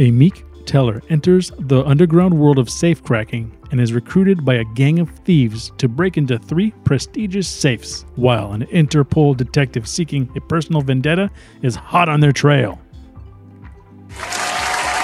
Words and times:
A 0.00 0.10
meek 0.10 0.46
teller 0.64 1.02
enters 1.10 1.52
the 1.58 1.84
underground 1.84 2.32
world 2.32 2.58
of 2.58 2.68
safecracking 2.68 3.50
and 3.70 3.78
is 3.78 3.92
recruited 3.92 4.46
by 4.46 4.54
a 4.54 4.64
gang 4.64 4.98
of 4.98 5.10
thieves 5.10 5.72
to 5.76 5.88
break 5.88 6.16
into 6.16 6.38
three 6.38 6.70
prestigious 6.84 7.46
safes, 7.46 8.06
while 8.16 8.54
an 8.54 8.64
Interpol 8.68 9.36
detective 9.36 9.86
seeking 9.86 10.32
a 10.34 10.40
personal 10.40 10.80
vendetta 10.80 11.30
is 11.60 11.74
hot 11.74 12.08
on 12.08 12.18
their 12.18 12.32
trail. 12.32 12.80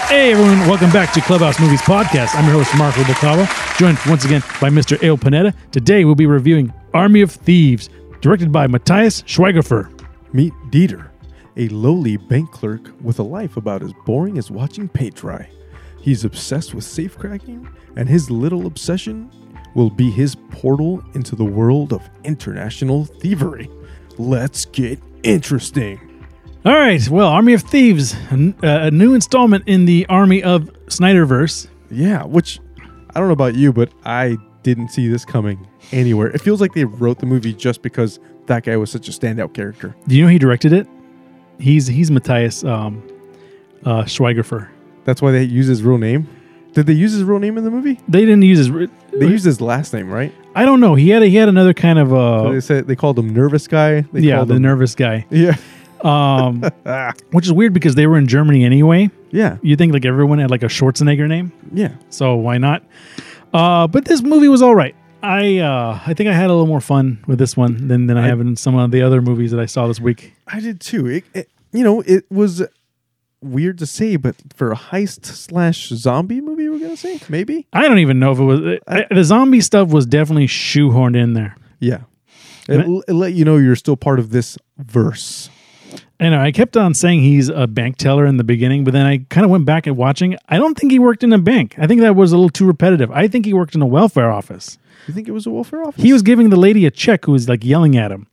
Hey 0.08 0.32
everyone, 0.32 0.60
welcome 0.60 0.90
back 0.92 1.12
to 1.12 1.20
Clubhouse 1.20 1.60
Movies 1.60 1.82
Podcast. 1.82 2.34
I'm 2.34 2.46
your 2.46 2.54
host, 2.54 2.74
Marco 2.78 3.02
Bocava, 3.02 3.78
joined 3.78 3.98
once 4.06 4.24
again 4.24 4.40
by 4.62 4.70
Mr. 4.70 5.02
Ale 5.02 5.18
Panetta. 5.18 5.54
Today 5.72 6.06
we'll 6.06 6.14
be 6.14 6.24
reviewing 6.24 6.72
Army 6.94 7.20
of 7.20 7.32
Thieves, 7.32 7.90
directed 8.22 8.50
by 8.50 8.66
Matthias 8.66 9.20
Schweighöfer. 9.24 9.92
Meet 10.32 10.54
Dieter, 10.70 11.10
a 11.56 11.68
lowly 11.68 12.16
bank 12.16 12.50
clerk 12.52 12.92
with 13.00 13.18
a 13.18 13.22
life 13.22 13.56
about 13.56 13.82
as 13.82 13.92
boring 14.04 14.38
as 14.38 14.50
watching 14.50 14.88
paint 14.88 15.14
dry. 15.14 15.48
He's 16.00 16.24
obsessed 16.24 16.74
with 16.74 16.84
safecracking, 16.84 17.68
and 17.96 18.08
his 18.08 18.30
little 18.30 18.66
obsession 18.66 19.30
will 19.74 19.90
be 19.90 20.10
his 20.10 20.34
portal 20.50 21.02
into 21.14 21.36
the 21.36 21.44
world 21.44 21.92
of 21.92 22.08
international 22.24 23.04
thievery. 23.04 23.70
Let's 24.18 24.64
get 24.64 25.00
interesting. 25.22 26.00
All 26.64 26.74
right, 26.74 27.06
well, 27.08 27.28
Army 27.28 27.52
of 27.52 27.62
Thieves, 27.62 28.14
a, 28.30 28.54
uh, 28.62 28.86
a 28.86 28.90
new 28.90 29.14
installment 29.14 29.68
in 29.68 29.84
the 29.84 30.06
Army 30.08 30.42
of 30.42 30.64
Snyderverse. 30.86 31.68
Yeah, 31.90 32.24
which 32.24 32.60
I 33.14 33.20
don't 33.20 33.28
know 33.28 33.32
about 33.32 33.54
you, 33.54 33.72
but 33.72 33.92
I 34.04 34.36
didn't 34.62 34.88
see 34.88 35.06
this 35.06 35.24
coming 35.24 35.66
anywhere. 35.92 36.28
It 36.28 36.40
feels 36.40 36.60
like 36.60 36.74
they 36.74 36.84
wrote 36.84 37.20
the 37.20 37.26
movie 37.26 37.52
just 37.52 37.82
because 37.82 38.18
that 38.46 38.64
guy 38.64 38.76
was 38.76 38.90
such 38.90 39.08
a 39.08 39.12
standout 39.12 39.54
character. 39.54 39.94
Do 40.08 40.16
you 40.16 40.22
know 40.24 40.28
he 40.28 40.38
directed 40.38 40.72
it? 40.72 40.88
He's 41.58 41.86
he's 41.86 42.10
Matthias 42.10 42.64
um, 42.64 43.02
uh, 43.84 44.02
Schweighöfer. 44.04 44.68
That's 45.04 45.22
why 45.22 45.30
they 45.32 45.42
use 45.44 45.66
his 45.66 45.82
real 45.82 45.98
name. 45.98 46.28
Did 46.72 46.86
they 46.86 46.92
use 46.92 47.12
his 47.12 47.24
real 47.24 47.38
name 47.38 47.56
in 47.56 47.64
the 47.64 47.70
movie? 47.70 47.98
They 48.08 48.20
didn't 48.20 48.42
use 48.42 48.58
his. 48.58 48.70
re- 48.70 48.88
They 49.12 49.26
used 49.26 49.44
his 49.46 49.60
last 49.62 49.94
name, 49.94 50.10
right? 50.10 50.34
I 50.54 50.64
don't 50.66 50.80
know. 50.80 50.94
He 50.94 51.08
had 51.10 51.22
a, 51.22 51.26
he 51.26 51.36
had 51.36 51.48
another 51.48 51.72
kind 51.72 51.98
of 51.98 52.12
uh, 52.12 52.50
they 52.50 52.60
said 52.60 52.86
they 52.86 52.96
called 52.96 53.18
him 53.18 53.30
Nervous 53.32 53.66
Guy. 53.66 54.02
They 54.12 54.20
yeah, 54.20 54.36
called 54.36 54.48
the 54.48 54.56
him, 54.56 54.62
nervous 54.62 54.94
guy. 54.94 55.24
Yeah, 55.30 55.56
Um, 56.02 56.62
which 57.32 57.46
is 57.46 57.52
weird 57.52 57.72
because 57.72 57.94
they 57.94 58.06
were 58.06 58.18
in 58.18 58.26
Germany 58.26 58.64
anyway. 58.64 59.10
yeah, 59.30 59.56
You 59.62 59.76
think 59.76 59.92
like 59.94 60.04
everyone 60.04 60.38
had 60.38 60.50
like 60.50 60.62
a 60.62 60.66
Schwarzenegger 60.68 61.26
name, 61.28 61.52
yeah. 61.72 61.92
so 62.10 62.34
why 62.36 62.58
not? 62.58 62.82
Uh, 63.54 63.86
but 63.86 64.04
this 64.04 64.22
movie 64.22 64.48
was 64.48 64.60
all 64.60 64.74
right. 64.74 64.94
I 65.26 65.58
uh, 65.58 66.00
I 66.06 66.14
think 66.14 66.28
I 66.28 66.32
had 66.32 66.46
a 66.46 66.52
little 66.52 66.66
more 66.66 66.80
fun 66.80 67.22
with 67.26 67.38
this 67.38 67.56
one 67.56 67.88
than, 67.88 68.06
than 68.06 68.16
I, 68.16 68.24
I- 68.24 68.28
have 68.28 68.40
in 68.40 68.56
some 68.56 68.76
of 68.76 68.90
the 68.90 69.02
other 69.02 69.20
movies 69.20 69.50
that 69.50 69.60
I 69.60 69.66
saw 69.66 69.86
this 69.88 70.00
week. 70.00 70.34
I 70.46 70.60
did 70.60 70.80
too. 70.80 71.06
It, 71.06 71.24
it, 71.34 71.50
you 71.72 71.82
know, 71.84 72.00
it 72.02 72.24
was 72.30 72.62
weird 73.42 73.78
to 73.78 73.86
say, 73.86 74.16
but 74.16 74.36
for 74.54 74.72
a 74.72 74.76
heist 74.76 75.26
slash 75.26 75.88
zombie 75.88 76.40
movie, 76.40 76.68
we're 76.68 76.78
gonna 76.78 76.96
say 76.96 77.20
maybe. 77.28 77.66
I 77.72 77.88
don't 77.88 77.98
even 77.98 78.18
know 78.18 78.32
if 78.32 78.38
it 78.38 78.44
was 78.44 78.78
I, 78.86 79.06
the 79.12 79.24
zombie 79.24 79.60
stuff 79.60 79.88
was 79.88 80.06
definitely 80.06 80.46
shoehorned 80.46 81.16
in 81.16 81.34
there. 81.34 81.56
Yeah, 81.80 82.02
it, 82.68 82.86
it 83.08 83.12
let 83.12 83.32
you 83.34 83.44
know 83.44 83.56
you're 83.56 83.76
still 83.76 83.96
part 83.96 84.18
of 84.18 84.30
this 84.30 84.56
verse. 84.78 85.50
I 86.18 86.30
know 86.30 86.40
I 86.40 86.50
kept 86.52 86.76
on 86.76 86.94
saying 86.94 87.20
he's 87.20 87.48
a 87.48 87.66
bank 87.66 87.96
teller 87.96 88.26
in 88.26 88.36
the 88.36 88.44
beginning, 88.44 88.84
but 88.84 88.92
then 88.92 89.06
I 89.06 89.18
kind 89.28 89.44
of 89.44 89.50
went 89.50 89.64
back 89.64 89.86
and 89.86 89.96
watching. 89.96 90.36
I 90.48 90.58
don't 90.58 90.76
think 90.76 90.92
he 90.92 90.98
worked 90.98 91.22
in 91.22 91.32
a 91.32 91.38
bank. 91.38 91.74
I 91.78 91.86
think 91.86 92.00
that 92.00 92.16
was 92.16 92.32
a 92.32 92.36
little 92.36 92.50
too 92.50 92.66
repetitive. 92.66 93.10
I 93.10 93.28
think 93.28 93.44
he 93.44 93.52
worked 93.52 93.74
in 93.74 93.82
a 93.82 93.86
welfare 93.86 94.30
office. 94.30 94.78
You 95.06 95.14
think 95.14 95.28
it 95.28 95.32
was 95.32 95.46
a 95.46 95.50
welfare 95.50 95.82
office? 95.86 96.02
He 96.02 96.12
was 96.12 96.22
giving 96.22 96.50
the 96.50 96.56
lady 96.56 96.86
a 96.86 96.90
check 96.90 97.26
who 97.26 97.32
was 97.32 97.48
like 97.48 97.64
yelling 97.64 97.96
at 97.96 98.10
him. 98.10 98.26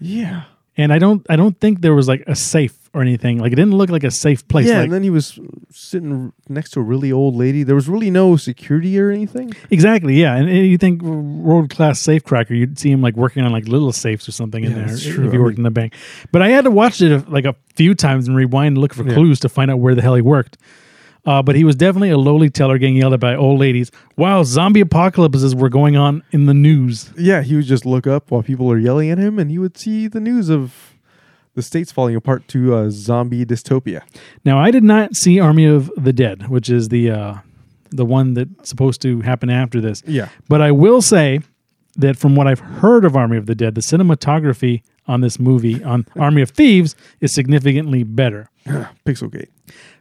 Yeah, 0.00 0.44
And 0.78 0.92
I 0.92 0.98
don't 0.98 1.26
I 1.28 1.34
don't 1.36 1.58
think 1.60 1.80
there 1.80 1.94
was 1.94 2.06
like 2.08 2.22
a 2.28 2.36
safe 2.36 2.88
or 2.94 3.02
anything. 3.02 3.38
Like 3.38 3.52
it 3.52 3.56
didn't 3.56 3.74
look 3.74 3.90
like 3.90 4.04
a 4.04 4.10
safe 4.10 4.46
place. 4.48 4.66
yeah. 4.68 4.76
Like, 4.76 4.84
and 4.84 4.92
then 4.92 5.02
he 5.02 5.10
was 5.10 5.38
sitting 5.70 6.32
next 6.48 6.70
to 6.70 6.80
a 6.80 6.82
really 6.82 7.10
old 7.12 7.34
lady. 7.34 7.64
There 7.64 7.74
was 7.74 7.88
really 7.88 8.10
no 8.10 8.36
security 8.36 8.98
or 8.98 9.10
anything. 9.10 9.52
exactly, 9.70 10.14
yeah. 10.14 10.36
And, 10.36 10.48
and 10.48 10.66
you 10.66 10.78
think 10.78 11.02
world 11.02 11.68
class 11.70 12.00
safe 12.00 12.22
cracker, 12.24 12.54
you'd 12.54 12.78
see 12.78 12.90
him 12.90 13.02
like 13.02 13.16
working 13.16 13.42
on 13.44 13.50
like 13.52 13.66
little 13.68 13.92
safes 13.92 14.28
or 14.28 14.32
something 14.32 14.62
in 14.64 14.72
there 14.74 14.94
if 14.94 15.02
true. 15.02 15.30
he 15.30 15.36
I 15.36 15.40
worked 15.40 15.58
mean- 15.58 15.58
in 15.58 15.62
the 15.64 15.70
bank. 15.72 15.94
But 16.32 16.42
I 16.42 16.48
had 16.50 16.64
to 16.64 16.70
watch 16.70 17.02
it 17.02 17.28
like 17.28 17.44
a 17.44 17.54
few 17.74 17.94
times 17.94 18.28
and 18.28 18.36
rewind 18.36 18.68
and 18.76 18.78
look 18.78 18.94
for 18.94 19.04
Yeah. 19.06 19.14
clues 19.14 19.40
to 19.40 19.48
find 19.48 19.70
out 19.70 19.80
where 19.80 19.94
the 19.96 20.02
hell 20.02 20.14
he 20.14 20.22
worked. 20.22 20.56
Uh, 21.28 21.42
but 21.42 21.54
he 21.54 21.62
was 21.62 21.76
definitely 21.76 22.08
a 22.08 22.16
lowly 22.16 22.48
teller 22.48 22.78
getting 22.78 22.96
yelled 22.96 23.12
at 23.12 23.20
by 23.20 23.34
old 23.34 23.60
ladies 23.60 23.90
while 24.14 24.44
zombie 24.44 24.80
apocalypses 24.80 25.54
were 25.54 25.68
going 25.68 25.94
on 25.94 26.22
in 26.32 26.46
the 26.46 26.54
news. 26.54 27.12
Yeah, 27.18 27.42
he 27.42 27.54
would 27.54 27.66
just 27.66 27.84
look 27.84 28.06
up 28.06 28.30
while 28.30 28.42
people 28.42 28.72
are 28.72 28.78
yelling 28.78 29.10
at 29.10 29.18
him, 29.18 29.38
and 29.38 29.50
he 29.50 29.58
would 29.58 29.76
see 29.76 30.08
the 30.08 30.20
news 30.20 30.48
of 30.48 30.94
the 31.54 31.60
states 31.60 31.92
falling 31.92 32.16
apart 32.16 32.48
to 32.48 32.74
uh, 32.74 32.88
zombie 32.88 33.44
dystopia. 33.44 34.00
Now, 34.42 34.58
I 34.58 34.70
did 34.70 34.84
not 34.84 35.16
see 35.16 35.38
Army 35.38 35.66
of 35.66 35.92
the 35.98 36.14
Dead, 36.14 36.48
which 36.48 36.70
is 36.70 36.88
the 36.88 37.10
uh, 37.10 37.34
the 37.90 38.06
one 38.06 38.32
that's 38.32 38.70
supposed 38.70 39.02
to 39.02 39.20
happen 39.20 39.50
after 39.50 39.82
this. 39.82 40.02
Yeah, 40.06 40.30
But 40.48 40.62
I 40.62 40.72
will 40.72 41.02
say 41.02 41.40
that 41.96 42.16
from 42.16 42.36
what 42.36 42.46
I've 42.46 42.60
heard 42.60 43.04
of 43.04 43.16
Army 43.16 43.36
of 43.36 43.44
the 43.44 43.54
Dead, 43.54 43.74
the 43.74 43.82
cinematography 43.82 44.80
on 45.06 45.20
this 45.20 45.38
movie, 45.38 45.84
on 45.84 46.06
Army 46.18 46.40
of 46.40 46.50
Thieves, 46.50 46.96
is 47.20 47.34
significantly 47.34 48.02
better. 48.02 48.48
Pixelgate. 49.06 49.48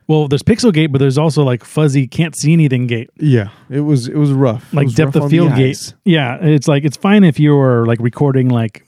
Well, 0.07 0.27
there's 0.29 0.43
pixel 0.43 0.73
gate, 0.73 0.87
but 0.87 0.99
there's 0.99 1.17
also 1.17 1.43
like 1.43 1.63
fuzzy, 1.65 2.07
can't 2.07 2.33
see 2.35 2.53
anything 2.53 2.87
gate, 2.87 3.09
Yeah, 3.17 3.49
it 3.69 3.81
was 3.81 4.07
it 4.07 4.15
was 4.15 4.31
rough. 4.31 4.73
Like 4.73 4.85
was 4.85 4.95
depth 4.95 5.15
rough 5.15 5.25
of 5.25 5.31
field 5.31 5.55
gate. 5.55 5.93
Yeah, 6.05 6.37
it's 6.41 6.67
like 6.67 6.85
it's 6.85 6.95
fine 6.97 7.23
if 7.25 7.39
you're 7.39 7.85
like 7.85 7.99
recording 7.99 8.47
like 8.49 8.87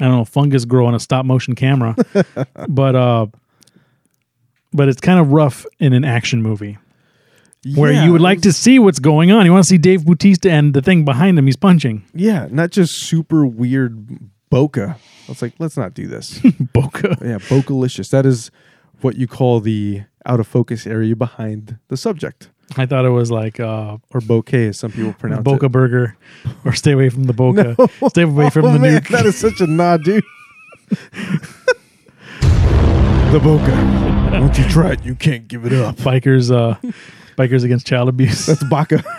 I 0.00 0.04
don't 0.04 0.16
know 0.18 0.24
fungus 0.26 0.64
grow 0.66 0.86
on 0.86 0.94
a 0.94 1.00
stop 1.00 1.24
motion 1.24 1.54
camera, 1.54 1.96
but 2.68 2.94
uh, 2.94 3.26
but 4.72 4.88
it's 4.88 5.00
kind 5.00 5.18
of 5.18 5.32
rough 5.32 5.64
in 5.80 5.92
an 5.92 6.04
action 6.04 6.42
movie. 6.42 6.76
where 7.74 7.92
Yeah, 7.92 8.04
you 8.04 8.12
would 8.12 8.20
like 8.20 8.38
was- 8.38 8.42
to 8.44 8.52
see 8.52 8.78
what's 8.78 8.98
going 8.98 9.30
on. 9.32 9.44
You 9.46 9.52
want 9.52 9.64
to 9.64 9.68
see 9.68 9.78
Dave 9.78 10.04
Bautista 10.04 10.50
and 10.50 10.74
the 10.74 10.82
thing 10.82 11.04
behind 11.04 11.38
him 11.38 11.46
he's 11.46 11.56
punching. 11.56 12.04
Yeah, 12.14 12.46
not 12.50 12.70
just 12.70 12.94
super 12.94 13.46
weird 13.46 14.06
bokeh. 14.52 14.90
I 14.94 14.96
was 15.30 15.42
like, 15.42 15.54
let's 15.58 15.76
not 15.76 15.94
do 15.94 16.06
this. 16.06 16.38
Boca. 16.72 17.16
yeah, 17.20 17.36
bokalicious. 17.38 18.10
That 18.10 18.24
is 18.26 18.50
what 19.00 19.16
you 19.16 19.26
call 19.26 19.60
the 19.60 20.02
out 20.28 20.38
of 20.40 20.46
focus 20.46 20.86
area 20.86 21.16
behind 21.16 21.78
the 21.88 21.96
subject, 21.96 22.50
I 22.76 22.84
thought 22.86 23.04
it 23.04 23.10
was 23.10 23.30
like 23.30 23.58
uh 23.60 23.96
or 24.10 24.20
bokeh, 24.20 24.68
as 24.68 24.78
some 24.78 24.92
people 24.92 25.14
pronounce 25.14 25.40
it. 25.40 25.44
Boca 25.44 25.66
it. 25.66 25.72
Burger 25.72 26.16
or 26.64 26.72
stay 26.74 26.92
away 26.92 27.08
from 27.08 27.24
the 27.24 27.32
Boca. 27.32 27.74
Stay 28.10 28.22
away 28.22 28.50
from 28.50 28.66
oh, 28.66 28.72
the 28.72 28.78
man, 28.78 29.00
nuke. 29.00 29.08
that 29.08 29.26
is 29.26 29.36
such 29.38 29.60
a 29.60 29.66
nod, 29.66 30.04
dude. 30.04 30.22
the 33.30 33.38
bokeh. 33.42 34.40
Once 34.40 34.58
you 34.58 34.64
try 34.68 34.92
it, 34.92 35.04
you 35.04 35.14
can't 35.14 35.48
give 35.48 35.64
it 35.66 35.72
up. 35.72 35.96
Bikers 35.96 36.50
uh 36.54 36.76
bikers 37.36 37.64
against 37.64 37.86
child 37.86 38.08
abuse. 38.08 38.46
That's 38.46 38.64
baka. 38.64 39.02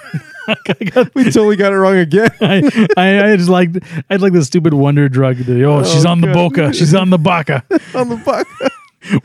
I 0.47 0.55
got- 0.85 1.13
we 1.13 1.25
totally 1.25 1.55
got 1.57 1.73
it 1.73 1.75
wrong 1.75 1.97
again. 1.97 2.31
I, 2.41 2.87
I, 2.97 3.31
I 3.31 3.35
just 3.35 3.49
like 3.49 3.69
I 4.09 4.15
like 4.15 4.33
the 4.33 4.43
stupid 4.43 4.73
wonder 4.73 5.07
drug. 5.07 5.37
The, 5.37 5.63
oh, 5.65 5.83
she's 5.83 6.05
Oh, 6.05 6.09
on 6.09 6.21
the 6.21 6.27
God. 6.27 6.33
Boca. 6.33 6.73
She's 6.73 6.95
on 6.95 7.11
the 7.11 7.19
Baca. 7.19 7.63
on 7.93 8.09
the 8.09 8.15
baka. 8.17 8.71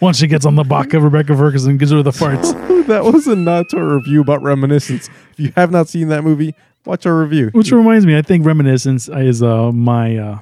Once 0.00 0.18
she 0.18 0.26
gets 0.26 0.46
on 0.46 0.54
the 0.54 0.64
back 0.64 0.94
of 0.94 1.02
Rebecca 1.02 1.36
Ferguson 1.36 1.76
gives 1.78 1.90
her 1.90 2.02
the 2.02 2.10
farts. 2.10 2.52
that 2.86 3.04
was 3.04 3.26
a 3.26 3.36
nod 3.36 3.68
to 3.70 3.82
review 3.82 4.20
about 4.20 4.42
Reminiscence. 4.42 5.08
If 5.32 5.40
you 5.40 5.52
have 5.56 5.70
not 5.70 5.88
seen 5.88 6.08
that 6.08 6.22
movie, 6.22 6.54
watch 6.84 7.06
our 7.06 7.18
review. 7.18 7.50
Which 7.52 7.72
reminds 7.72 8.06
me, 8.06 8.16
I 8.16 8.22
think 8.22 8.46
Reminiscence 8.46 9.08
is 9.08 9.42
uh, 9.42 9.72
my 9.72 10.16
uh, 10.16 10.38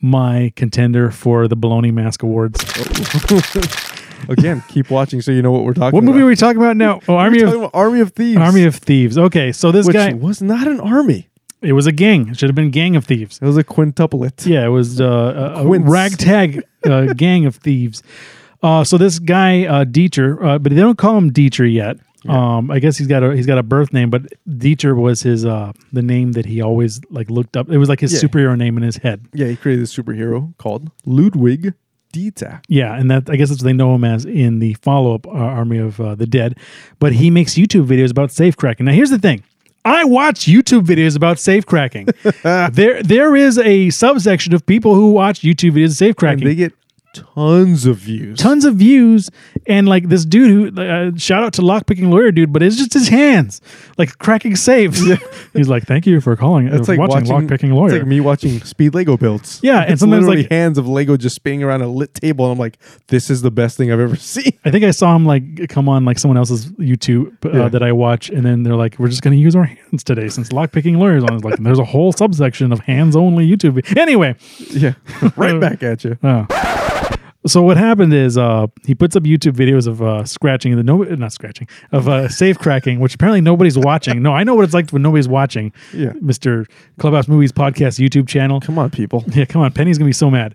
my 0.00 0.52
contender 0.56 1.10
for 1.10 1.48
the 1.48 1.56
Baloney 1.56 1.92
Mask 1.92 2.22
Awards. 2.22 2.62
Again, 4.28 4.64
keep 4.68 4.90
watching 4.90 5.20
so 5.22 5.30
you 5.30 5.42
know 5.42 5.52
what 5.52 5.64
we're 5.64 5.74
talking 5.74 5.88
about. 5.88 5.94
What 5.94 6.02
about. 6.02 6.12
movie 6.12 6.22
are 6.24 6.26
we 6.26 6.36
talking 6.36 6.60
about 6.60 6.76
now? 6.76 7.00
Oh, 7.06 7.16
Army 7.16 7.40
of 7.42 7.70
Army 7.72 8.00
of 8.00 8.12
Thieves. 8.12 8.40
Army 8.40 8.64
of 8.64 8.74
Thieves. 8.74 9.16
Okay, 9.16 9.52
so 9.52 9.70
this 9.70 9.86
which 9.86 9.94
guy, 9.94 10.12
was 10.12 10.42
not 10.42 10.66
an 10.66 10.80
army. 10.80 11.27
It 11.62 11.72
was 11.72 11.86
a 11.86 11.92
gang. 11.92 12.28
It 12.28 12.38
should 12.38 12.48
have 12.48 12.54
been 12.56 12.70
Gang 12.70 12.96
of 12.96 13.04
Thieves. 13.04 13.38
It 13.42 13.44
was 13.44 13.56
a 13.56 13.64
quintuplet. 13.64 14.46
Yeah, 14.46 14.64
it 14.64 14.68
was 14.68 15.00
uh, 15.00 15.52
a, 15.56 15.60
a 15.62 15.66
Quince. 15.66 15.84
ragtag 15.88 16.62
uh, 16.84 17.12
gang 17.16 17.46
of 17.46 17.56
thieves. 17.56 18.02
Uh, 18.62 18.82
so 18.84 18.98
this 18.98 19.18
guy 19.18 19.64
uh, 19.66 19.84
Dieter, 19.84 20.42
uh, 20.44 20.58
but 20.58 20.70
they 20.74 20.80
don't 20.80 20.98
call 20.98 21.16
him 21.16 21.32
Dieter 21.32 21.70
yet. 21.72 21.96
Um, 22.28 22.70
I 22.70 22.80
guess 22.80 22.96
he's 22.98 23.06
got 23.06 23.22
a 23.22 23.34
he's 23.36 23.46
got 23.46 23.58
a 23.58 23.62
birth 23.62 23.92
name, 23.92 24.10
but 24.10 24.22
Dieter 24.48 24.96
was 24.96 25.22
his 25.22 25.46
uh, 25.46 25.72
the 25.92 26.02
name 26.02 26.32
that 26.32 26.46
he 26.46 26.60
always 26.60 27.00
like 27.10 27.30
looked 27.30 27.56
up. 27.56 27.70
It 27.70 27.78
was 27.78 27.88
like 27.88 28.00
his 28.00 28.12
Yeah. 28.12 28.28
superhero 28.28 28.56
name 28.58 28.76
in 28.76 28.82
his 28.82 28.96
head. 28.96 29.24
Yeah, 29.32 29.46
he 29.46 29.54
created 29.56 29.84
a 29.84 29.86
superhero 29.88 30.56
called 30.58 30.90
Ludwig 31.06 31.74
Dieter. 32.12 32.60
Yeah, 32.68 32.94
and 32.98 33.08
that 33.10 33.30
I 33.30 33.36
guess 33.36 33.50
that's 33.50 33.62
what 33.62 33.66
they 33.66 33.72
know 33.72 33.94
him 33.94 34.02
as 34.04 34.24
in 34.24 34.58
the 34.58 34.74
follow 34.82 35.14
up 35.14 35.26
uh, 35.28 35.30
Army 35.30 35.78
of 35.78 36.00
uh, 36.00 36.16
the 36.16 36.26
Dead. 36.26 36.58
But 36.98 37.12
he 37.12 37.30
makes 37.30 37.54
YouTube 37.54 37.86
videos 37.86 38.10
about 38.10 38.32
safe 38.32 38.56
cracking. 38.56 38.86
Now 38.86 38.92
here's 38.92 39.10
the 39.10 39.18
thing. 39.20 39.44
I 39.88 40.04
watch 40.04 40.46
YouTube 40.46 40.82
videos 40.82 41.16
about 41.16 41.38
safe 41.38 41.64
cracking. 41.66 42.06
there, 42.42 43.02
there 43.02 43.34
is 43.34 43.58
a 43.58 43.90
subsection 43.90 44.54
of 44.54 44.64
people 44.66 44.94
who 44.94 45.12
watch 45.12 45.40
YouTube 45.40 45.72
videos 45.72 45.90
of 45.90 45.96
safe 45.96 46.16
And 46.42 46.50
they 46.50 46.54
get 46.54 46.74
tons 47.34 47.86
of 47.86 47.96
views. 47.96 48.38
tons 48.38 48.64
of 48.64 48.76
views 48.76 49.30
and 49.66 49.88
like 49.88 50.08
this 50.08 50.24
dude 50.24 50.74
who 50.74 50.80
uh, 50.82 51.10
shout 51.16 51.42
out 51.44 51.52
to 51.54 51.62
lockpicking 51.62 52.10
lawyer 52.10 52.30
dude 52.32 52.52
but 52.52 52.62
it's 52.62 52.76
just 52.76 52.92
his 52.94 53.08
hands 53.08 53.60
like 53.96 54.16
cracking 54.18 54.56
safes 54.56 55.00
he's 55.52 55.68
like 55.68 55.84
thank 55.84 56.06
you 56.06 56.20
for 56.20 56.36
calling 56.36 56.68
It's 56.68 56.88
uh, 56.88 56.92
like 56.92 56.98
watching, 56.98 57.28
watching, 57.28 57.48
lockpicking 57.48 57.72
lawyer 57.74 57.88
It's 57.94 57.98
like 58.00 58.06
me 58.06 58.20
watching 58.20 58.60
speed 58.60 58.94
Lego 58.94 59.16
builds. 59.16 59.60
Yeah, 59.62 59.82
and 59.82 59.92
it's 59.92 60.00
sometimes, 60.00 60.24
literally 60.26 60.42
like- 60.42 60.50
hands 60.50 60.78
of 60.78 60.86
Lego 60.88 61.16
just 61.16 61.36
spinning 61.36 61.62
around 61.62 61.82
a 61.82 61.88
lit 61.88 62.14
table, 62.14 62.44
and 62.46 62.52
I'm 62.52 62.58
like, 62.58 62.78
this 63.08 63.30
is 63.30 63.42
the 63.42 63.50
best 63.50 63.76
thing 63.76 63.92
I've 63.92 64.00
ever 64.00 64.16
seen. 64.34 64.52
I 64.64 64.70
think 64.70 64.84
I 64.84 64.90
saw 64.90 65.14
him 65.14 65.26
like 65.26 65.68
come 65.68 65.88
on 65.88 66.04
like 66.04 66.18
someone 66.18 66.36
else's 66.38 66.66
YouTube 66.72 67.44
uh, 67.44 67.56
Yeah. 67.62 67.68
that 67.68 67.82
I 67.82 67.92
watch, 67.92 68.30
and 68.30 68.44
then 68.44 68.62
they're 68.62 68.76
like, 68.76 68.98
"We're 68.98 69.08
just 69.08 69.22
going 69.22 69.36
to 69.36 69.40
use 69.42 69.54
our 69.56 69.64
hands 69.64 70.04
today 70.04 70.28
since 70.28 70.48
lockpicking 70.50 70.98
lawyers 70.98 71.24
on." 71.24 71.38
Like 71.40 71.58
there's 71.58 71.78
a 71.78 71.84
whole 71.84 72.12
subsection 72.12 72.72
of 72.72 72.80
hands 72.80 73.16
only 73.16 73.48
YouTube. 73.48 73.96
Anyway, 73.96 74.36
Yeah, 74.70 74.94
right 75.36 75.60
back 75.60 75.82
at 75.82 76.04
you. 76.04 76.18
uh, 76.22 76.46
so 77.48 77.62
what 77.62 77.76
happened 77.76 78.14
is 78.14 78.38
uh, 78.38 78.66
he 78.86 78.94
puts 78.94 79.16
up 79.16 79.24
YouTube 79.24 79.52
videos 79.52 79.86
of 79.86 80.02
uh, 80.02 80.24
scratching 80.24 80.76
the 80.76 80.82
no 80.82 81.02
not 81.02 81.32
scratching 81.32 81.68
of 81.92 82.08
uh, 82.08 82.28
safe 82.28 82.58
cracking, 82.58 83.00
which 83.00 83.14
apparently 83.14 83.40
nobody's 83.40 83.76
watching. 83.78 84.22
No, 84.22 84.32
I 84.32 84.44
know 84.44 84.54
what 84.54 84.64
it's 84.64 84.74
like 84.74 84.90
when 84.90 85.02
nobody's 85.02 85.28
watching. 85.28 85.72
Yeah. 85.92 86.12
Mister 86.20 86.66
Clubhouse 86.98 87.28
Movies 87.28 87.52
podcast 87.52 87.98
YouTube 87.98 88.28
channel. 88.28 88.60
Come 88.60 88.78
on, 88.78 88.90
people. 88.90 89.24
Yeah, 89.28 89.44
come 89.44 89.62
on, 89.62 89.72
Penny's 89.72 89.98
gonna 89.98 90.08
be 90.08 90.12
so 90.12 90.30
mad. 90.30 90.54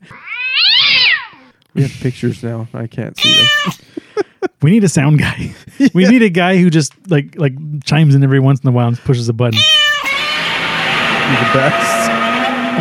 We 1.74 1.82
have 1.82 1.92
pictures 1.92 2.44
now. 2.44 2.68
I 2.74 2.88
can't 2.88 3.18
see 3.18 3.34
them. 3.34 3.74
We 4.62 4.72
need 4.72 4.84
a 4.86 4.90
sound 4.90 5.20
guy. 5.20 5.54
We 5.94 6.08
need 6.08 6.22
a 6.22 6.30
guy 6.30 6.58
who 6.58 6.70
just 6.70 6.94
like 7.10 7.36
like 7.38 7.54
chimes 7.84 8.16
in 8.16 8.24
every 8.24 8.40
once 8.40 8.62
in 8.62 8.70
a 8.70 8.72
while 8.72 8.88
and 8.88 8.98
pushes 8.98 9.28
a 9.28 9.34
button. 9.34 9.60
You're 9.60 11.40
the 11.40 11.54
best. 11.54 12.23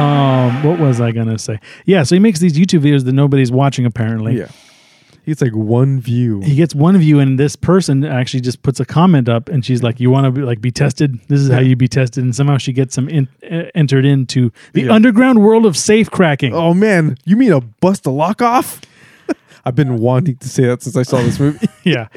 Um, 0.01 0.63
what 0.65 0.79
was 0.79 1.01
I 1.01 1.13
gonna 1.13 1.39
say? 1.39 1.59
Yeah, 1.87 2.03
so 2.03 2.15
he 2.15 2.19
makes 2.19 2.41
these 2.41 2.55
YouTube 2.55 2.81
videos 2.81 3.05
that 3.05 3.13
nobody's 3.13 3.53
watching 3.53 3.85
apparently. 3.87 4.39
Yeah. 4.39 4.49
It's 5.25 5.41
like 5.41 5.55
one 5.55 6.01
view. 6.01 6.41
He 6.41 6.57
gets 6.57 6.75
one 6.75 6.99
view, 6.99 7.21
and 7.21 7.39
this 7.39 7.55
person 7.55 8.05
actually 8.05 8.41
just 8.41 8.63
puts 8.63 8.81
a 8.81 8.85
comment 8.85 9.29
up, 9.29 9.49
and 9.49 9.65
she's 9.65 9.81
like, 9.81 10.01
"You 10.01 10.11
want 10.11 10.25
to 10.25 10.33
be 10.33 10.41
like 10.43 10.61
be 10.61 10.73
tested? 10.73 11.21
This 11.29 11.39
is 11.41 11.49
how 11.49 11.61
you 11.61 11.77
be 11.77 11.87
tested." 11.87 12.25
And 12.25 12.35
somehow 12.35 12.59
she 12.59 12.73
gets 12.73 12.99
him 12.99 13.09
in, 13.09 13.29
uh, 13.49 13.65
entered 13.75 14.05
into 14.05 14.51
the 14.73 14.83
Yeah. 14.83 14.93
underground 14.93 15.41
world 15.41 15.65
of 15.65 15.77
safe 15.77 16.11
cracking. 16.11 16.53
Oh 16.55 16.75
man, 16.75 17.19
you 17.25 17.37
mean 17.37 17.53
a 17.53 17.61
bust 17.61 18.05
a 18.07 18.11
lock 18.11 18.43
off? 18.43 18.81
I've 19.65 19.77
been 19.77 19.99
wanting 19.99 20.37
to 20.39 20.49
say 20.49 20.65
that 20.67 20.83
since 20.83 20.97
I 20.97 21.05
saw 21.05 21.19
this 21.19 21.39
movie. 21.39 21.69
yeah. 21.85 22.09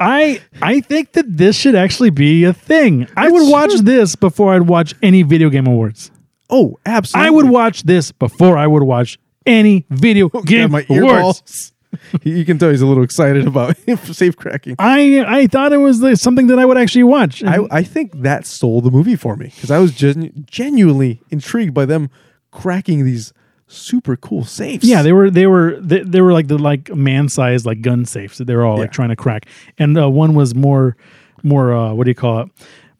I 0.00 0.40
I 0.62 0.80
think 0.80 1.12
that 1.12 1.26
this 1.36 1.54
should 1.54 1.74
actually 1.74 2.10
be 2.10 2.44
a 2.44 2.54
thing. 2.54 3.08
I 3.14 3.26
It 3.26 3.32
would 3.32 3.50
watch 3.50 3.74
this 3.80 4.16
before 4.16 4.54
I'd 4.54 4.68
watch 4.68 4.94
any 5.02 5.22
video 5.22 5.50
game 5.50 5.66
awards. 5.66 6.10
Oh, 6.52 6.78
absolutely. 6.86 7.26
I 7.26 7.30
would 7.30 7.48
watch 7.48 7.82
this 7.82 8.12
before 8.12 8.56
I 8.56 8.66
would 8.66 8.84
watch 8.84 9.18
any 9.46 9.86
video 9.90 10.28
game 10.46 10.70
my 10.70 10.86
awards. 10.88 11.72
you 12.22 12.44
can 12.44 12.58
tell 12.58 12.70
he's 12.70 12.80
a 12.80 12.86
little 12.86 13.02
excited 13.02 13.46
about 13.46 13.76
safe 14.04 14.36
cracking. 14.36 14.76
I 14.78 15.24
I 15.26 15.46
thought 15.46 15.72
it 15.72 15.78
was 15.78 16.00
like 16.00 16.16
something 16.16 16.46
that 16.46 16.58
I 16.58 16.64
would 16.64 16.78
actually 16.78 17.02
watch. 17.04 17.42
I, 17.44 17.66
I 17.70 17.82
think 17.82 18.22
that 18.22 18.46
sold 18.46 18.84
the 18.84 18.90
movie 18.90 19.16
for 19.16 19.36
me 19.36 19.46
because 19.46 19.70
I 19.70 19.78
was 19.78 19.92
genu- 19.92 20.32
genuinely 20.46 21.20
intrigued 21.30 21.74
by 21.74 21.84
them 21.84 22.10
cracking 22.50 23.04
these 23.04 23.32
super 23.66 24.16
cool 24.16 24.44
safes. 24.44 24.84
yeah, 24.84 25.02
they 25.02 25.12
were 25.12 25.30
they 25.30 25.46
were 25.46 25.78
they, 25.80 26.00
they 26.00 26.20
were 26.20 26.32
like 26.32 26.48
the 26.48 26.58
like 26.58 26.94
man 26.94 27.28
sized 27.28 27.66
like 27.66 27.80
gun 27.82 28.04
safes 28.04 28.38
that 28.38 28.44
they 28.46 28.54
were 28.54 28.64
all 28.64 28.78
like 28.78 28.92
trying 28.92 29.10
to 29.10 29.16
crack, 29.16 29.46
and 29.78 29.98
uh, 29.98 30.08
one 30.08 30.34
was 30.34 30.54
more 30.54 30.96
more 31.42 31.74
uh, 31.74 31.92
what 31.92 32.04
do 32.04 32.10
you 32.10 32.14
call 32.14 32.40
it? 32.40 32.50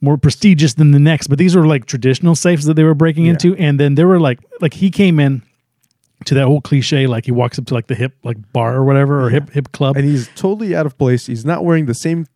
More 0.03 0.17
prestigious 0.17 0.73
than 0.73 0.91
the 0.91 0.99
next, 0.99 1.27
but 1.27 1.37
these 1.37 1.55
were 1.55 1.65
like 1.65 1.85
traditional 1.85 2.35
safes 2.35 2.65
that 2.65 2.73
they 2.75 2.83
were 2.83 2.93
breaking 2.93 3.25
Yeah. 3.25 3.31
into, 3.31 3.55
and 3.55 3.79
then 3.79 3.95
there 3.95 4.07
were 4.07 4.19
like 4.19 4.39
like 4.59 4.73
he 4.73 4.91
came 4.91 5.17
in 5.19 5.41
to 6.25 6.33
that 6.35 6.45
whole 6.45 6.59
cliche 6.61 7.07
like 7.07 7.25
he 7.25 7.31
walks 7.31 7.57
up 7.57 7.65
to 7.67 7.73
like 7.73 7.87
the 7.87 7.95
hip 7.95 8.13
like 8.23 8.37
bar 8.51 8.75
or 8.75 8.83
whatever 8.83 9.23
or 9.23 9.29
hip 9.29 9.49
hip 9.51 9.71
club 9.71 9.95
and 9.97 10.05
he's 10.05 10.29
totally 10.35 10.75
out 10.75 10.85
of 10.85 10.97
place. 10.97 11.25
He's 11.27 11.45
not 11.45 11.63
wearing 11.65 11.85
the 11.85 11.93
same 11.93 12.27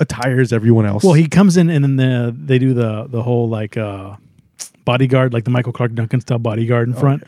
attire 0.00 0.40
as 0.40 0.52
everyone 0.52 0.86
else. 0.86 1.04
Well, 1.04 1.12
he 1.14 1.28
comes 1.28 1.56
in 1.56 1.68
and 1.70 1.84
then 1.84 1.96
the, 1.96 2.34
they 2.36 2.58
do 2.58 2.74
the 2.74 3.06
the 3.08 3.22
whole 3.22 3.48
like 3.48 3.76
uh, 3.76 4.16
bodyguard, 4.84 5.32
like 5.32 5.44
the 5.44 5.50
Michael 5.50 5.72
Clarke 5.72 5.94
Duncan 5.94 6.20
style 6.20 6.38
bodyguard 6.38 6.88
in 6.88 6.94
front. 6.94 7.22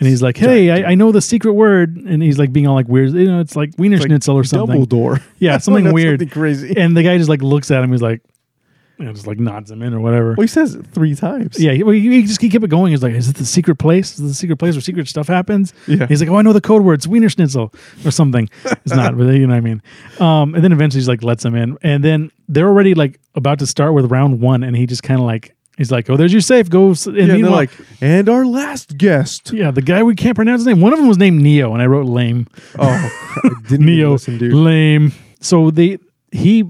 And 0.00 0.06
he's 0.08 0.22
like, 0.22 0.36
"Hey, 0.36 0.70
I, 0.70 0.92
I 0.92 0.94
know 0.94 1.10
the 1.12 1.20
secret 1.20 1.54
word," 1.54 1.96
and 1.96 2.22
he's 2.22 2.38
like 2.38 2.52
being 2.52 2.66
all 2.68 2.74
like 2.76 2.86
weird. 2.88 3.10
You 3.10 3.24
know, 3.26 3.40
it's 3.40 3.56
like 3.56 3.70
Wiener 3.78 3.96
It's 3.96 4.02
like 4.04 4.10
Schnitzel 4.10 4.36
or 4.36 4.44
something. 4.44 4.86
Dumbledore. 4.86 5.20
Yeah, 5.40 5.58
something 5.66 5.92
weird. 5.92 6.20
something 6.20 6.32
crazy. 6.32 6.76
And 6.76 6.96
the 6.96 7.02
guy 7.02 7.18
just 7.18 7.28
like 7.28 7.42
looks 7.42 7.70
at 7.72 7.82
him. 7.82 7.90
He's 7.90 8.00
like, 8.02 8.22
you 8.98 9.04
know, 9.04 9.12
just 9.12 9.26
like 9.26 9.38
nods 9.38 9.70
him 9.70 9.82
in 9.82 9.94
or 9.94 10.00
whatever. 10.00 10.30
well, 10.30 10.42
he 10.42 10.48
says 10.48 10.74
it 10.74 10.86
three 10.88 11.14
times. 11.14 11.58
Yeah, 11.58 11.72
he, 11.72 11.82
well, 11.82 11.92
he 11.94 12.22
just 12.22 12.40
he 12.40 12.48
kept 12.48 12.64
it 12.64 12.68
going. 12.68 12.90
He's 12.90 13.02
like, 13.02 13.14
"Is 13.14 13.28
it 13.28 13.36
the 13.36 13.44
secret 13.44 13.76
place? 13.76 14.14
Is 14.14 14.20
it 14.20 14.22
the 14.28 14.34
secret 14.34 14.56
place 14.56 14.74
where 14.74 14.80
secret 14.80 15.06
stuff 15.08 15.28
happens?" 15.28 15.72
Yeah. 15.86 16.06
He's 16.06 16.20
like, 16.20 16.28
"Oh, 16.30 16.36
I 16.36 16.42
know 16.42 16.52
the 16.52 16.60
code 16.60 16.82
word. 16.82 16.94
It's 16.94 17.06
Wiener 17.06 17.28
Schnitzel 17.28 17.72
or 18.04 18.10
something." 18.10 18.48
It's 18.64 18.94
not, 18.94 19.16
but 19.18 19.26
you 19.28 19.46
know 19.46 19.54
what 19.54 19.58
I 19.58 19.60
mean. 19.60 19.82
Um, 20.18 20.54
and 20.54 20.64
then 20.64 20.72
eventually 20.72 21.00
he's 21.00 21.08
like, 21.08 21.22
lets 21.22 21.44
him 21.44 21.54
in, 21.54 21.78
and 21.82 22.02
then 22.02 22.30
they're 22.48 22.66
already 22.68 22.94
like 22.94 23.20
about 23.34 23.60
to 23.60 23.66
start 23.66 23.94
with 23.94 24.10
round 24.10 24.40
one, 24.40 24.62
and 24.64 24.76
he 24.76 24.86
just 24.86 25.02
kind 25.02 25.20
of 25.20 25.26
like 25.26 25.54
he's 25.76 25.92
like, 25.92 26.10
"Oh, 26.10 26.16
there's 26.16 26.32
your 26.32 26.40
safe. 26.42 26.68
Go." 26.68 26.88
And 26.88 27.06
Yeah, 27.06 27.22
and 27.22 27.44
they're 27.44 27.50
like, 27.50 27.70
and 28.00 28.28
our 28.28 28.44
last 28.44 28.98
guest. 28.98 29.52
"Yeah, 29.52 29.70
the 29.70 29.82
guy 29.82 30.02
we 30.02 30.16
can't 30.16 30.34
pronounce 30.34 30.60
his 30.60 30.66
name. 30.66 30.80
One 30.80 30.92
of 30.92 30.98
them 30.98 31.06
was 31.08 31.18
named 31.18 31.40
Neo, 31.40 31.72
and 31.72 31.80
I 31.80 31.86
wrote 31.86 32.06
lame. 32.06 32.48
Oh, 32.78 33.10
didn't 33.68 33.86
Neo, 33.86 34.12
listen, 34.12 34.38
dude. 34.38 34.52
lame." 34.52 35.12
So 35.40 35.70
they 35.70 35.98
he 36.32 36.68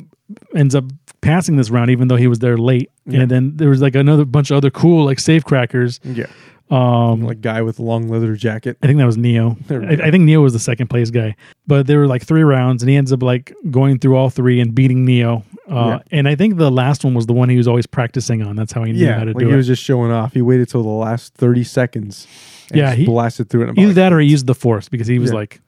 ends 0.54 0.74
up 0.74 0.84
passing 1.20 1.56
this 1.56 1.70
round, 1.70 1.90
even 1.90 2.08
though 2.08 2.16
he 2.16 2.26
was 2.26 2.38
there 2.38 2.56
late. 2.56 2.90
Yeah. 3.06 3.20
And 3.22 3.30
then 3.30 3.56
there 3.56 3.70
was 3.70 3.80
like 3.82 3.94
another 3.94 4.24
bunch 4.24 4.50
of 4.50 4.56
other 4.56 4.70
cool 4.70 5.04
like 5.04 5.18
safe 5.18 5.44
crackers. 5.44 6.00
Yeah, 6.04 6.26
Um, 6.70 7.22
like 7.22 7.40
guy 7.40 7.62
with 7.62 7.78
long 7.80 8.08
leather 8.08 8.34
jacket. 8.36 8.76
I 8.82 8.86
think 8.86 8.98
that 8.98 9.06
was 9.06 9.16
Neo. 9.16 9.56
I. 9.70 9.74
I 10.04 10.10
think 10.10 10.24
Neo 10.24 10.42
was 10.42 10.52
the 10.52 10.58
second 10.58 10.88
place 10.88 11.10
guy. 11.10 11.34
But 11.66 11.86
there 11.86 11.98
were 11.98 12.06
like 12.06 12.24
three 12.24 12.42
rounds, 12.42 12.82
and 12.82 12.90
he 12.90 12.96
ends 12.96 13.12
up 13.12 13.22
like 13.22 13.54
going 13.70 13.98
through 13.98 14.16
all 14.16 14.30
three 14.30 14.60
and 14.60 14.74
beating 14.74 15.04
Neo. 15.04 15.44
Uh, 15.68 15.98
And 16.10 16.26
I 16.28 16.34
think 16.34 16.56
the 16.56 16.70
last 16.70 17.04
one 17.04 17.14
was 17.14 17.26
the 17.26 17.32
one 17.34 17.48
he 17.50 17.56
was 17.56 17.68
always 17.68 17.86
practicing 17.86 18.42
on. 18.42 18.56
That's 18.56 18.72
how 18.72 18.84
he 18.84 18.92
knew 18.92 19.04
Yeah, 19.04 19.18
how 19.18 19.24
to 19.24 19.30
like 19.32 19.38
do 19.38 19.44
he 19.46 19.50
it. 19.50 19.52
He 19.52 19.56
was 19.56 19.66
just 19.66 19.82
showing 19.82 20.10
off. 20.10 20.32
He 20.34 20.40
waited 20.42 20.68
till 20.68 20.82
the 20.82 20.88
last 20.88 21.34
thirty 21.34 21.64
seconds. 21.64 22.26
And 22.70 22.78
Yeah, 22.78 22.94
he- 22.94 23.06
blasted 23.06 23.48
through 23.50 23.64
it. 23.64 23.70
Either 23.78 23.86
like, 23.86 23.94
that 23.96 24.12
or 24.12 24.20
he 24.20 24.28
used 24.28 24.46
the 24.46 24.54
Force 24.54 24.88
because 24.90 25.06
he 25.06 25.18
was 25.18 25.30
Yeah. 25.30 25.36
like 25.36 25.60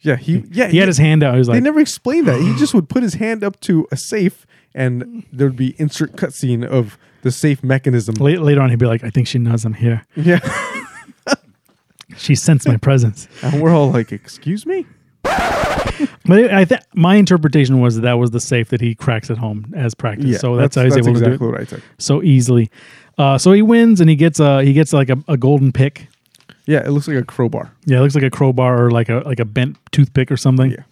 yeah, 0.00 0.16
he 0.16 0.44
yeah 0.50 0.68
he 0.68 0.78
had 0.78 0.88
his 0.88 0.98
hand 0.98 1.22
out. 1.22 1.34
He 1.34 1.38
was 1.38 1.48
They 1.48 1.60
never 1.60 1.80
explained 1.80 2.26
that. 2.28 2.40
He 2.40 2.54
just 2.58 2.74
would 2.74 2.88
put 2.88 3.02
his 3.02 3.14
hand 3.14 3.42
up 3.44 3.60
to 3.62 3.86
a 3.90 3.96
safe, 3.96 4.46
and 4.74 5.24
there 5.32 5.46
would 5.48 5.56
be 5.56 5.74
insert 5.78 6.16
cutscene 6.16 6.64
of 6.64 6.98
the 7.22 7.30
safe 7.32 7.64
mechanism. 7.64 8.14
la- 8.16 8.30
later 8.40 8.60
on 8.60 8.70
he'd 8.70 8.78
be 8.78 8.86
like, 8.86 9.02
I 9.02 9.10
think 9.10 9.26
she 9.26 9.38
knows 9.38 9.64
I'm 9.64 9.74
here. 9.74 10.04
Yeah, 10.14 10.38
She 12.16 12.34
sensed 12.34 12.68
my 12.68 12.76
presence. 12.76 13.26
and 13.42 13.60
we're 13.60 13.74
all 13.74 13.90
like, 13.90 14.12
"Excuse 14.12 14.64
me." 14.64 14.86
But 16.26 16.52
I 16.52 16.64
think 16.64 16.80
my 16.94 17.16
interpretation 17.16 17.80
was 17.80 17.96
that 17.96 18.02
that 18.02 18.14
was 18.14 18.30
the 18.30 18.40
safe 18.40 18.68
that 18.68 18.80
he 18.80 18.94
cracks 18.94 19.30
at 19.30 19.38
home 19.38 19.72
as 19.76 19.94
practice. 19.94 20.26
Yeah, 20.26 20.38
so 20.38 20.56
that's, 20.56 20.76
how 20.76 20.84
he's 20.84 20.96
able 20.96 21.08
exactly 21.10 21.32
to 21.32 21.38
do 21.38 21.44
it 21.44 21.50
what 21.52 21.60
I 21.60 21.64
took. 21.64 21.80
so 21.98 22.22
easily. 22.22 22.70
Uh, 23.18 23.38
so 23.38 23.52
he 23.52 23.62
wins 23.62 24.00
and 24.00 24.10
he 24.10 24.16
gets 24.16 24.38
a 24.40 24.62
he 24.62 24.72
gets 24.72 24.92
like 24.92 25.08
a, 25.08 25.16
a 25.28 25.36
golden 25.36 25.72
pick. 25.72 26.08
Yeah, 26.66 26.84
it 26.84 26.90
looks 26.90 27.06
like 27.08 27.16
a 27.16 27.24
crowbar. 27.24 27.72
Yeah, 27.84 27.98
it 27.98 28.00
looks 28.02 28.14
like 28.14 28.24
a 28.24 28.30
crowbar 28.30 28.84
or 28.84 28.90
like 28.90 29.08
a 29.08 29.22
like 29.24 29.40
a 29.40 29.44
bent 29.44 29.76
toothpick 29.92 30.30
or 30.32 30.36
something. 30.36 30.72
Yeah. 30.72 30.82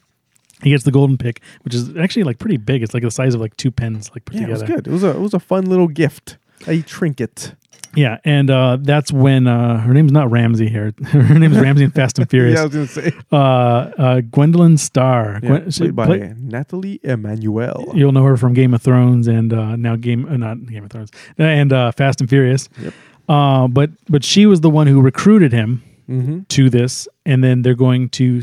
He 0.63 0.71
gets 0.71 0.85
the 0.85 0.93
golden 0.93 1.19
pick, 1.19 1.41
which 1.63 1.75
is 1.75 1.95
actually 1.97 2.23
like 2.23 2.39
pretty 2.39 2.57
big. 2.57 2.83
It's 2.83 2.95
like 2.95 3.03
the 3.03 3.11
size 3.11 3.35
of 3.35 3.41
like 3.41 3.57
two 3.57 3.71
pens, 3.71 4.11
like 4.15 4.25
put 4.25 4.37
Yeah, 4.37 4.45
it 4.45 4.51
was 4.51 4.63
good. 4.63 4.87
It 4.87 4.91
was 4.93 5.03
a 5.05 5.11
it 5.11 5.21
was 5.21 5.35
a 5.35 5.41
fun 5.41 5.67
little 5.67 5.89
gift, 5.89 6.39
a 6.67 6.81
trinket. 6.83 7.55
Yeah, 7.97 8.19
and 8.25 8.51
uh, 8.51 8.79
that's 8.81 9.13
when 9.13 9.47
uh, 9.47 9.79
her 9.79 9.95
name's 9.95 10.11
not 10.11 10.29
Ramsey 10.31 10.69
here. 10.69 10.93
her 11.07 11.39
name's 11.39 11.59
Ramsey 11.59 11.85
in 11.85 11.91
Fast 11.93 12.19
and 12.19 12.29
Furious. 12.29 12.55
Yeah, 12.57 12.63
I 12.63 12.65
was 12.65 12.75
gonna 12.75 12.87
say. 12.89 13.13
uh, 13.31 13.37
uh, 13.37 14.21
Gwendolyn 14.23 14.79
Starr. 14.79 15.39
Yeah, 15.43 15.49
Gwen- 15.49 15.71
played 15.71 15.97
by 15.97 16.07
play- 16.07 16.35
Nathalie 16.37 16.99
Emmanuel. 17.05 17.93
You'll 17.95 18.11
know 18.13 18.25
her 18.25 18.37
from 18.37 18.53
Game 18.55 18.75
of 18.75 18.83
Thrones 18.83 19.29
and 19.29 19.53
uh, 19.53 19.77
now 19.77 19.95
Game 19.97 20.27
uh, 20.27 20.37
not 20.37 20.65
Game 20.67 20.85
of 20.85 20.91
Thrones 20.91 21.11
and 21.39 21.73
uh, 21.73 21.93
Fast 21.93 22.21
and 22.21 22.29
Furious. 22.29 22.69
Yep. 22.81 22.95
Uh, 23.29 23.69
but 23.69 23.91
but 24.09 24.23
she 24.25 24.47
was 24.47 24.61
the 24.61 24.71
one 24.71 24.87
who 24.87 25.01
recruited 25.01 25.53
him 25.53 25.83
Mm-hmm. 26.09 26.41
to 26.51 26.69
this, 26.69 27.09
and 27.25 27.43
then 27.43 27.63
they're 27.63 27.75
going 27.75 28.11
to. 28.11 28.43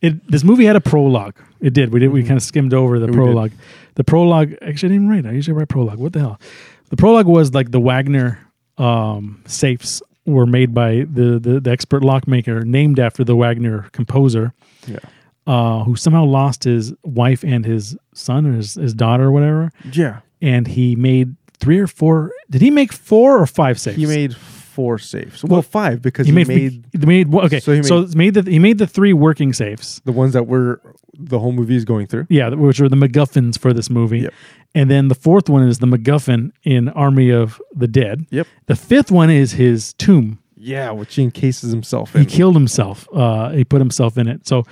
It 0.00 0.26
this 0.26 0.42
movie 0.42 0.64
had 0.64 0.74
a 0.74 0.80
prologue. 0.80 1.36
It 1.60 1.74
did. 1.74 1.92
We 1.92 2.00
did. 2.00 2.08
We 2.10 2.22
kind 2.22 2.36
of 2.38 2.42
skimmed 2.42 2.72
over 2.72 2.98
the 2.98 3.06
Mm-hmm. 3.06 3.14
Yeah, 3.14 3.24
prologue. 3.24 3.52
The 3.96 4.04
prologue. 4.04 4.54
Actually, 4.62 4.94
I 4.94 4.96
didn't 4.96 5.08
write. 5.10 5.26
I 5.26 5.32
usually 5.32 5.54
write 5.56 5.68
prologue. 5.68 5.98
What 5.98 6.14
the 6.14 6.20
hell? 6.20 6.40
The 6.88 6.96
prologue 6.96 7.26
was 7.26 7.52
like 7.52 7.70
the 7.72 7.78
Wagner 7.80 8.38
um, 8.78 9.42
safes 9.46 10.02
were 10.24 10.46
made 10.46 10.72
by 10.72 11.04
the, 11.12 11.38
the 11.38 11.60
the 11.60 11.70
expert 11.70 12.02
lockmaker, 12.02 12.64
named 12.64 12.98
after 12.98 13.22
the 13.22 13.36
Wagner 13.36 13.88
composer 13.92 14.54
Yeah. 14.86 14.98
uh, 15.46 15.84
who 15.84 15.94
somehow 15.96 16.24
lost 16.24 16.64
his 16.64 16.94
wife 17.04 17.44
and 17.44 17.66
his 17.66 17.96
son 18.14 18.46
or 18.46 18.52
his, 18.54 18.74
his 18.76 18.94
daughter 18.94 19.24
or 19.24 19.30
whatever. 19.32 19.70
Yeah. 19.92 20.20
And 20.40 20.66
he 20.68 20.96
made 20.96 21.36
three 21.62 21.78
or 21.78 21.86
four. 21.86 22.32
Did 22.50 22.60
he 22.62 22.70
make 22.70 22.92
four 22.92 23.38
or 23.40 23.46
five 23.46 23.78
safes? 23.80 23.96
He 23.96 24.06
made 24.06 24.36
four 24.36 24.98
safes. 24.98 25.44
Well, 25.44 25.62
five 25.62 26.00
because 26.02 26.26
He 26.26 26.32
he, 26.32 26.36
made. 26.36 26.48
made 26.48 26.84
he 27.00 27.06
made 27.06 27.28
well, 27.32 27.44
okay. 27.46 27.60
So 27.60 27.80
So 27.82 28.04
he 28.06 28.06
made- 28.06 28.16
made, 28.16 28.34
the 28.44 28.50
he 28.50 28.58
made 28.58 28.78
the 28.78 28.86
three 28.86 29.12
working 29.12 29.52
safes. 29.52 30.00
the 30.04 30.12
ones 30.12 30.32
that 30.32 30.46
were 30.46 30.80
the 31.18 31.38
whole 31.38 31.52
movie 31.52 31.76
is 31.76 31.84
going 31.84 32.06
through. 32.06 32.26
Yeah, 32.30 32.48
which 32.50 32.80
are 32.80 32.88
the 32.88 32.96
MacGuffins 32.96 33.58
for 33.58 33.72
this 33.74 33.90
movie. 33.90 34.20
Yep. 34.20 34.32
And 34.74 34.90
then 34.90 35.08
the 35.08 35.14
fourth 35.14 35.48
one 35.50 35.68
is 35.68 35.78
the 35.78 35.86
MacGuffin 35.86 36.52
in 36.64 36.88
Army 36.88 37.30
of 37.30 37.60
the 37.74 37.86
Dead. 37.86 38.24
Yep. 38.30 38.46
The 38.66 38.76
fifth 38.76 39.10
one 39.10 39.28
is 39.30 39.52
his 39.52 39.92
tomb 39.94 40.38
Yeah, 40.56 40.90
which 40.92 41.14
he 41.16 41.22
encases 41.22 41.70
himself 41.70 42.14
He 42.14 42.24
killed 42.24 42.54
himself. 42.54 43.06
Uh, 43.12 43.50
he 43.50 43.62
put 43.64 43.80
himself 43.80 44.16
in 44.16 44.26
it. 44.26 44.46
So, 44.48 44.64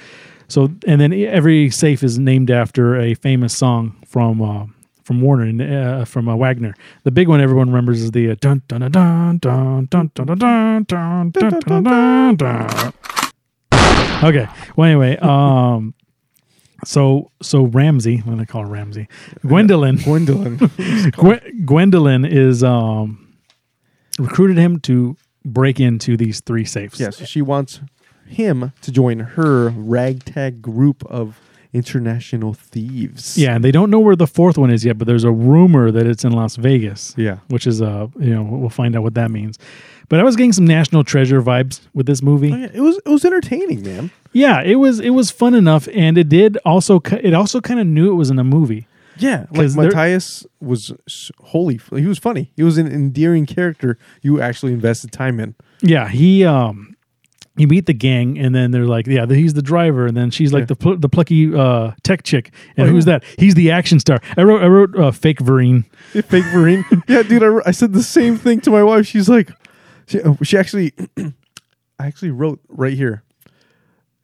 so 0.48 0.70
and 0.86 0.98
then 1.00 1.12
every 1.12 1.68
safe 1.68 2.02
is 2.02 2.18
named 2.18 2.50
after 2.50 2.96
a 2.98 3.12
famous 3.14 3.54
song 3.54 3.94
from 4.06 4.40
uh, 4.40 4.64
from 5.02 5.20
Warner 5.20 5.44
and 5.44 5.60
uh, 5.62 6.04
from 6.04 6.28
uh, 6.28 6.36
Wagner. 6.36 6.74
The 7.04 7.10
big 7.10 7.28
one 7.28 7.40
everyone 7.40 7.68
remembers 7.68 8.02
is 8.02 8.10
the 8.10 8.30
uh, 8.30 8.34
dun 8.40 8.62
dun 8.68 8.80
dun 8.90 9.38
dun 9.38 9.86
dun 9.86 9.86
dun 9.90 10.10
dun 10.12 10.38
dun 10.38 10.84
dun 10.84 11.30
dun 11.30 11.60
dun 11.66 11.82
dun 11.84 12.36
dun. 12.36 12.92
Okay. 14.22 14.46
Well, 14.76 14.86
anyway, 14.88 15.16
um, 15.18 15.94
so 16.84 17.30
so 17.42 17.64
Ramsey, 17.64 18.18
what 18.18 18.36
do 18.36 18.42
I 18.42 18.44
call 18.44 18.62
her 18.62 18.68
Ramsey? 18.68 19.08
Gwendolyn. 19.46 19.96
Gwendolyn. 19.96 20.56
Gwen- 21.12 21.62
Gwendolyn 21.64 22.24
is 22.24 22.62
um, 22.62 23.34
recruited 24.18 24.58
him 24.58 24.78
to 24.80 25.16
break 25.44 25.80
into 25.80 26.16
these 26.18 26.40
three 26.40 26.64
safes. 26.66 27.00
yeah, 27.00 27.10
so 27.10 27.24
she 27.24 27.40
wants 27.40 27.80
him 28.26 28.72
to 28.82 28.92
join 28.92 29.20
her 29.20 29.70
ragtag 29.70 30.60
group 30.62 31.02
of 31.06 31.40
international 31.72 32.54
thieves. 32.54 33.38
Yeah, 33.38 33.54
and 33.54 33.64
they 33.64 33.70
don't 33.70 33.90
know 33.90 34.00
where 34.00 34.16
the 34.16 34.26
fourth 34.26 34.58
one 34.58 34.70
is 34.70 34.84
yet, 34.84 34.98
but 34.98 35.06
there's 35.06 35.24
a 35.24 35.30
rumor 35.30 35.90
that 35.90 36.06
it's 36.06 36.24
in 36.24 36.32
Las 36.32 36.56
Vegas. 36.56 37.14
Yeah. 37.16 37.38
Which 37.48 37.66
is 37.66 37.80
uh 37.80 38.08
you 38.18 38.34
know, 38.34 38.42
we'll 38.42 38.70
find 38.70 38.96
out 38.96 39.02
what 39.02 39.14
that 39.14 39.30
means. 39.30 39.58
But 40.08 40.18
I 40.18 40.24
was 40.24 40.34
getting 40.34 40.52
some 40.52 40.64
National 40.66 41.04
Treasure 41.04 41.40
vibes 41.40 41.80
with 41.94 42.06
this 42.06 42.20
movie. 42.22 42.52
Oh, 42.52 42.56
yeah, 42.56 42.70
It 42.74 42.80
was 42.80 42.98
it 42.98 43.08
was 43.08 43.24
entertaining, 43.24 43.82
man. 43.82 44.10
Yeah, 44.32 44.62
it 44.62 44.76
was 44.76 45.00
it 45.00 45.10
was 45.10 45.30
fun 45.30 45.54
enough 45.54 45.88
and 45.94 46.18
it 46.18 46.28
did 46.28 46.56
also 46.64 47.00
it 47.22 47.34
also 47.34 47.60
kind 47.60 47.80
of 47.80 47.86
knew 47.86 48.10
it 48.10 48.16
was 48.16 48.30
in 48.30 48.38
a 48.38 48.44
movie. 48.44 48.86
Yeah, 49.18 49.46
like 49.50 49.74
Matthias 49.74 50.46
was 50.60 50.94
holy. 51.42 51.78
He 51.94 52.06
was 52.06 52.18
funny. 52.18 52.50
He 52.56 52.62
was 52.62 52.78
an 52.78 52.86
endearing 52.86 53.44
character 53.44 53.98
you 54.22 54.40
actually 54.40 54.72
invested 54.72 55.12
time 55.12 55.38
in. 55.38 55.54
Yeah, 55.82 56.08
he 56.08 56.44
um 56.44 56.89
you 57.60 57.66
meet 57.68 57.86
the 57.86 57.92
gang 57.94 58.38
and 58.38 58.54
then 58.54 58.70
they're 58.70 58.86
like, 58.86 59.06
yeah, 59.06 59.26
he's 59.26 59.54
the 59.54 59.62
driver 59.62 60.06
and 60.06 60.16
then 60.16 60.30
she's 60.30 60.52
like 60.52 60.62
Yeah. 60.62 60.66
the 60.66 60.76
pl- 60.76 60.96
the 60.98 61.08
plucky 61.08 61.54
uh 61.54 61.92
tech 62.02 62.22
chick. 62.22 62.52
And 62.76 62.88
Oh, 62.88 62.90
who's 62.90 63.06
yeah. 63.06 63.18
that? 63.18 63.24
He's 63.38 63.54
the 63.54 63.70
action 63.70 64.00
star. 64.00 64.20
I 64.36 64.42
wrote 64.42 64.62
I 64.62 64.66
wrote 64.66 64.96
uh, 64.98 65.10
fake 65.10 65.38
Vereen. 65.38 65.84
Fake 66.28 66.44
Marine. 66.54 66.84
yeah, 67.08 67.22
dude. 67.22 67.42
I, 67.42 67.68
I 67.68 67.70
said 67.70 67.92
the 67.92 68.02
same 68.02 68.36
thing 68.36 68.60
to 68.62 68.70
my 68.70 68.82
wife. 68.82 69.06
She's 69.06 69.28
like, 69.28 69.50
she, 70.06 70.20
uh, 70.20 70.34
she 70.42 70.56
actually, 70.58 70.92
I 71.16 72.06
actually 72.06 72.30
wrote 72.32 72.60
right 72.68 72.94
here. 72.94 73.22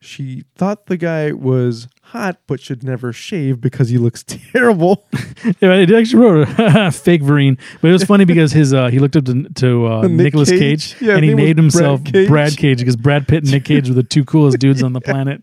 She 0.06 0.44
thought 0.54 0.86
the 0.86 0.96
guy 0.96 1.32
was 1.32 1.88
hot, 2.02 2.38
but 2.46 2.60
should 2.60 2.84
never 2.84 3.12
shave 3.12 3.60
because 3.60 3.88
he 3.88 3.98
looks 3.98 4.22
terrible. 4.52 5.04
Yeah, 5.60 5.70
I 5.72 5.82
actually 5.82 6.16
wrote 6.16 6.48
a 6.58 6.90
fake 6.92 7.22
Vereen, 7.22 7.58
but 7.80 7.88
it 7.88 7.92
was 7.92 8.02
funny 8.04 8.24
because 8.24 8.52
his 8.52 8.72
uh, 8.74 8.88
he 8.88 8.98
looked 8.98 9.14
up 9.16 9.24
to, 9.26 9.44
to 9.44 9.86
uh, 9.86 10.02
Nick 10.02 10.10
Nicolas 10.10 10.50
Cage? 10.50 10.94
Cage, 10.94 11.02
Yeah, 11.02 11.14
and 11.14 11.24
he 11.24 11.34
named 11.34 11.58
was 11.60 11.74
Brad 11.74 11.84
himself 11.84 12.04
Cage. 12.04 12.28
Brad 12.28 12.56
Cage 12.56 12.78
because 12.78 12.96
Brad 12.96 13.28
Pitt 13.28 13.44
and 13.44 13.52
Nick 13.52 13.64
Cage 13.64 13.88
were 13.88 13.94
the 13.94 14.02
two 14.02 14.24
coolest 14.24 14.58
dudes 14.58 14.82
on 14.82 14.92
the 14.92 15.00
planet. 15.00 15.42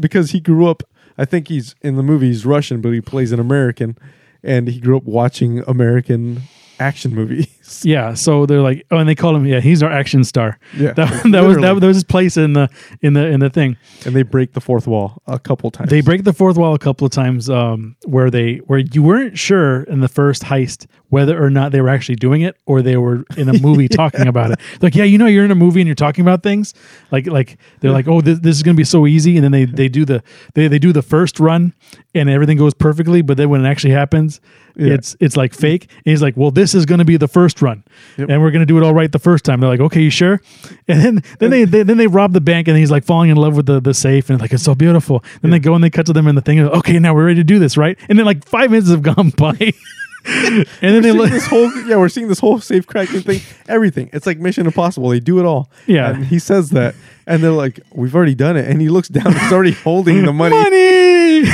because 0.00 0.30
he 0.30 0.40
grew 0.40 0.66
up. 0.68 0.82
I 1.18 1.24
think 1.24 1.48
he's 1.48 1.74
in 1.82 1.96
the 1.96 2.02
movie. 2.02 2.28
He's 2.28 2.46
Russian, 2.46 2.80
but 2.80 2.90
he 2.92 3.00
plays 3.00 3.32
an 3.32 3.40
American, 3.40 3.98
and 4.42 4.68
he 4.68 4.80
grew 4.80 4.96
up 4.96 5.04
watching 5.04 5.62
American 5.66 6.42
action 6.78 7.14
movies. 7.14 7.48
Yeah, 7.84 8.14
so 8.14 8.46
they're 8.46 8.60
like, 8.62 8.86
oh, 8.90 8.98
and 8.98 9.08
they 9.08 9.14
call 9.14 9.34
him, 9.36 9.46
yeah, 9.46 9.60
he's 9.60 9.82
our 9.82 9.90
action 9.90 10.24
star. 10.24 10.58
Yeah, 10.76 10.92
that, 10.94 11.08
that 11.32 11.42
was 11.44 11.56
that, 11.56 11.80
that 11.80 11.86
was 11.86 11.96
his 11.96 12.04
place 12.04 12.36
in 12.36 12.52
the 12.54 12.68
in 13.02 13.12
the 13.14 13.26
in 13.26 13.40
the 13.40 13.50
thing. 13.50 13.76
and 14.06 14.14
they 14.16 14.22
break 14.22 14.52
the 14.52 14.60
fourth 14.60 14.86
wall 14.86 15.22
a 15.26 15.38
couple 15.38 15.70
times. 15.70 15.90
They 15.90 16.00
break 16.00 16.24
the 16.24 16.32
fourth 16.32 16.56
wall 16.56 16.74
a 16.74 16.78
couple 16.78 17.04
of 17.06 17.12
times, 17.12 17.48
um, 17.50 17.96
where 18.04 18.30
they 18.30 18.56
where 18.66 18.78
you 18.78 19.02
weren't 19.02 19.38
sure 19.38 19.82
in 19.84 20.00
the 20.00 20.08
first 20.08 20.42
heist 20.44 20.86
whether 21.10 21.42
or 21.42 21.48
not 21.48 21.72
they 21.72 21.80
were 21.80 21.88
actually 21.88 22.16
doing 22.16 22.42
it 22.42 22.54
or 22.66 22.82
they 22.82 22.96
were 22.98 23.24
in 23.38 23.48
a 23.48 23.58
movie 23.60 23.88
talking 24.02 24.26
about 24.26 24.50
it. 24.50 24.60
Like, 24.82 24.94
yeah, 24.94 25.04
you 25.04 25.16
know, 25.16 25.24
you're 25.24 25.44
in 25.44 25.50
a 25.50 25.54
movie 25.54 25.80
and 25.80 25.88
you're 25.88 25.94
talking 25.94 26.20
about 26.22 26.42
things. 26.42 26.74
Like, 27.10 27.26
like 27.26 27.56
they're 27.80 27.92
like, 27.92 28.06
oh, 28.06 28.20
this, 28.20 28.38
this 28.40 28.56
is 28.56 28.62
gonna 28.62 28.76
be 28.76 28.84
so 28.84 29.06
easy, 29.06 29.36
and 29.36 29.44
then 29.44 29.52
they 29.52 29.64
they 29.64 29.88
do 29.88 30.04
the 30.04 30.22
they 30.54 30.68
they 30.68 30.78
do 30.78 30.92
the 30.92 31.02
first 31.02 31.40
run 31.40 31.72
and 32.14 32.28
everything 32.28 32.58
goes 32.58 32.74
perfectly, 32.74 33.22
but 33.22 33.36
then 33.36 33.48
when 33.48 33.64
it 33.64 33.68
actually 33.68 33.92
happens, 33.92 34.40
Yeah. 34.76 34.94
it's 34.94 35.16
it's 35.20 35.36
like 35.36 35.54
fake. 35.54 35.84
And 36.04 36.10
he's 36.12 36.20
like, 36.22 36.36
well, 36.36 36.50
this 36.50 36.74
is 36.74 36.84
gonna 36.84 37.04
be 37.06 37.16
the 37.16 37.28
first 37.28 37.57
run, 37.62 37.82
Yep. 38.16 38.28
and 38.30 38.42
we're 38.42 38.50
gonna 38.50 38.66
do 38.66 38.76
it 38.78 38.82
all 38.84 38.94
right 38.94 39.10
the 39.10 39.18
first 39.18 39.44
time. 39.44 39.60
They're 39.60 39.70
like, 39.70 39.80
okay, 39.80 40.02
you 40.02 40.10
sure? 40.10 40.40
And 40.88 41.00
then 41.02 41.22
then 41.38 41.50
they, 41.50 41.64
they 41.64 41.82
then 41.82 41.96
they 41.98 42.06
rob 42.06 42.32
the 42.32 42.40
bank, 42.40 42.66
and 42.68 42.76
he's 42.76 42.90
like 42.90 43.04
falling 43.04 43.30
in 43.30 43.36
love 43.36 43.56
with 43.56 43.66
the 43.66 43.80
the 43.80 43.92
safe, 43.94 44.30
and 44.30 44.40
like 44.40 44.52
it's 44.52 44.62
so 44.64 44.74
beautiful. 44.74 45.22
Then 45.42 45.50
they 45.50 45.58
go 45.58 45.74
and 45.74 45.84
they 45.84 45.90
cut 45.90 46.06
to 46.06 46.12
them 46.12 46.26
in 46.26 46.34
the 46.34 46.40
thing. 46.40 46.58
and, 46.58 46.68
Okay, 46.70 46.98
now 46.98 47.14
we're 47.14 47.26
ready 47.26 47.40
to 47.40 47.44
do 47.44 47.58
this, 47.58 47.76
right? 47.76 47.98
And 48.08 48.18
then 48.18 48.24
like 48.26 48.46
five 48.48 48.70
minutes 48.70 48.90
have 48.90 49.02
gone 49.02 49.30
by. 49.36 49.72
and 50.28 50.66
then 50.80 51.02
they 51.02 51.12
We're 51.12 51.18
look 51.18 51.28
seeing 51.28 51.34
this 51.40 51.46
whole 51.46 51.72
yeah, 51.86 51.96
we're 51.96 52.08
seeing 52.08 52.28
this 52.28 52.38
whole 52.40 52.58
safe 52.60 52.86
cracking 52.86 53.20
thing. 53.22 53.40
Everything. 53.68 54.10
It's 54.12 54.26
like 54.26 54.38
Mission 54.38 54.66
Impossible. 54.66 55.08
They 55.10 55.20
do 55.20 55.38
it 55.38 55.44
all. 55.46 55.70
Yeah. 55.86 56.10
And 56.10 56.26
he 56.26 56.38
says 56.38 56.70
that, 56.70 56.94
and 57.26 57.42
they're 57.42 57.50
like, 57.52 57.80
"We've 57.94 58.14
already 58.14 58.34
done 58.34 58.56
it." 58.56 58.66
And 58.68 58.80
he 58.80 58.88
looks 58.88 59.08
down. 59.08 59.32
He's 59.32 59.52
already 59.52 59.72
holding 59.72 60.24
the 60.24 60.32
money. 60.32 60.54
money. 60.56 61.44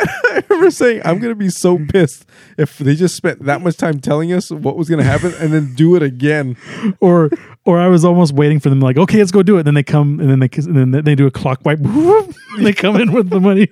I 0.32 0.42
remember 0.48 0.70
saying, 0.70 1.02
"I'm 1.04 1.18
gonna 1.18 1.34
be 1.34 1.50
so 1.50 1.78
pissed 1.90 2.26
if 2.56 2.78
they 2.78 2.94
just 2.94 3.14
spent 3.16 3.44
that 3.44 3.60
much 3.62 3.76
time 3.76 4.00
telling 4.00 4.32
us 4.32 4.50
what 4.50 4.76
was 4.76 4.88
gonna 4.88 5.04
happen 5.04 5.32
and 5.38 5.52
then 5.52 5.74
do 5.74 5.94
it 5.96 6.02
again." 6.02 6.56
or 7.00 7.30
or 7.64 7.78
I 7.78 7.88
was 7.88 8.04
almost 8.04 8.32
waiting 8.32 8.60
for 8.60 8.68
them 8.70 8.80
like, 8.80 8.96
okay, 8.96 9.18
let's 9.18 9.30
go 9.32 9.42
do 9.42 9.58
it. 9.58 9.64
Then 9.64 9.74
they 9.74 9.82
come 9.82 10.18
and 10.20 10.30
then 10.30 10.38
they 10.40 10.48
and 10.56 10.94
then 10.94 11.04
they 11.04 11.14
do 11.14 11.26
a 11.26 11.30
clock 11.30 11.60
wipe. 11.64 11.78
and 11.84 12.34
they 12.66 12.72
come 12.72 12.96
in 12.96 13.12
with 13.12 13.30
the 13.30 13.40
money. 13.40 13.68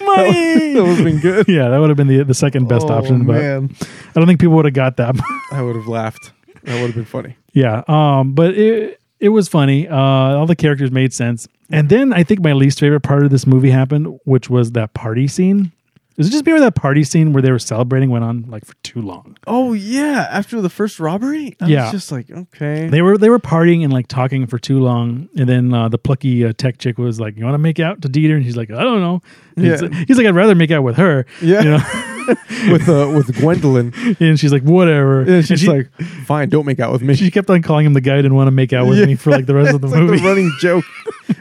money. 0.00 0.72
that 0.74 0.82
would 0.82 0.96
have 0.96 1.04
been 1.04 1.20
good. 1.20 1.48
yeah, 1.48 1.68
that 1.68 1.78
would 1.78 1.88
have 1.90 1.96
been 1.96 2.08
the 2.08 2.22
the 2.24 2.34
second 2.34 2.68
best 2.68 2.86
Oh, 2.88 2.94
option, 2.94 3.24
but 3.24 3.34
man, 3.36 3.74
I 3.80 4.12
don't 4.20 4.26
think 4.26 4.40
people 4.40 4.56
would 4.56 4.64
have 4.64 4.74
got 4.74 4.96
that. 4.98 5.14
I 5.52 5.62
would 5.62 5.76
have 5.76 5.88
laughed. 5.88 6.32
That 6.64 6.74
would 6.80 6.86
have 6.88 6.94
been 6.94 7.04
funny. 7.04 7.36
yeah, 7.52 7.82
um, 7.88 8.32
but 8.32 8.54
it 8.54 9.00
it 9.20 9.28
was 9.30 9.48
funny. 9.48 9.86
Uh, 9.88 9.96
all 9.96 10.46
the 10.46 10.56
characters 10.56 10.90
made 10.90 11.12
sense, 11.12 11.46
and 11.70 11.88
then 11.88 12.12
I 12.12 12.22
think 12.22 12.40
my 12.42 12.52
least 12.52 12.80
favorite 12.80 13.00
part 13.00 13.24
of 13.24 13.30
this 13.30 13.46
movie 13.46 13.70
happened, 13.70 14.18
which 14.24 14.48
was 14.50 14.72
that 14.72 14.94
party 14.94 15.26
scene. 15.28 15.72
Was 16.16 16.28
it 16.28 16.30
just 16.30 16.46
me 16.46 16.52
or 16.52 16.60
that 16.60 16.74
party 16.74 17.04
scene 17.04 17.34
where 17.34 17.42
they 17.42 17.50
were 17.50 17.58
celebrating 17.58 18.08
went 18.08 18.24
on 18.24 18.46
like 18.48 18.64
for 18.64 18.72
too 18.82 19.02
long? 19.02 19.36
Oh 19.46 19.74
yeah, 19.74 20.26
after 20.30 20.62
the 20.62 20.70
first 20.70 20.98
robbery, 20.98 21.54
I 21.60 21.66
Yeah. 21.66 21.82
was 21.84 21.92
just 21.92 22.10
like, 22.10 22.30
okay, 22.30 22.88
They 22.88 23.02
were 23.02 23.18
they 23.18 23.28
were 23.28 23.38
partying 23.38 23.84
and 23.84 23.92
like 23.92 24.06
talking 24.08 24.46
for 24.46 24.58
too 24.58 24.80
long, 24.80 25.28
and 25.36 25.46
then 25.46 25.74
uh, 25.74 25.90
the 25.90 25.98
plucky 25.98 26.42
uh, 26.46 26.54
tech 26.56 26.78
chick 26.78 26.96
was 26.96 27.20
like, 27.20 27.36
"You 27.36 27.44
want 27.44 27.52
to 27.54 27.58
make 27.58 27.78
out 27.80 28.00
to 28.00 28.08
Dieter?" 28.08 28.34
And 28.36 28.42
he's 28.44 28.56
like, 28.56 28.70
"I 28.70 28.82
don't 28.82 29.00
know." 29.02 29.20
Yeah. 29.58 29.74
it's- 29.74 30.04
he's 30.08 30.16
like, 30.16 30.26
"I'd 30.26 30.34
rather 30.34 30.54
make 30.54 30.70
out 30.70 30.82
with 30.84 30.96
her." 30.96 31.26
Yeah. 31.42 31.62
you 31.62 31.70
know. 31.72 32.12
with 32.70 32.88
uh, 32.88 33.10
with 33.14 33.34
Gwendolyn, 33.38 33.92
and 34.20 34.38
she's 34.38 34.52
like, 34.52 34.62
"Whatever." 34.62 35.22
and 35.22 35.46
she's 35.46 35.60
she, 35.60 35.68
like, 35.68 35.90
"Fine, 36.26 36.48
don't 36.50 36.66
make 36.66 36.80
out 36.80 36.92
with 36.92 37.02
me." 37.02 37.14
she 37.14 37.30
kept 37.30 37.48
on 37.50 37.62
calling 37.62 37.86
him 37.86 37.92
the 37.94 38.00
guy 38.00 38.16
who 38.16 38.22
didn't 38.22 38.36
want 38.36 38.48
to 38.48 38.52
make 38.52 38.72
out 38.72 38.86
with 38.86 38.98
Yeah. 38.98 39.06
me 39.06 39.14
for 39.14 39.30
like 39.30 39.46
the 39.46 39.54
rest 39.54 39.74
of 39.74 39.80
the 39.82 39.86
it's 39.88 39.94
like 39.94 40.02
movie. 40.04 40.18
the 40.18 40.24
running 40.28 40.52
joke. 40.60 40.84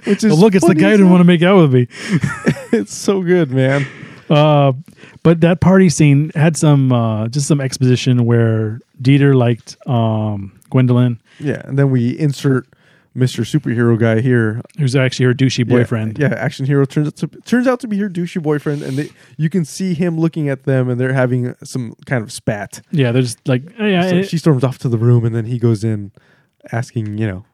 Which 0.05 0.23
is 0.23 0.31
But 0.31 0.35
look, 0.39 0.55
it's 0.55 0.65
the 0.67 0.75
guy 0.75 0.91
who 0.91 0.97
didn't 0.97 1.09
want 1.11 1.21
to 1.21 1.25
make 1.25 1.41
out 1.43 1.57
with 1.57 1.73
me. 1.73 1.87
It's 2.71 2.93
so 2.93 3.21
good, 3.21 3.51
man. 3.51 3.85
Uh, 4.29 4.73
but 5.23 5.39
that 5.41 5.61
party 5.61 5.87
scene 5.87 6.29
had 6.35 6.57
some 6.57 6.91
uh, 6.91 7.27
just 7.29 7.47
some 7.47 7.61
exposition 7.61 8.25
where 8.25 8.81
Dieter 9.01 9.33
liked 9.33 9.77
um, 9.87 10.59
Gwendolyn, 10.69 11.21
Yeah, 11.39 11.61
and 11.63 11.79
then 11.79 11.89
we 11.89 12.17
insert 12.19 12.67
Mr. 13.15 13.45
Superhero 13.45 13.97
guy 13.97 14.19
here. 14.19 14.61
who's 14.77 14.95
actually 14.95 15.25
her 15.27 15.33
douchey 15.33 15.65
boyfriend. 15.67 16.19
Yeah, 16.19 16.29
yeah, 16.31 16.35
action 16.35 16.65
hero 16.65 16.83
turns 16.85 17.07
out 17.07 17.15
to 17.17 17.27
turns 17.27 17.65
out 17.67 17.79
to 17.79 17.87
be 17.87 17.97
her 17.99 18.09
douchey 18.09 18.41
boyfriend, 18.43 18.83
and 18.83 18.97
they, 18.97 19.09
you 19.37 19.49
can 19.49 19.63
see 19.63 19.93
him 19.93 20.17
looking 20.19 20.49
at 20.49 20.63
them, 20.63 20.89
and 20.89 20.99
they're 20.99 21.13
having 21.13 21.55
some 21.63 21.93
kind 22.05 22.23
of 22.23 22.31
spat. 22.31 22.81
Yeah, 22.91 23.11
they're 23.13 23.21
just 23.21 23.47
like, 23.47 23.63
oh, 23.79 23.85
yeah, 23.85 24.09
So 24.09 24.15
it- 24.17 24.29
she 24.29 24.37
storms 24.37 24.63
off 24.65 24.77
to 24.79 24.89
the 24.89 24.97
room, 24.97 25.23
and 25.25 25.33
then 25.33 25.45
he 25.45 25.59
goes 25.59 25.83
in, 25.83 26.11
asking, 26.71 27.17
you 27.17 27.27
know, 27.27 27.45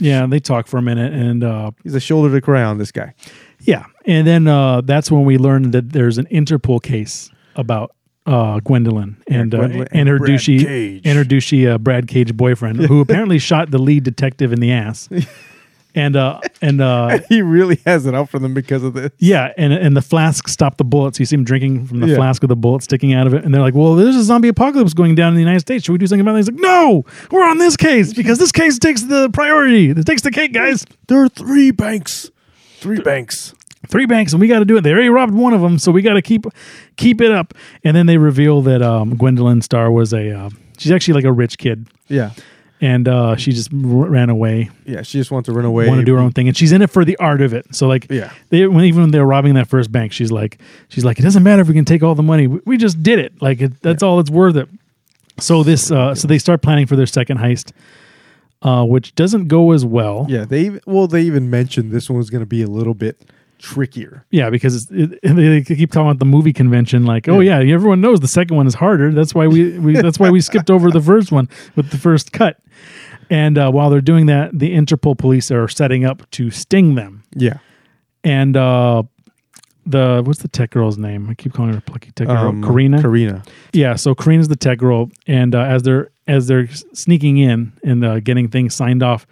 yeah. 0.00 0.26
They 0.26 0.38
talk 0.38 0.68
for 0.68 0.76
a 0.78 0.82
minute, 0.82 1.12
and 1.12 1.42
uh, 1.42 1.72
he's 1.82 1.94
a 1.96 2.00
shoulder 2.00 2.32
to 2.32 2.40
cry 2.40 2.62
on. 2.62 2.78
This 2.78 2.92
guy. 2.92 3.14
Yeah, 3.62 3.86
and 4.06 4.24
then 4.24 4.46
uh, 4.46 4.82
that's 4.82 5.10
when 5.10 5.24
we 5.24 5.36
learned 5.38 5.72
that 5.72 5.90
there's 5.92 6.18
an 6.18 6.26
Interpol 6.26 6.80
case 6.80 7.30
about 7.56 7.90
uh, 8.28 8.60
Gwendolyn 8.60 9.16
and 9.26 9.54
uh, 9.54 9.58
Gwendolyn 9.58 9.88
and 9.92 10.08
her 10.08 10.18
Brad 10.18 10.30
douchey 10.38 10.64
Cage. 10.64 11.02
and 11.04 11.18
her 11.18 11.24
douchey 11.24 11.68
uh, 11.68 11.78
Brad 11.78 12.06
Cage 12.06 12.36
boyfriend, 12.36 12.78
who 12.86 13.00
apparently 13.00 13.38
shot 13.38 13.70
the 13.70 13.78
lead 13.78 14.04
detective 14.04 14.52
in 14.52 14.60
the 14.60 14.70
ass. 14.72 15.08
And 15.94 16.14
uh, 16.14 16.40
and 16.62 16.80
uh, 16.80 17.18
he 17.28 17.42
really 17.42 17.80
has 17.84 18.06
it 18.06 18.14
out 18.14 18.28
for 18.28 18.38
them 18.38 18.54
because 18.54 18.84
of 18.84 18.92
this. 18.92 19.10
yeah, 19.18 19.52
and 19.56 19.72
and 19.72 19.96
the 19.96 20.02
flask 20.02 20.46
stopped 20.46 20.78
the 20.78 20.84
bullets. 20.84 21.18
You 21.18 21.24
see 21.26 21.34
him 21.34 21.42
drinking 21.44 21.86
from 21.86 21.98
the 22.00 22.08
Yeah. 22.08 22.14
flask 22.16 22.40
with 22.42 22.50
the 22.50 22.56
bullet 22.56 22.82
sticking 22.84 23.14
out 23.14 23.26
of 23.26 23.34
it, 23.34 23.42
and 23.42 23.52
they're 23.52 23.62
like, 23.62 23.74
"Well, 23.74 23.96
there's 23.96 24.14
a 24.14 24.22
zombie 24.22 24.48
apocalypse 24.48 24.92
going 24.92 25.16
down 25.16 25.28
in 25.30 25.34
the 25.34 25.40
United 25.40 25.60
States. 25.60 25.84
Should 25.86 25.92
we 25.92 25.98
do 25.98 26.06
something 26.06 26.20
about 26.20 26.34
it?" 26.36 26.40
He's 26.40 26.50
like, 26.50 26.60
"No, 26.60 27.04
we're 27.32 27.42
on 27.44 27.58
this 27.58 27.76
case 27.76 28.12
because 28.12 28.38
this 28.38 28.52
case 28.52 28.78
takes 28.78 29.02
the 29.04 29.30
priority. 29.30 29.90
It 29.90 30.04
takes 30.06 30.22
the 30.22 30.30
cake, 30.30 30.52
guys." 30.52 30.84
There 31.08 31.20
are 31.22 31.28
three 31.28 31.72
banks. 31.72 32.30
Three 32.78 33.00
banks. 33.00 33.54
Three 33.86 34.06
banks 34.06 34.32
and 34.32 34.40
we 34.40 34.48
got 34.48 34.58
to 34.58 34.64
do 34.64 34.76
it. 34.76 34.80
They 34.82 34.90
already 34.92 35.08
robbed 35.08 35.34
one 35.34 35.54
of 35.54 35.60
them, 35.60 35.78
so 35.78 35.92
we 35.92 36.02
got 36.02 36.14
to 36.14 36.22
keep 36.22 36.46
keep 36.96 37.20
it 37.20 37.30
up. 37.30 37.54
And 37.84 37.96
then 37.96 38.06
they 38.06 38.18
reveal 38.18 38.60
that 38.62 38.82
um, 38.82 39.16
Gwendolyn 39.16 39.62
Starr 39.62 39.90
was 39.90 40.12
a 40.12 40.30
uh, 40.36 40.50
she's 40.78 40.92
actually 40.92 41.14
like 41.14 41.24
a 41.24 41.32
rich 41.32 41.58
kid, 41.58 41.86
Yeah. 42.08 42.30
and 42.80 43.06
uh, 43.08 43.36
she 43.36 43.52
just 43.52 43.72
r- 43.72 43.78
ran 43.78 44.30
away, 44.30 44.70
Yeah, 44.84 45.02
she 45.02 45.18
just 45.18 45.30
wants 45.30 45.46
to 45.48 45.52
run 45.52 45.64
away. 45.64 45.86
want 45.88 46.00
to 46.00 46.04
do 46.04 46.14
her 46.14 46.20
own 46.20 46.32
thing, 46.32 46.48
and 46.48 46.56
she's 46.56 46.72
in 46.72 46.82
it 46.82 46.90
for 46.90 47.04
the 47.04 47.16
art 47.18 47.40
of 47.40 47.52
it. 47.54 47.74
So 47.74 47.86
like, 47.88 48.06
Yeah. 48.10 48.32
they 48.50 48.66
when 48.66 48.84
even 48.84 49.02
when 49.02 49.10
they're 49.10 49.26
robbing 49.26 49.54
that 49.54 49.68
first 49.68 49.90
bank, 49.92 50.12
she's 50.12 50.30
like, 50.32 50.58
she's 50.88 51.04
like, 51.04 51.18
it 51.18 51.22
doesn't 51.22 51.42
matter 51.42 51.62
if 51.62 51.68
we 51.68 51.74
can 51.74 51.84
take 51.84 52.02
all 52.02 52.14
the 52.14 52.22
money, 52.22 52.46
we, 52.46 52.60
we 52.64 52.76
just 52.76 53.02
did 53.02 53.18
it. 53.18 53.40
Like 53.40 53.60
it, 53.60 53.80
that's 53.82 54.02
all 54.02 54.18
it's 54.20 54.30
worth 54.30 54.56
it. 54.56 54.68
So 55.40 55.62
this, 55.62 55.90
uh, 55.92 56.14
so 56.16 56.26
they 56.26 56.38
start 56.38 56.62
planning 56.62 56.86
for 56.86 56.96
their 56.96 57.06
second 57.06 57.38
heist. 57.38 57.70
uh, 58.62 58.84
which 58.84 59.14
doesn't 59.14 59.46
go 59.46 59.70
as 59.70 59.84
well. 59.84 60.26
Yeah, 60.28 60.44
they 60.44 60.80
well 60.84 61.06
they 61.06 61.22
even 61.22 61.48
mentioned 61.48 61.92
this 61.92 62.10
one 62.10 62.16
was 62.18 62.28
going 62.28 62.42
to 62.42 62.46
be 62.46 62.60
a 62.62 62.66
little 62.66 62.94
bit 62.94 63.16
trickier. 63.58 64.24
Yeah, 64.30 64.50
because 64.50 64.88
it, 64.90 65.18
they 65.22 65.62
keep 65.62 65.92
talking 65.92 66.08
about 66.10 66.18
the 66.18 66.24
movie 66.24 66.52
convention, 66.52 67.04
like, 67.04 67.28
oh 67.28 67.40
yeah, 67.40 67.58
everyone 67.58 68.00
knows 68.00 68.20
the 68.20 68.28
second 68.28 68.56
one 68.56 68.66
is 68.66 68.74
harder. 68.74 69.12
That's 69.12 69.34
why 69.34 69.46
we, 69.46 69.78
we 69.78 69.92
that's 69.94 70.18
why 70.18 70.30
we 70.30 70.40
skipped 70.40 70.70
over 70.70 70.90
the 70.90 71.00
first 71.02 71.30
one 71.32 71.48
with 71.76 71.90
the 71.90 71.98
first 71.98 72.32
cut. 72.32 72.60
And 73.30 73.58
uh, 73.58 73.70
while 73.70 73.90
they're 73.90 74.00
doing 74.00 74.26
that, 74.26 74.58
the 74.58 74.70
Interpol 74.74 75.16
police 75.18 75.50
are 75.50 75.68
setting 75.68 76.04
up 76.04 76.28
to 76.32 76.50
sting 76.50 76.94
them. 76.94 77.24
Yeah. 77.34 77.58
And 78.24 78.56
uh, 78.56 79.02
the 79.84 80.22
what's 80.24 80.40
the 80.42 80.48
tech 80.48 80.70
girl's 80.70 80.98
name? 80.98 81.28
I 81.28 81.34
keep 81.34 81.52
calling 81.52 81.74
her 81.74 81.80
plucky 81.80 82.10
tech 82.12 82.26
girl, 82.28 82.48
Um, 82.48 82.62
Karina. 82.62 83.00
Karina. 83.02 83.42
Yeah, 83.72 83.96
so 83.96 84.14
Karina's 84.14 84.48
the 84.48 84.56
tech 84.56 84.78
girl, 84.78 85.10
and 85.26 85.54
uh, 85.54 85.60
as 85.62 85.82
they're 85.82 86.10
as 86.26 86.46
they're 86.46 86.68
sneaking 86.92 87.38
in 87.38 87.72
and 87.82 88.04
uh, 88.04 88.20
getting 88.20 88.48
things 88.48 88.74
signed 88.74 89.02
off, 89.02 89.26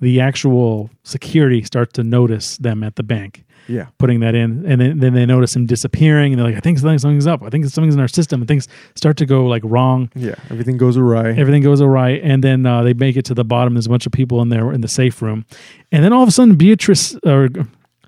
the 0.00 0.20
actual 0.20 0.90
security 1.04 1.62
starts 1.62 1.92
to 1.94 2.02
notice 2.04 2.56
them 2.56 2.82
at 2.82 2.96
the 2.96 3.02
bank 3.02 3.44
Yeah. 3.70 3.86
putting 3.98 4.20
that 4.20 4.34
in, 4.34 4.64
and 4.66 4.80
then, 4.80 4.98
then 4.98 5.14
they 5.14 5.24
notice 5.26 5.54
him 5.54 5.66
disappearing, 5.66 6.32
and 6.32 6.38
they're 6.40 6.46
like, 6.48 6.56
"I 6.56 6.60
think 6.60 6.78
something- 6.78 6.98
something's 6.98 7.26
up. 7.26 7.42
I 7.42 7.50
think 7.50 7.64
something's 7.66 7.94
in 7.94 8.00
our 8.00 8.08
system." 8.08 8.40
And 8.42 8.48
things 8.48 8.66
start 8.96 9.16
to 9.18 9.26
go 9.26 9.46
like 9.46 9.62
wrong. 9.64 10.10
Yeah. 10.14 10.34
Everything 10.50 10.76
goes 10.76 10.96
awry. 10.96 11.30
Everything 11.30 11.62
goes 11.62 11.80
awry, 11.80 12.10
and 12.22 12.42
then 12.42 12.66
uh, 12.66 12.82
they 12.82 12.94
make 12.94 13.16
it 13.16 13.24
to 13.26 13.34
the 13.34 13.44
bottom. 13.44 13.74
There's 13.74 13.86
a 13.86 13.90
bunch 13.90 14.06
of 14.06 14.12
people 14.12 14.42
in 14.42 14.48
there 14.48 14.72
in 14.72 14.80
the 14.80 14.88
safe 14.88 15.22
room, 15.22 15.44
and 15.92 16.02
then 16.04 16.12
all 16.12 16.22
of 16.22 16.28
a 16.28 16.32
sudden, 16.32 16.56
Beatrice, 16.56 17.16
or 17.24 17.48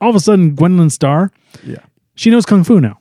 all 0.00 0.10
of 0.10 0.16
a 0.16 0.20
sudden, 0.20 0.54
Gwendolyn 0.56 0.90
Starr, 0.90 1.30
yeah. 1.64 1.76
she 2.16 2.28
knows 2.30 2.44
kung 2.44 2.64
fu 2.64 2.80
now. 2.80 2.98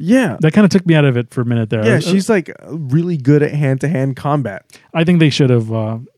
Yeah. 0.00 0.36
That 0.40 0.52
kind 0.52 0.64
of 0.64 0.70
took 0.70 0.86
me 0.86 0.94
out 0.94 1.04
of 1.04 1.16
it 1.16 1.34
for 1.34 1.40
a 1.40 1.44
minute 1.44 1.70
there. 1.70 1.84
Yeah, 1.84 1.96
Uh, 1.96 2.00
she's 2.00 2.28
like 2.28 2.52
really 2.68 3.16
good 3.16 3.42
at 3.42 3.50
hand 3.52 3.80
to 3.80 3.88
hand 3.88 4.14
combat. 4.14 4.64
I 4.94 5.02
think 5.02 5.18
they 5.18 5.30
should 5.30 5.50
have 5.50 5.66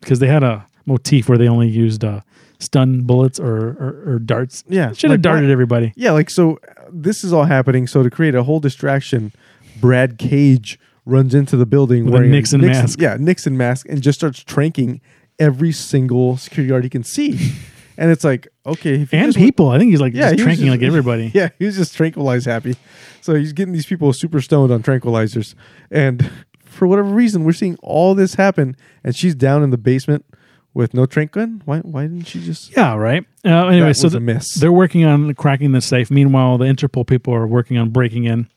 because 0.01 0.19
they 0.19 0.27
had 0.27 0.43
a 0.43 0.67
motif 0.87 1.29
where 1.29 1.39
they 1.39 1.49
only 1.49 1.69
used 1.69 2.05
uh, 2.05 2.21
stun 2.59 3.03
bullets 3.03 3.39
or, 3.41 3.57
or, 3.57 4.03
or 4.15 4.19
darts. 4.19 4.65
Yeah. 4.69 4.93
Should 4.93 5.11
have 5.11 5.19
like, 5.19 5.23
darted 5.23 5.51
everybody. 5.51 5.93
Yeah, 5.97 6.13
like 6.13 6.31
so 6.31 6.59
uh, 6.69 6.85
this 6.91 7.25
is 7.25 7.33
all 7.33 7.45
happening. 7.45 7.87
So 7.87 8.03
to 8.03 8.11
create 8.11 8.35
a 8.35 8.43
whole 8.43 8.61
distraction, 8.61 9.33
Brad 9.81 10.19
Cage 10.19 10.79
runs 11.07 11.35
into 11.35 11.57
the 11.57 11.67
building 11.67 12.05
With 12.05 12.15
a 12.15 12.17
wearing 12.19 12.31
Nixon 12.31 12.61
mask. 12.61 13.01
Yeah, 13.01 13.17
Nixon 13.19 13.57
mask 13.57 13.87
and 13.89 14.03
just 14.03 14.19
starts 14.19 14.45
tranking 14.45 15.01
every 15.39 15.73
single 15.73 16.37
security 16.37 16.69
guard 16.69 16.85
he 16.85 16.91
can 16.91 17.03
see. 17.03 17.53
and 17.97 18.11
it's 18.11 18.25
like, 18.25 18.47
okay, 18.67 19.01
if 19.01 19.13
you 19.13 19.19
And 19.19 19.29
just 19.29 19.39
people. 19.39 19.71
I 19.71 19.79
think 19.79 19.91
he's 19.91 20.01
like 20.01 20.13
Yeah, 20.13 20.31
just 20.33 20.41
he 20.41 20.47
was 20.47 20.59
just- 20.59 20.71
like 20.71 20.83
everybody. 20.83 21.31
Yeah, 21.35 21.49
he 21.59 21.65
was 21.65 21.77
just 21.77 21.97
tranquilized 21.97 22.47
happy. 22.47 22.77
So 23.23 23.35
he's 23.35 23.53
getting 23.53 23.73
these 23.73 23.87
people 23.87 24.13
super 24.13 24.41
stoned 24.41 24.71
on 24.73 24.83
tranquilizers. 24.83 25.55
And 25.91 26.31
for 26.65 26.87
whatever 26.87 27.09
reason, 27.09 27.45
we're 27.45 27.53
seeing 27.53 27.77
all 27.83 28.15
this 28.15 28.35
happen. 28.35 28.77
And 29.03 29.17
she's 29.17 29.35
down 29.35 29.63
in 29.63 29.71
the 29.71 29.79
basement 29.79 30.25
with 30.75 30.95
no 30.95 31.07
trank 31.07 31.33
gun. 31.33 31.63
Why, 31.65 31.79
why 31.81 32.03
didn't 32.03 32.25
she 32.25 32.41
just. 32.41 32.75
Yeah, 32.77 32.95
right. 32.95 33.25
Uh, 33.45 33.67
anyway, 33.69 33.89
That 33.89 33.95
so 33.97 34.09
a 34.09 34.21
miss. 34.21 34.55
they're 34.55 34.73
working 34.73 35.05
on 35.05 35.35
cracking 35.35 35.73
the 35.73 35.81
safe. 35.81 36.11
Meanwhile, 36.11 36.59
the 36.59 36.67
Interpol 36.67 37.07
people 37.07 37.35
are 37.35 37.47
working 37.47 37.77
on 37.79 37.91
breaking 37.91 38.25
in, 38.25 38.49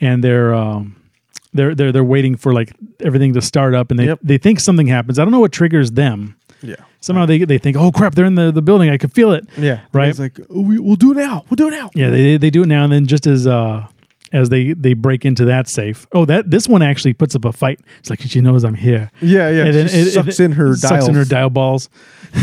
and 0.00 0.22
they're 0.24 0.54
um, 0.54 0.96
they're 1.52 1.74
they're 1.74 1.92
they're 1.92 2.04
waiting 2.04 2.36
for 2.36 2.52
like 2.52 2.74
everything 3.00 3.34
to 3.34 3.40
start 3.42 3.74
up, 3.74 3.90
and 3.90 3.98
they 3.98 4.06
Yep. 4.06 4.20
they 4.22 4.38
think 4.38 4.60
something 4.60 4.86
happens. 4.86 5.18
I 5.18 5.24
don't 5.24 5.32
know 5.32 5.40
what 5.40 5.52
triggers 5.52 5.92
them. 5.92 6.36
Yeah. 6.62 6.74
Somehow 7.00 7.24
they 7.26 7.38
they 7.44 7.58
think, 7.58 7.76
oh 7.76 7.92
crap, 7.92 8.14
they're 8.16 8.24
in 8.24 8.34
the, 8.34 8.50
the 8.50 8.62
building. 8.62 8.90
I 8.90 8.96
can 8.96 9.10
feel 9.10 9.30
it. 9.32 9.46
Yeah. 9.56 9.80
Right. 9.92 10.08
It's 10.08 10.18
like, 10.18 10.40
oh, 10.50 10.60
we, 10.62 10.78
we'll 10.80 10.96
do 10.96 11.12
it 11.12 11.16
now. 11.16 11.44
We'll 11.48 11.54
do 11.56 11.68
it 11.68 11.70
now. 11.70 11.90
Yeah, 11.94 12.10
they 12.10 12.36
they 12.36 12.50
do 12.50 12.62
it 12.64 12.66
now, 12.66 12.82
and 12.82 12.92
then 12.92 13.06
just 13.06 13.26
as 13.28 13.46
uh 13.46 13.86
as 14.32 14.48
they 14.48 14.72
they 14.72 14.94
break 14.94 15.24
into 15.24 15.44
that 15.46 15.68
safe. 15.68 16.06
Oh, 16.12 16.24
that 16.24 16.50
this 16.50 16.68
one 16.68 16.82
actually 16.82 17.14
puts 17.14 17.34
up 17.34 17.44
a 17.44 17.52
fight. 17.52 17.80
It's 18.00 18.10
like 18.10 18.20
she 18.20 18.40
knows 18.40 18.64
I'm 18.64 18.74
here. 18.74 19.10
Yeah, 19.20 19.48
yeah. 19.50 19.64
And 19.64 19.74
then 19.74 19.88
she 19.88 19.96
it- 19.98 20.10
sucks 20.12 20.40
it- 20.40 20.44
in 20.44 20.52
her 20.52 20.74
sucks 20.76 20.90
dials. 20.90 21.08
in 21.08 21.14
her 21.14 21.24
dial 21.24 21.50
balls. 21.50 21.88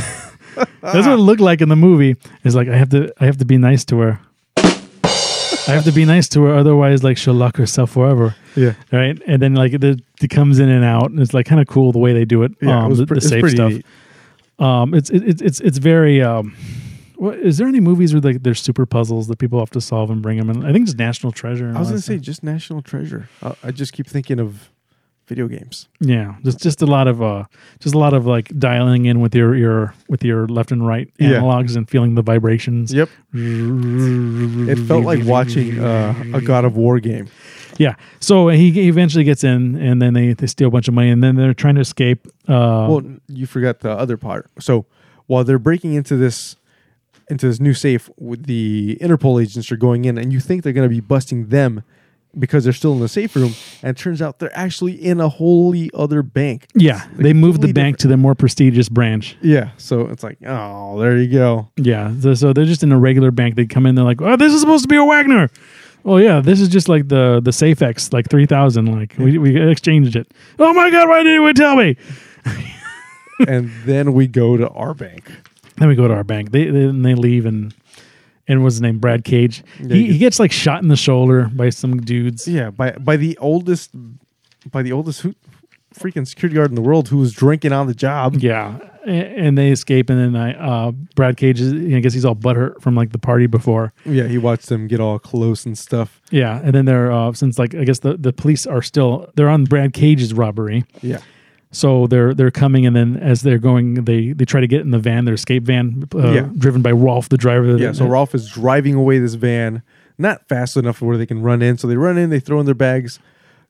That's 0.82 1.06
what 1.06 1.14
it 1.14 1.18
looked 1.18 1.42
like 1.42 1.62
in 1.62 1.70
the 1.70 1.76
movie. 1.76 2.16
It's 2.44 2.56
like 2.56 2.68
I 2.70 2.78
have 2.78 2.90
to 2.90 3.12
I 3.20 3.26
have 3.26 3.38
to 3.38 3.46
be 3.46 3.58
nice 3.58 3.84
to 3.86 4.00
her. 4.00 4.20
I 5.68 5.72
have 5.72 5.84
to 5.86 5.92
be 5.92 6.06
nice 6.06 6.30
to 6.30 6.44
her, 6.44 6.54
otherwise, 6.56 7.04
like 7.04 7.18
she'll 7.18 7.34
lock 7.34 7.58
herself 7.58 7.90
forever, 7.92 8.36
Yeah. 8.56 8.74
right? 8.92 9.20
And 9.26 9.42
then 9.42 9.56
like 9.56 9.74
it, 9.74 9.84
it 9.84 10.28
comes 10.30 10.60
in 10.60 10.70
and 10.70 10.86
out, 10.86 11.10
and 11.10 11.20
it's 11.20 11.34
like 11.34 11.48
kind 11.48 11.60
of 11.60 11.66
cool 11.68 11.92
the 11.92 11.98
way 11.98 12.14
they 12.14 12.24
do 12.24 12.44
it. 12.44 12.52
Yeah, 12.62 12.78
um, 12.80 12.86
it 12.86 12.90
was, 12.90 12.98
the, 13.00 13.08
pre- 13.08 13.16
the 13.16 13.18
it's 13.18 13.30
safe 13.30 13.40
pretty 13.42 13.56
stuff. 13.56 13.72
neat. 13.72 13.86
Um, 14.60 14.94
it's 14.94 15.10
it, 15.10 15.24
it's 15.28 15.42
it's 15.42 15.60
it's 15.62 15.78
very. 15.80 16.22
Um, 16.22 16.56
what, 17.18 17.38
is 17.40 17.58
there 17.58 17.68
any 17.68 17.80
movies 17.80 18.14
where 18.14 18.22
like 18.22 18.44
there's 18.44 18.62
super 18.62 18.86
puzzles 18.86 19.28
that 19.28 19.38
people 19.40 19.60
have 19.60 19.70
to 19.72 19.82
solve 19.82 20.10
and 20.10 20.22
bring 20.22 20.38
them? 20.38 20.50
in? 20.50 20.66
I 20.66 20.72
think 20.74 20.88
it's 20.88 20.98
National 20.98 21.32
Treasure. 21.32 21.68
and 21.68 21.78
I 21.78 21.80
was 21.80 21.90
gonna 21.90 22.02
say 22.02 22.16
stuff. 22.18 22.26
just 22.26 22.44
National 22.44 22.82
Treasure. 22.82 23.30
I, 23.44 23.56
I 23.66 23.72
just 23.72 23.94
keep 23.94 24.08
thinking 24.08 24.40
of 24.40 24.70
video 25.28 25.48
games. 25.48 25.88
yeah, 26.00 26.36
just 26.44 26.60
just 26.62 26.82
a 26.84 26.86
lot 26.86 27.08
of 27.08 27.22
uh, 27.22 27.46
just 27.80 27.96
a 27.96 27.98
lot 27.98 28.14
of 28.14 28.28
like 28.28 28.48
dialing 28.60 29.06
in 29.06 29.22
with 29.22 29.34
your 29.34 29.56
your 29.56 29.94
with 30.08 30.24
your 30.24 30.48
left 30.48 30.72
and 30.72 30.86
right 30.86 31.10
Yeah. 31.18 31.30
analogs 31.40 31.76
and 31.76 31.90
feeling 31.90 32.14
the 32.16 32.22
vibrations. 32.22 32.94
Yep. 32.94 33.10
It 33.34 34.78
felt 34.88 35.04
like 35.04 35.26
watching 35.26 35.80
uh, 35.80 36.14
a 36.34 36.42
God 36.42 36.66
of 36.66 36.76
War 36.78 37.00
game. 37.00 37.28
Yeah. 37.78 37.96
So 38.20 38.50
he 38.50 38.72
he 38.72 38.88
eventually 38.88 39.24
gets 39.24 39.44
in, 39.44 39.76
and 39.76 40.02
then 40.02 40.14
they, 40.14 40.34
they 40.34 40.48
steal 40.48 40.68
a 40.68 40.72
bunch 40.72 40.88
of 40.88 40.94
money, 40.94 41.10
and 41.10 41.24
then 41.24 41.36
they're 41.36 41.54
trying 41.54 41.76
to 41.76 41.82
escape. 41.82 42.28
Uh, 42.48 42.88
Well, 42.90 43.02
you 43.28 43.46
forgot 43.48 43.80
the 43.80 43.92
other 43.92 44.18
part. 44.18 44.50
So 44.60 44.86
while 45.28 45.44
they're 45.44 45.60
breaking 45.60 45.94
into 45.94 46.16
this 46.18 46.56
into 47.30 47.48
this 47.48 47.60
new 47.60 47.74
safe, 47.74 48.10
with 48.18 48.46
the 48.46 48.98
Interpol 49.02 49.42
agents 49.42 49.72
are 49.72 49.78
going 49.78 50.06
in, 50.06 50.18
and 50.18 50.32
you 50.32 50.40
think 50.40 50.64
they're 50.64 50.74
going 50.74 50.88
to 50.90 50.94
be 50.94 51.02
busting 51.02 51.48
them 51.48 51.84
because 52.38 52.66
they're 52.66 52.74
still 52.74 52.94
in 52.94 53.00
the 53.00 53.08
safe 53.08 53.36
room, 53.36 53.54
and 53.82 53.98
it 53.98 54.00
turns 54.00 54.22
out 54.22 54.40
they're 54.40 54.58
actually 54.58 54.94
in 54.94 55.20
a 55.22 55.30
wholly 55.30 55.90
other 55.94 56.22
bank. 56.22 56.68
yeah, 56.76 57.08
they 57.14 57.34
moved 57.34 57.62
the 57.62 57.72
bank 57.72 57.98
to 57.98 58.08
the 58.08 58.18
more 58.18 58.36
prestigious 58.36 58.90
branch. 58.90 59.38
Yeah, 59.42 59.72
so 59.78 60.02
it's 60.08 60.24
like, 60.24 60.38
oh, 60.46 61.00
there 61.00 61.18
you 61.18 61.32
go. 61.32 61.70
Yeah. 61.78 62.14
So, 62.20 62.34
so 62.34 62.54
they're 62.54 62.66
just 62.66 62.84
in 62.84 62.92
a 62.92 63.00
regular 63.00 63.32
bank. 63.32 63.56
They 63.56 63.66
come 63.66 63.86
in, 63.86 63.96
they're 63.96 64.04
like, 64.04 64.22
"Oh, 64.22 64.36
this 64.36 64.54
is 64.54 64.60
supposed 64.62 64.84
to 64.84 64.90
be 64.90 64.98
a 64.98 65.06
Wagner." 65.06 65.50
Oh 66.04 66.18
yeah, 66.18 66.40
this 66.40 66.62
is 66.62 66.70
just 66.70 66.88
like 66.88 67.08
the 67.08 67.42
the 67.44 67.52
SafeX, 67.52 68.14
like 68.14 68.30
three 68.30 68.46
thousand. 68.46 68.86
Like 68.94 69.16
we, 69.18 69.38
we 69.38 69.60
exchanged 69.72 70.16
it. 70.16 70.32
Oh 70.60 70.74
my 70.74 70.92
god, 70.92 71.10
why 71.10 71.24
didn't 71.24 71.42
you 71.42 71.54
tell 71.54 71.76
me? 71.76 71.98
and 73.48 73.72
then 73.86 74.14
we 74.14 74.28
go 74.28 74.56
to 74.58 74.70
our 74.70 74.94
bank. 74.94 75.32
Then 75.78 75.88
we 75.90 75.96
go 75.96 76.08
to 76.08 76.14
our 76.14 76.24
bank. 76.24 76.52
They 76.52 76.66
they, 76.70 76.84
and 76.86 77.04
they 77.06 77.16
leave 77.16 77.46
and 77.46 77.74
and 78.48 78.64
what's 78.64 78.76
his 78.76 78.82
name? 78.82 79.00
Brad 79.00 79.24
Cage. 79.24 79.64
Yeah, 79.82 79.96
he, 79.96 80.14
he 80.14 80.18
gets 80.18 80.40
like 80.40 80.52
shot 80.52 80.82
in 80.82 80.88
the 80.88 80.96
shoulder 80.96 81.50
by 81.54 81.70
some 81.70 82.02
dudes. 82.02 82.48
Yeah, 82.48 82.70
by 82.70 82.92
by 82.92 83.18
the 83.18 83.38
oldest 83.40 83.92
by 84.72 84.82
the 84.84 84.92
oldest 84.92 85.22
who, 85.22 85.36
freaking 85.94 86.28
security 86.28 86.56
guard 86.56 86.70
in 86.70 86.76
the 86.76 86.82
world 86.82 87.08
who 87.10 87.18
was 87.18 87.34
drinking 87.34 87.72
on 87.74 87.88
the 87.88 87.94
job. 87.96 88.36
Yeah, 88.36 88.78
a- 89.06 89.10
and 89.10 89.58
they 89.58 89.70
escape, 89.72 90.10
and 90.10 90.20
then 90.20 90.36
I, 90.42 90.54
uh, 90.54 90.92
Brad 91.16 91.38
Cage 91.38 91.60
is, 91.62 91.72
I 91.74 92.00
guess 92.00 92.14
he's 92.14 92.26
all 92.26 92.36
butthurt 92.36 92.82
from 92.82 92.96
like 92.96 93.12
the 93.12 93.18
party 93.20 93.48
before. 93.48 93.94
Yeah, 94.06 94.24
he 94.28 94.38
watched 94.38 94.68
them 94.70 94.88
get 94.88 95.00
all 95.00 95.20
close 95.20 95.66
and 95.66 95.78
stuff. 95.78 96.22
Yeah, 96.32 96.60
and 96.64 96.74
then 96.74 96.86
they're 96.86 97.12
uh, 97.12 97.34
since 97.34 97.58
like 97.60 97.76
I 97.76 97.84
guess 97.84 98.00
the, 98.00 98.16
the 98.18 98.34
police 98.34 98.66
are 98.66 98.82
still 98.82 99.30
they're 99.36 99.50
on 99.50 99.66
Brad 99.66 99.94
Cage's 99.94 100.34
robbery, 100.34 100.84
Yeah. 101.02 101.20
So 101.76 102.08
they're 102.08 102.34
they're 102.34 102.52
coming, 102.52 102.86
and 102.86 102.96
then 102.96 103.18
as 103.18 103.42
they're 103.42 103.58
going, 103.60 104.06
they 104.06 104.32
they 104.34 104.46
try 104.46 104.62
to 104.62 104.68
get 104.68 104.82
in 104.82 104.92
the 104.92 105.00
van, 105.00 105.26
their 105.26 105.34
escape 105.36 105.64
van, 105.64 106.08
uh, 106.16 106.32
Yeah. 106.32 106.50
driven 106.58 106.82
by 106.82 106.92
Rolf, 106.92 107.30
the 107.30 107.38
driver. 107.38 107.78
Yeah, 107.78 107.92
so 107.92 108.06
Rolf 108.08 108.34
is 108.36 108.50
driving 108.50 108.94
away 108.96 109.20
this 109.20 109.34
van, 109.36 109.82
not 110.18 110.48
fast 110.48 110.78
enough 110.78 111.02
where 111.02 111.18
they 111.18 111.26
can 111.26 111.42
run 111.42 111.62
in. 111.62 111.78
So 111.78 111.88
they 111.88 111.98
run 111.98 112.18
in, 112.18 112.30
they 112.30 112.40
throw 112.40 112.60
in 112.60 112.66
their 112.66 112.76
bags. 112.76 113.20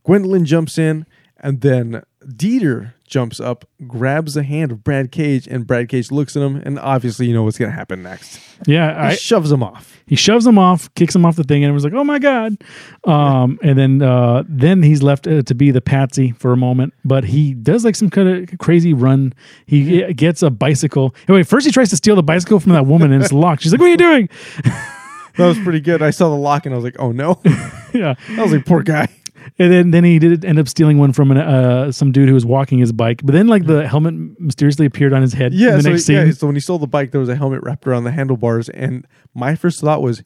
Gwendolyn 0.03 0.45
jumps 0.45 0.77
in, 0.77 1.05
and 1.39 1.61
then 1.61 2.03
Dieter 2.25 2.93
jumps 3.07 3.39
up, 3.39 3.65
grabs 3.87 4.33
the 4.33 4.43
hand 4.43 4.71
of 4.71 4.83
Brad 4.83 5.11
Cage, 5.11 5.47
and 5.47 5.65
Brad 5.67 5.89
Cage 5.89 6.11
looks 6.11 6.35
at 6.35 6.43
him, 6.43 6.55
and 6.57 6.79
obviously 6.79 7.27
you 7.27 7.33
know 7.33 7.43
what's 7.43 7.57
going 7.57 7.71
to 7.71 7.75
happen 7.75 8.03
next. 8.03 8.39
yeah, 8.65 9.07
He 9.07 9.13
I, 9.13 9.15
shoves 9.15 9.51
him 9.51 9.61
off. 9.63 9.97
he 10.07 10.15
shoves 10.15 10.45
him 10.45 10.57
off, 10.57 10.93
kicks 10.95 11.15
him 11.15 11.25
off 11.25 11.35
the 11.35 11.43
thing, 11.43 11.63
and 11.63 11.69
it 11.71 11.73
was 11.73 11.83
like, 11.83 11.93
oh 11.93 12.03
my 12.03 12.19
god. 12.19 12.57
Um, 13.05 13.59
and 13.61 13.77
then 13.77 14.01
uh, 14.01 14.43
then 14.47 14.83
he's 14.83 15.03
left 15.03 15.27
uh, 15.27 15.41
to 15.43 15.55
be 15.55 15.71
the 15.71 15.81
patsy 15.81 16.31
for 16.31 16.51
a 16.51 16.57
moment, 16.57 16.93
but 17.03 17.23
he 17.25 17.53
does 17.53 17.85
like 17.85 17.95
some 17.95 18.09
kind 18.09 18.27
of 18.49 18.57
crazy 18.59 18.93
run. 18.93 19.33
He 19.65 20.13
gets 20.13 20.41
a 20.41 20.49
bicycle. 20.49 21.13
Anyway, 21.27 21.43
first 21.43 21.65
he 21.65 21.71
tries 21.71 21.89
to 21.91 21.95
steal 21.97 22.15
the 22.15 22.23
bicycle 22.23 22.59
from 22.59 22.73
that 22.73 22.85
woman, 22.85 23.11
and 23.11 23.23
it's 23.23 23.33
locked. 23.33 23.61
She's 23.63 23.71
like, 23.71 23.79
"What 23.81 23.87
are 23.87 23.91
you 23.91 23.97
doing?" 23.97 24.29
That 25.37 25.47
was 25.47 25.59
pretty 25.59 25.81
good. 25.81 26.01
I 26.01 26.11
saw 26.11 26.29
the 26.29 26.35
lock, 26.37 26.65
and 26.65 26.73
I 26.73 26.77
was 26.77 26.85
like, 26.85 26.95
oh 26.97 27.11
no. 27.11 27.41
yeah, 27.93 28.15
I 28.29 28.41
was 28.41 28.53
like, 28.53 28.65
poor 28.65 28.81
guy. 28.83 29.09
And 29.59 29.71
then 29.71 29.91
then 29.91 30.03
he 30.03 30.19
did 30.19 30.43
end 30.45 30.59
up 30.59 30.67
stealing 30.67 30.97
one 30.97 31.13
from 31.13 31.31
an, 31.31 31.37
uh, 31.37 31.91
some 31.91 32.11
dude 32.11 32.27
who 32.27 32.33
was 32.33 32.45
walking 32.45 32.79
his 32.79 32.91
bike. 32.91 33.21
But 33.23 33.33
then 33.33 33.47
like 33.47 33.65
the 33.65 33.87
helmet 33.87 34.13
mysteriously 34.39 34.85
appeared 34.85 35.13
on 35.13 35.21
his 35.21 35.33
head. 35.33 35.53
in 35.53 35.59
Yeah, 35.59 35.75
the 35.77 35.83
so, 35.83 35.89
next 35.91 36.09
yeah, 36.09 36.23
scene. 36.25 36.33
so 36.33 36.47
when 36.47 36.55
he 36.55 36.59
stole 36.61 36.79
the 36.79 36.87
bike, 36.87 37.11
there 37.11 37.19
was 37.19 37.29
a 37.29 37.35
helmet 37.35 37.61
wrapped 37.63 37.85
around 37.87 38.03
the 38.05 38.11
handlebars, 38.11 38.69
and 38.69 39.05
my 39.33 39.55
first 39.55 39.81
thought 39.81 40.01
was, 40.01 40.23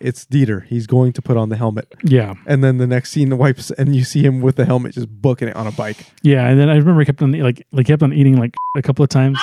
it's 0.00 0.24
Dieter. 0.26 0.64
He's 0.64 0.86
going 0.86 1.12
to 1.14 1.22
put 1.22 1.36
on 1.36 1.48
the 1.48 1.56
helmet. 1.56 1.92
Yeah, 2.04 2.34
And 2.46 2.62
then 2.62 2.76
the 2.78 2.86
next 2.86 3.10
scene 3.10 3.36
wipes, 3.36 3.72
and 3.72 3.96
you 3.96 4.04
see 4.04 4.22
him 4.24 4.40
with 4.40 4.54
the 4.54 4.64
helmet 4.64 4.94
just 4.94 5.08
booking 5.08 5.48
it 5.48 5.56
on 5.56 5.66
a 5.66 5.72
bike. 5.72 6.06
yeah. 6.22 6.46
And 6.48 6.58
then 6.60 6.68
I 6.70 6.76
remember 6.76 7.00
he 7.00 7.04
kept 7.06 7.20
on 7.20 7.32
like 7.32 7.66
like 7.72 7.86
kept 7.86 8.02
on 8.04 8.12
eating 8.12 8.36
like 8.36 8.54
a 8.76 8.82
couple 8.82 9.02
of 9.02 9.08
times, 9.08 9.40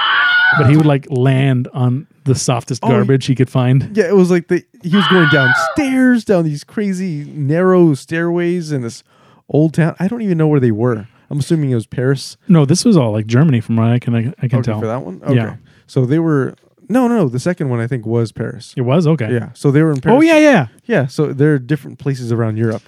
but 0.57 0.69
he 0.69 0.77
would 0.77 0.85
like 0.85 1.07
land 1.09 1.67
on 1.73 2.07
the 2.25 2.35
softest 2.35 2.83
Oh, 2.83 2.89
garbage 2.89 3.25
he 3.25 3.35
could 3.35 3.49
find. 3.49 3.95
Yeah, 3.95 4.07
it 4.07 4.15
was 4.15 4.29
like 4.29 4.47
the 4.49 4.63
he 4.83 4.95
was 4.95 5.07
going 5.07 5.29
downstairs, 5.31 6.25
down 6.25 6.43
these 6.43 6.63
crazy 6.63 7.23
narrow 7.25 7.93
stairways 7.93 8.71
in 8.71 8.81
this 8.81 9.03
old 9.47 9.73
town. 9.73 9.95
I 9.99 10.07
don't 10.07 10.21
even 10.21 10.37
know 10.37 10.47
where 10.47 10.59
they 10.59 10.71
were. 10.71 11.07
I'm 11.29 11.39
assuming 11.39 11.71
it 11.71 11.75
was 11.75 11.87
Paris. 11.87 12.37
No, 12.47 12.65
this 12.65 12.85
was 12.85 12.97
all 12.97 13.11
like 13.11 13.25
Germany, 13.25 13.61
from 13.61 13.77
what 13.77 13.87
I 13.87 13.99
can 13.99 14.15
I, 14.15 14.33
I 14.41 14.47
can 14.47 14.59
okay, 14.59 14.71
tell. 14.71 14.79
for 14.79 14.87
that 14.87 15.01
one. 15.01 15.21
Okay. 15.23 15.35
Yeah. 15.35 15.55
So 15.87 16.05
they 16.05 16.19
were 16.19 16.55
no, 16.89 17.07
no, 17.07 17.17
no. 17.17 17.29
The 17.29 17.39
second 17.39 17.69
one 17.69 17.79
I 17.79 17.87
think 17.87 18.05
was 18.05 18.31
Paris. 18.31 18.73
It 18.77 18.81
was 18.81 19.07
okay. 19.07 19.31
Yeah. 19.31 19.49
So 19.53 19.71
they 19.71 19.81
were 19.81 19.91
in 19.91 19.97
oh, 19.97 20.01
Paris. 20.01 20.17
Oh 20.17 20.21
yeah, 20.21 20.37
yeah. 20.37 20.67
Yeah. 20.85 21.07
So 21.07 21.33
there 21.33 21.53
are 21.53 21.59
different 21.59 21.99
places 21.99 22.31
around 22.31 22.57
Europe. 22.57 22.83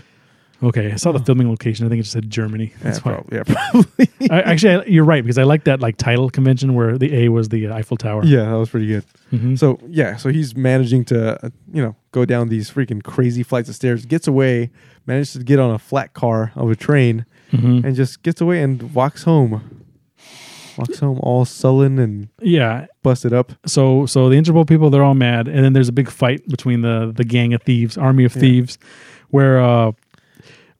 Okay, 0.64 0.92
I 0.92 0.96
saw 0.96 1.12
the 1.12 1.20
filming 1.20 1.50
location. 1.50 1.86
I 1.86 1.90
think 1.90 2.00
it 2.00 2.04
just 2.04 2.14
said 2.14 2.30
Germany. 2.32 2.74
That's 2.82 2.98
yeah, 2.98 3.04
why. 3.04 3.22
prob- 3.22 3.34
yeah, 3.34 3.44
probably. 3.72 4.10
I, 4.32 4.42
actually, 4.42 4.76
I, 4.76 4.84
you're 4.86 5.04
right 5.06 5.24
because 5.24 5.38
I 5.38 5.44
like 5.44 5.66
that 5.66 5.80
like 5.82 5.98
title 5.98 6.30
convention 6.32 6.74
where 6.74 6.98
the 6.98 7.14
A 7.26 7.30
was 7.30 7.50
the 7.50 7.70
Eiffel 7.70 7.96
Tower. 7.98 8.26
yeah, 8.26 8.46
that 8.46 8.58
was 8.58 8.70
pretty 8.70 8.88
good. 8.88 9.04
Mhm. 9.32 9.60
So 9.60 9.80
yeah, 9.88 10.16
so 10.16 10.30
he's 10.30 10.56
managing 10.56 11.06
to 11.06 11.46
uh, 11.46 11.50
you 11.72 11.82
know 11.84 11.96
go 12.12 12.26
down 12.26 12.50
these 12.50 12.72
freaking 12.72 13.04
crazy 13.04 13.44
flights 13.44 13.70
of 13.70 13.76
stairs, 13.76 14.06
gets 14.08 14.28
away, 14.28 14.72
manages 15.06 15.34
to 15.34 15.44
get 15.44 15.60
on 15.60 15.70
a 15.70 15.78
flat 15.80 16.14
car 16.14 16.52
of 16.56 16.72
a 16.72 16.76
train, 16.76 17.26
Mhm. 17.52 17.84
and 17.84 17.96
just 17.96 18.24
gets 18.24 18.42
away 18.42 18.62
and 18.64 18.96
walks 18.96 19.24
home. 19.24 19.84
Walks 20.78 21.00
home 21.00 21.20
all 21.24 21.44
sullen 21.44 21.98
and 21.98 22.30
yeah. 22.42 22.86
busted 23.04 23.34
up. 23.34 23.52
So 23.66 24.06
so 24.06 24.30
the 24.30 24.36
Interpol 24.36 24.68
people 24.68 24.90
they're 24.90 25.04
all 25.04 25.14
mad, 25.16 25.48
and 25.48 25.64
then 25.64 25.74
there's 25.74 25.90
a 25.90 25.94
big 25.94 26.10
fight 26.10 26.48
between 26.48 26.82
the 26.82 27.12
the 27.16 27.24
gang 27.24 27.54
of 27.54 27.62
thieves, 27.64 27.98
army 27.98 28.26
of 28.26 28.36
Yeah. 28.36 28.42
thieves, 28.42 28.78
where 29.30 29.60
uh 29.62 29.92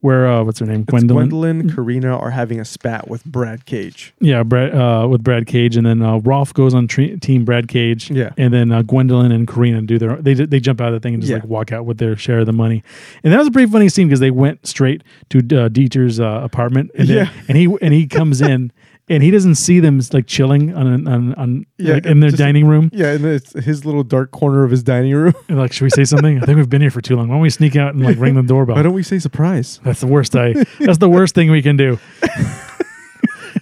where 0.02 0.28
uh 0.28 0.44
what's 0.44 0.60
her 0.60 0.66
name 0.66 0.82
It's 0.82 0.90
Gwendolyn. 0.92 1.30
Gwendolyn, 1.30 1.74
Karina 1.76 2.16
are 2.18 2.30
having 2.32 2.60
a 2.60 2.66
spat 2.66 3.10
with 3.10 3.26
Brad 3.26 3.66
Cage. 3.66 4.14
Yeah, 4.20 4.44
Brad, 4.44 4.74
uh, 4.76 5.08
with 5.10 5.24
Brad 5.24 5.48
Cage, 5.48 5.76
and 5.76 5.86
then 5.86 6.02
uh, 6.02 6.18
Rolf 6.20 6.54
goes 6.54 6.74
on 6.74 6.88
tre- 6.88 7.18
team 7.18 7.46
Brad 7.46 7.68
Cage. 7.68 8.12
Yeah. 8.12 8.30
and 8.38 8.54
then 8.54 8.72
uh, 8.72 8.84
Gwendolyn 8.84 9.32
and 9.32 9.48
Karina 9.48 9.82
do 9.82 9.98
their 9.98 10.16
they 10.18 10.34
they 10.34 10.60
jump 10.60 10.82
out 10.82 10.90
of 10.90 10.94
the 10.94 11.00
thing 11.00 11.14
and 11.16 11.22
just 11.24 11.32
Yeah. 11.32 11.38
like 11.38 11.46
walk 11.46 11.72
out 11.72 11.86
with 11.86 11.98
their 11.98 12.16
share 12.16 12.40
of 12.40 12.46
the 12.46 12.54
money, 12.54 12.84
and 13.24 13.34
that 13.34 13.38
was 13.40 13.48
a 13.48 13.52
pretty 13.52 13.72
funny 13.72 13.90
scene 13.90 14.08
because 14.08 14.20
they 14.20 14.32
went 14.32 14.66
straight 14.68 15.04
to 15.30 15.40
uh, 15.40 15.70
Dieter's 15.70 16.20
uh, 16.20 16.42
apartment, 16.44 16.92
and 16.96 17.08
then- 17.08 17.18
Yeah. 17.26 17.32
and 17.48 17.58
he 17.58 17.68
and 17.82 17.94
he 17.94 18.08
comes 18.08 18.42
in. 18.42 18.72
And 19.10 19.24
he 19.24 19.32
doesn't 19.32 19.56
see 19.56 19.80
them 19.80 20.02
like 20.12 20.28
chilling 20.28 20.76
on 20.76 21.08
on, 21.08 21.34
on 21.36 21.66
Yeah, 21.78 21.94
like, 21.96 22.06
in 22.06 22.20
their 22.20 22.30
just- 22.30 22.40
dining 22.42 22.68
room. 22.68 22.90
Yeah, 22.92 23.14
and 23.14 23.24
it's 23.26 23.54
his 23.54 23.86
little 23.86 24.04
dark 24.04 24.32
corner 24.32 24.64
of 24.66 24.72
his 24.72 24.84
dining 24.84 25.14
room. 25.14 25.34
Like, 25.50 25.72
should 25.72 25.86
we 25.86 25.90
say 25.92 26.04
something? 26.04 26.42
I 26.42 26.46
think 26.46 26.58
we've 26.58 26.70
been 26.70 26.82
here 26.82 26.92
for 26.92 27.00
too 27.02 27.16
long. 27.16 27.30
Why 27.30 27.36
don't 27.36 27.42
we 27.42 27.50
sneak 27.50 27.76
out 27.78 27.94
and 27.96 28.04
like 28.04 28.18
ring 28.20 28.36
the 28.36 28.44
doorbell? 28.44 28.76
Why 28.76 28.82
don't 28.84 28.94
we 28.94 29.04
say 29.04 29.18
surprise? 29.20 29.80
That's 29.84 30.02
the 30.02 30.08
worst. 30.08 30.36
I. 30.36 30.54
That's 30.80 30.98
the 30.98 31.10
worst 31.10 31.36
thing 31.36 31.50
we 31.52 31.62
can 31.62 31.78
do. 31.78 32.00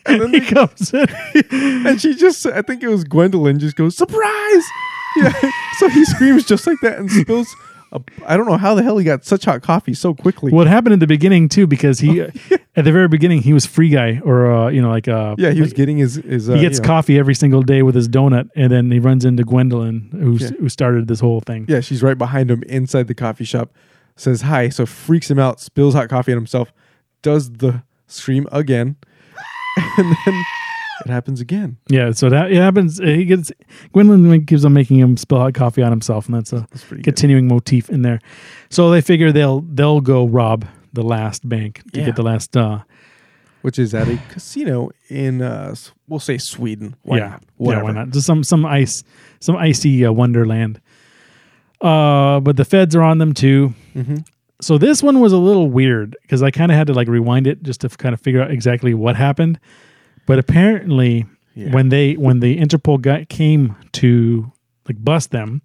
And 0.07 0.21
then 0.21 0.33
he 0.33 0.41
comes 0.41 0.93
in. 0.93 1.07
and 1.51 1.99
she 1.99 2.13
just 2.13 2.45
I 2.45 2.61
think 2.61 2.83
it 2.83 2.87
was 2.89 3.03
Gwendolyn 3.03 3.57
just 3.59 3.75
goes 3.75 3.97
surprise. 3.97 4.63
Yeah. 5.17 5.33
so 5.79 5.89
he 5.89 6.05
screams 6.05 6.45
just 6.45 6.67
like 6.67 6.77
that 6.81 6.99
and 6.99 7.09
spills. 7.09 7.47
I 8.25 8.37
don't 8.37 8.45
know 8.47 8.57
how 8.57 8.73
the 8.75 8.83
hell 8.83 8.97
he 8.97 9.05
got 9.05 9.25
such 9.25 9.45
hot 9.45 9.61
coffee 9.61 9.93
so 9.93 10.13
quickly. 10.13 10.51
What 10.51 10.67
happened 10.67 10.93
in 10.93 10.99
the 10.99 11.07
beginning 11.07 11.49
too? 11.49 11.67
Because 11.67 11.99
he, 11.99 12.19
at 12.75 12.83
the 12.83 12.91
very 12.91 13.07
beginning, 13.07 13.41
he 13.41 13.53
was 13.53 13.65
free 13.65 13.89
guy, 13.89 14.19
or 14.23 14.51
uh, 14.51 14.69
you 14.69 14.81
know, 14.81 14.89
like 14.89 15.07
uh, 15.07 15.35
Yeah, 15.37 15.51
he 15.51 15.61
was 15.61 15.73
getting 15.73 15.97
his 15.97 16.15
his. 16.15 16.49
Uh, 16.49 16.53
he 16.55 16.61
gets 16.61 16.77
you 16.77 16.81
know- 16.83 16.87
coffee 16.87 17.19
every 17.19 17.35
single 17.35 17.61
day 17.61 17.81
with 17.83 17.95
his 17.95 18.07
donut, 18.07 18.49
and 18.55 18.71
then 18.71 18.91
he 18.91 18.99
runs 18.99 19.25
into 19.25 19.43
Gwendolyn, 19.43 20.09
who's, 20.11 20.41
Yeah. 20.41 20.49
who 20.59 20.69
started 20.69 21.07
this 21.07 21.19
whole 21.19 21.39
thing. 21.41 21.65
Yeah, 21.67 21.81
she's 21.81 22.01
right 22.03 22.17
behind 22.17 22.49
him 22.51 22.63
inside 22.63 23.07
the 23.07 23.15
coffee 23.15 23.45
shop. 23.45 23.71
Says 24.17 24.41
hi, 24.43 24.69
so 24.69 24.85
freaks 24.85 25.29
him 25.29 25.39
out, 25.39 25.59
spills 25.59 25.93
hot 25.93 26.07
coffee 26.09 26.31
on 26.31 26.37
himself, 26.37 26.71
does 27.21 27.51
the 27.51 27.83
scream 28.07 28.47
again, 28.51 28.95
and 29.97 30.15
then 30.25 30.43
it 31.05 31.11
happens 31.11 31.39
again. 31.41 31.77
Yeah, 31.89 32.11
so 32.11 32.29
that 32.29 32.51
it 32.51 32.57
happens. 32.57 32.97
He 32.99 33.25
gets 33.25 33.51
Gwendolyn 33.93 34.41
gives 34.45 34.65
on 34.65 34.73
making 34.73 34.97
him 34.99 35.17
spill 35.17 35.39
hot 35.39 35.53
coffee 35.53 35.81
on 35.83 35.91
himself, 35.91 36.25
and 36.25 36.35
that's 36.35 36.51
a 36.53 36.67
That's 36.71 36.83
pretty 36.83 37.03
good. 37.03 37.11
continuing 37.15 37.47
motif 37.47 37.89
in 37.89 38.01
there. 38.01 38.19
So 38.69 38.89
they 38.91 39.01
figure 39.01 39.31
they'll 39.31 39.61
they'll 39.61 40.01
go 40.01 40.25
rob 40.25 40.65
the 40.93 41.03
last 41.03 41.47
bank 41.47 41.81
to 41.93 41.99
Yeah. 41.99 42.05
get 42.07 42.15
the 42.15 42.23
last. 42.23 42.55
Uh, 42.57 42.79
Which 43.61 43.79
is 43.79 43.93
at 43.95 44.07
a 44.07 44.19
casino 44.29 44.89
in 45.09 45.41
uh, 45.41 45.75
we'll 46.07 46.19
say 46.19 46.37
Sweden. 46.37 46.95
Why 47.03 47.17
yeah, 47.17 47.27
not? 47.29 47.41
yeah, 47.43 47.47
Whatever. 47.57 47.83
why 47.85 47.91
not? 47.91 48.09
Just 48.11 48.25
some 48.27 48.43
some 48.43 48.65
ice, 48.65 49.03
some 49.39 49.55
icy 49.55 50.05
uh, 50.05 50.11
wonderland. 50.11 50.79
Uh, 51.81 52.39
but 52.39 52.57
the 52.57 52.65
feds 52.65 52.95
are 52.95 53.01
on 53.03 53.17
them 53.17 53.33
too. 53.33 53.73
Mhm. 53.95 54.25
So 54.61 54.77
this 54.77 55.03
one 55.03 55.19
was 55.19 55.33
a 55.33 55.37
little 55.37 55.69
weird 55.69 56.15
because 56.21 56.41
I 56.41 56.49
kind 56.49 56.71
of 56.71 56.77
had 56.77 56.87
to 56.87 56.93
like 56.93 57.07
rewind 57.09 57.45
it 57.45 57.61
just 57.63 57.81
to 57.81 57.89
kind 57.89 58.13
of 58.13 58.21
figure 58.21 58.41
out 58.41 58.51
exactly 58.51 58.93
what 58.93 59.15
happened. 59.17 59.59
But 60.25 60.39
apparently, 60.39 61.25
Yeah. 61.53 61.71
when 61.71 61.89
they 61.89 62.13
when 62.13 62.39
the 62.39 62.57
Interpol 62.57 63.01
got 63.01 63.29
came 63.29 63.75
to 63.93 64.51
like 64.87 65.03
bust 65.03 65.31
them, 65.31 65.61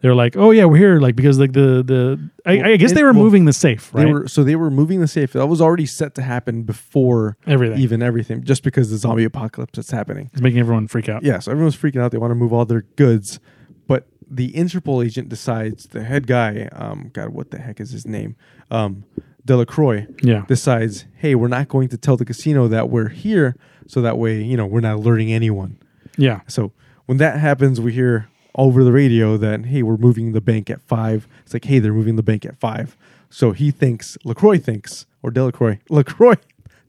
they're 0.00 0.14
like, 0.14 0.36
"Oh 0.36 0.50
yeah, 0.50 0.64
we're 0.66 0.76
here," 0.76 1.00
like 1.00 1.16
because 1.16 1.38
like 1.38 1.52
the 1.52 1.82
the 1.84 2.30
I, 2.44 2.56
Well, 2.56 2.66
I 2.66 2.76
guess 2.76 2.92
it- 2.92 2.94
they 2.94 3.02
were 3.02 3.12
well, 3.12 3.22
moving 3.24 3.44
the 3.44 3.52
safe, 3.52 3.92
right? 3.94 4.04
They 4.06 4.12
were 4.12 4.28
so 4.28 4.44
they 4.44 4.56
were 4.56 4.70
moving 4.70 5.00
the 5.00 5.08
safe. 5.08 5.32
That 5.32 5.46
was 5.46 5.60
already 5.60 5.86
set 5.86 6.14
to 6.16 6.22
happen 6.22 6.62
before 6.62 7.36
Everything. 7.46 7.78
even 7.80 8.02
everything, 8.02 8.44
just 8.44 8.62
because 8.62 8.90
the 8.90 8.96
zombie 8.98 9.24
apocalypse 9.24 9.76
that's 9.76 9.90
happening. 9.90 10.30
It's 10.32 10.42
making 10.42 10.60
everyone 10.60 10.86
freak 10.88 11.08
out. 11.08 11.22
Yeah, 11.24 11.38
so 11.40 11.50
everyone's 11.50 11.76
freaking 11.76 12.00
out. 12.00 12.12
They 12.12 12.18
want 12.18 12.30
to 12.30 12.34
move 12.36 12.52
all 12.52 12.64
their 12.64 12.84
goods, 12.96 13.40
but 13.88 14.06
the 14.30 14.52
Interpol 14.52 15.04
agent 15.04 15.28
decides. 15.28 15.86
The 15.86 16.02
head 16.04 16.26
guy, 16.26 16.68
um, 16.72 17.10
God, 17.12 17.30
what 17.30 17.50
the 17.50 17.58
heck 17.58 17.80
is 17.80 17.90
his 17.92 18.06
name? 18.06 18.36
Um, 18.70 19.04
Delacroix 19.46 20.06
Yeah. 20.22 20.44
decides, 20.48 21.06
hey, 21.16 21.34
we're 21.34 21.48
not 21.48 21.68
going 21.68 21.88
to 21.88 21.96
tell 21.96 22.16
the 22.18 22.24
casino 22.26 22.68
that 22.68 22.90
we're 22.90 23.08
here, 23.08 23.56
so 23.86 24.02
that 24.02 24.18
way, 24.18 24.42
you 24.42 24.56
know, 24.56 24.66
we're 24.66 24.80
not 24.80 24.96
alerting 24.96 25.32
anyone. 25.32 25.78
Yeah. 26.18 26.40
So 26.48 26.72
when 27.06 27.18
that 27.18 27.38
happens, 27.38 27.80
we 27.80 27.92
hear 27.92 28.28
over 28.54 28.82
the 28.84 28.92
radio 28.92 29.36
that 29.36 29.66
hey, 29.66 29.82
we're 29.82 29.96
moving 29.98 30.32
the 30.32 30.40
bank 30.40 30.68
at 30.70 30.80
five. 30.82 31.26
It's 31.44 31.54
like 31.54 31.64
hey, 31.66 31.78
they're 31.78 31.92
moving 31.92 32.16
the 32.16 32.22
bank 32.22 32.44
at 32.44 32.58
five. 32.58 32.96
So 33.30 33.52
he 33.52 33.70
thinks 33.70 34.16
Lacroix 34.24 34.58
thinks 34.58 35.06
or 35.22 35.30
Delacroix 35.30 35.78
Lacroix, 35.90 36.36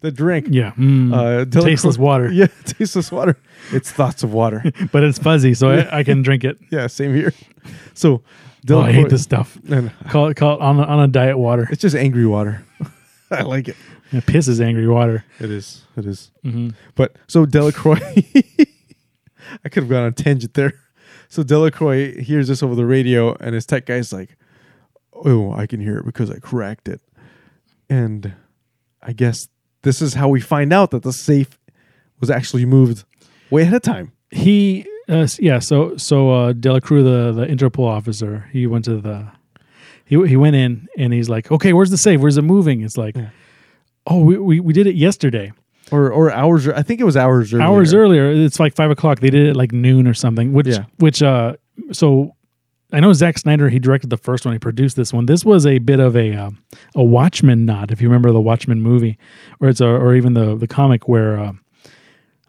the 0.02 0.12
drink. 0.12 0.48
Yeah. 0.50 0.72
Mm. 0.78 1.13
Uh, 1.13 1.43
Delacroix- 1.46 1.70
Tasteless 1.72 1.98
water. 1.98 2.32
Yeah, 2.32 2.48
tasteless 2.65 3.12
water. 3.12 3.38
It's 3.72 3.91
thoughts 3.91 4.24
of 4.24 4.34
water. 4.34 4.63
but 4.91 5.04
it's 5.04 5.20
fuzzy, 5.20 5.54
so 5.54 5.70
I, 5.70 6.00
I 6.00 6.04
can 6.04 6.22
drink 6.22 6.43
it. 6.43 6.58
yeah, 6.72 6.88
same 6.88 7.13
here. 7.13 7.34
So 7.93 8.22
Oh, 8.70 8.82
I 8.82 8.91
hate 8.91 9.10
this 9.10 9.24
stuff. 9.24 9.58
And 9.70 9.91
Call 10.10 10.28
it 10.28 10.36
call 10.38 10.56
it 10.56 10.62
on 10.62 10.80
a, 10.80 10.84
on 10.84 11.00
a 11.02 11.08
diet 11.08 11.38
water. 11.38 11.67
it's 11.72 11.82
just 11.82 11.96
angry 11.96 12.26
water. 12.26 12.63
I 13.32 13.41
like 13.43 13.67
it. 13.67 13.76
Yeah, 14.12 14.22
piss 14.26 14.48
is 14.48 14.62
angry 14.62 14.88
water. 14.88 15.26
It 15.39 15.52
is. 15.52 15.84
It 15.98 16.06
is. 16.06 16.32
hmm 16.43 16.70
But 16.96 17.15
so 17.28 17.46
Delacroix, 17.46 18.00
I 19.63 19.70
could 19.70 19.84
have 19.84 19.89
gone 19.89 20.04
on 20.04 20.08
a 20.10 20.12
tangent 20.12 20.54
there. 20.54 20.74
So 21.30 21.43
Delacroix 21.43 22.22
hears 22.22 22.48
this 22.48 22.63
over 22.63 22.74
the 22.76 22.86
radio, 22.86 23.36
and 23.36 23.54
his 23.54 23.65
tech 23.65 23.86
guy's 23.86 24.13
like, 24.13 24.38
"Oh, 25.13 25.52
I 25.54 25.67
can 25.67 25.82
hear 25.82 25.98
it 25.98 26.06
because 26.06 26.32
I 26.32 26.39
cracked 26.39 26.88
it." 26.88 27.02
And 27.89 28.34
I 29.02 29.12
guess 29.13 29.50
this 29.82 30.02
is 30.02 30.13
how 30.13 30.30
we 30.30 30.39
find 30.41 30.72
out 30.72 30.91
that 30.91 31.04
the 31.04 31.12
safe 31.13 31.60
was 32.20 32.30
actually 32.30 32.65
moved 32.65 33.04
way 33.52 33.63
ahead 33.63 33.76
of 33.76 33.82
time. 33.82 34.13
He, 34.32 34.86
uh, 35.10 35.28
yeah. 35.39 35.60
So 35.60 35.98
so 35.98 36.32
uh, 36.32 36.54
Delacruz, 36.54 37.04
the 37.04 37.32
the 37.41 37.46
Interpol 37.48 37.86
officer, 37.88 38.50
he 38.52 38.67
went 38.67 38.86
to 38.86 38.98
the, 39.02 39.28
he 40.06 40.15
he 40.28 40.36
went 40.38 40.56
in 40.56 40.88
and 40.98 41.13
he's 41.13 41.30
like, 41.30 41.52
okay, 41.52 41.74
where's 41.74 41.89
the 41.91 41.98
safe? 41.98 42.20
Where's 42.20 42.38
it 42.38 42.43
moving? 42.43 42.82
It's 42.82 42.98
like, 42.98 43.15
Yeah. 43.15 43.30
oh, 44.06 44.22
we, 44.24 44.38
we 44.38 44.60
we 44.60 44.74
did 44.74 44.88
it 44.88 44.96
yesterday, 44.96 45.52
Or 45.91 46.12
or 46.12 46.32
hours. 46.32 46.67
I 46.67 46.82
think 46.84 47.00
it 47.00 47.06
was 47.06 47.15
hours 47.17 47.54
earlier. 47.54 47.65
hours 47.67 47.93
earlier. 47.93 48.32
It's 48.32 48.60
like 48.60 48.76
five 48.76 48.91
o'clock. 48.91 49.20
They 49.20 49.30
did 49.30 49.48
it 49.48 49.56
like 49.56 49.72
noon 49.72 50.08
or 50.08 50.13
something. 50.13 50.54
Which 50.54 50.67
Yeah. 50.67 50.86
which 51.00 51.22
uh, 51.24 51.56
so 51.91 52.34
I 52.93 53.02
know 53.02 53.12
Zack 53.13 53.38
Snyder. 53.38 53.67
He 53.70 53.80
directed 53.80 54.10
the 54.10 54.17
first 54.17 54.46
one. 54.46 54.54
He 54.56 54.60
produced 54.60 54.96
this 54.96 55.12
one. 55.13 55.26
This 55.26 55.43
was 55.43 55.65
a 55.65 55.80
bit 55.80 56.00
of 56.00 56.15
a 56.15 56.34
uh, 56.34 56.52
a 56.96 57.04
Watchmen 57.04 57.65
nod, 57.65 57.91
if 57.91 58.02
you 58.02 58.08
remember 58.08 58.32
the 58.32 58.41
Watchmen 58.41 58.82
movie, 58.82 59.17
or 59.60 59.67
it's 59.70 59.82
a, 59.82 59.88
or 59.88 60.15
even 60.15 60.34
the 60.34 60.56
the 60.56 60.67
comic 60.67 61.08
where 61.08 61.38
uh, 61.39 61.52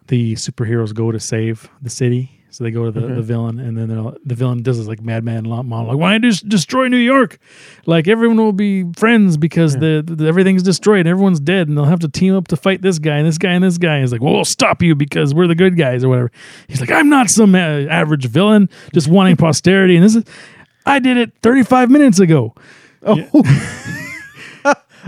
the 0.07 0.35
superheroes 0.35 0.95
go 0.95 1.11
to 1.13 1.19
save 1.21 1.69
the 1.83 1.91
city. 1.91 2.38
So 2.51 2.65
they 2.65 2.71
go 2.71 2.87
to 2.87 2.91
the, 2.91 3.05
Okay. 3.05 3.15
the 3.17 3.23
villain, 3.23 3.59
and 3.61 3.77
then 3.77 3.89
the 3.89 4.35
villain 4.35 4.63
does 4.63 4.79
this 4.79 4.87
like 4.87 5.03
madman 5.03 5.47
monologue. 5.47 5.99
Why 5.99 6.17
just 6.19 6.49
destroy 6.49 6.89
New 6.89 6.97
York? 6.97 7.39
Like 7.85 8.09
everyone 8.09 8.39
will 8.39 8.53
be 8.53 8.85
friends 8.97 9.37
because 9.37 9.75
the, 9.77 10.03
the 10.05 10.27
everything's 10.27 10.63
destroyed, 10.63 11.01
and 11.01 11.09
everyone's 11.09 11.41
dead, 11.41 11.69
and 11.69 11.77
they'll 11.77 11.85
have 11.85 12.01
to 12.01 12.09
team 12.09 12.35
up 12.35 12.49
to 12.49 12.57
fight 12.57 12.81
this 12.81 12.99
guy 12.99 13.17
and 13.19 13.27
this 13.27 13.37
guy 13.39 13.53
and 13.53 13.63
this 13.63 13.77
guy. 13.77 14.01
He's 14.01 14.13
like, 14.13 14.23
"Well, 14.23 14.33
we'll 14.33 14.45
stop 14.47 14.83
you 14.83 14.95
because 14.95 15.35
we're 15.35 15.47
the 15.47 15.55
good 15.55 15.77
guys 15.77 16.03
or 16.05 16.09
whatever." 16.09 16.31
He's 16.69 16.81
like, 16.81 16.91
"I'm 16.91 17.11
not 17.11 17.29
some 17.29 17.55
uh, 17.55 17.59
average 17.59 18.27
villain 18.27 18.71
just 18.95 19.09
wanting 19.09 19.37
posterity." 19.37 19.97
And 19.97 20.05
this 20.05 20.17
is, 20.17 20.25
I 20.87 21.01
did 21.01 21.19
it 21.19 21.33
35 21.43 21.91
minutes 21.91 22.19
ago. 22.19 22.55
Oh, 23.03 23.23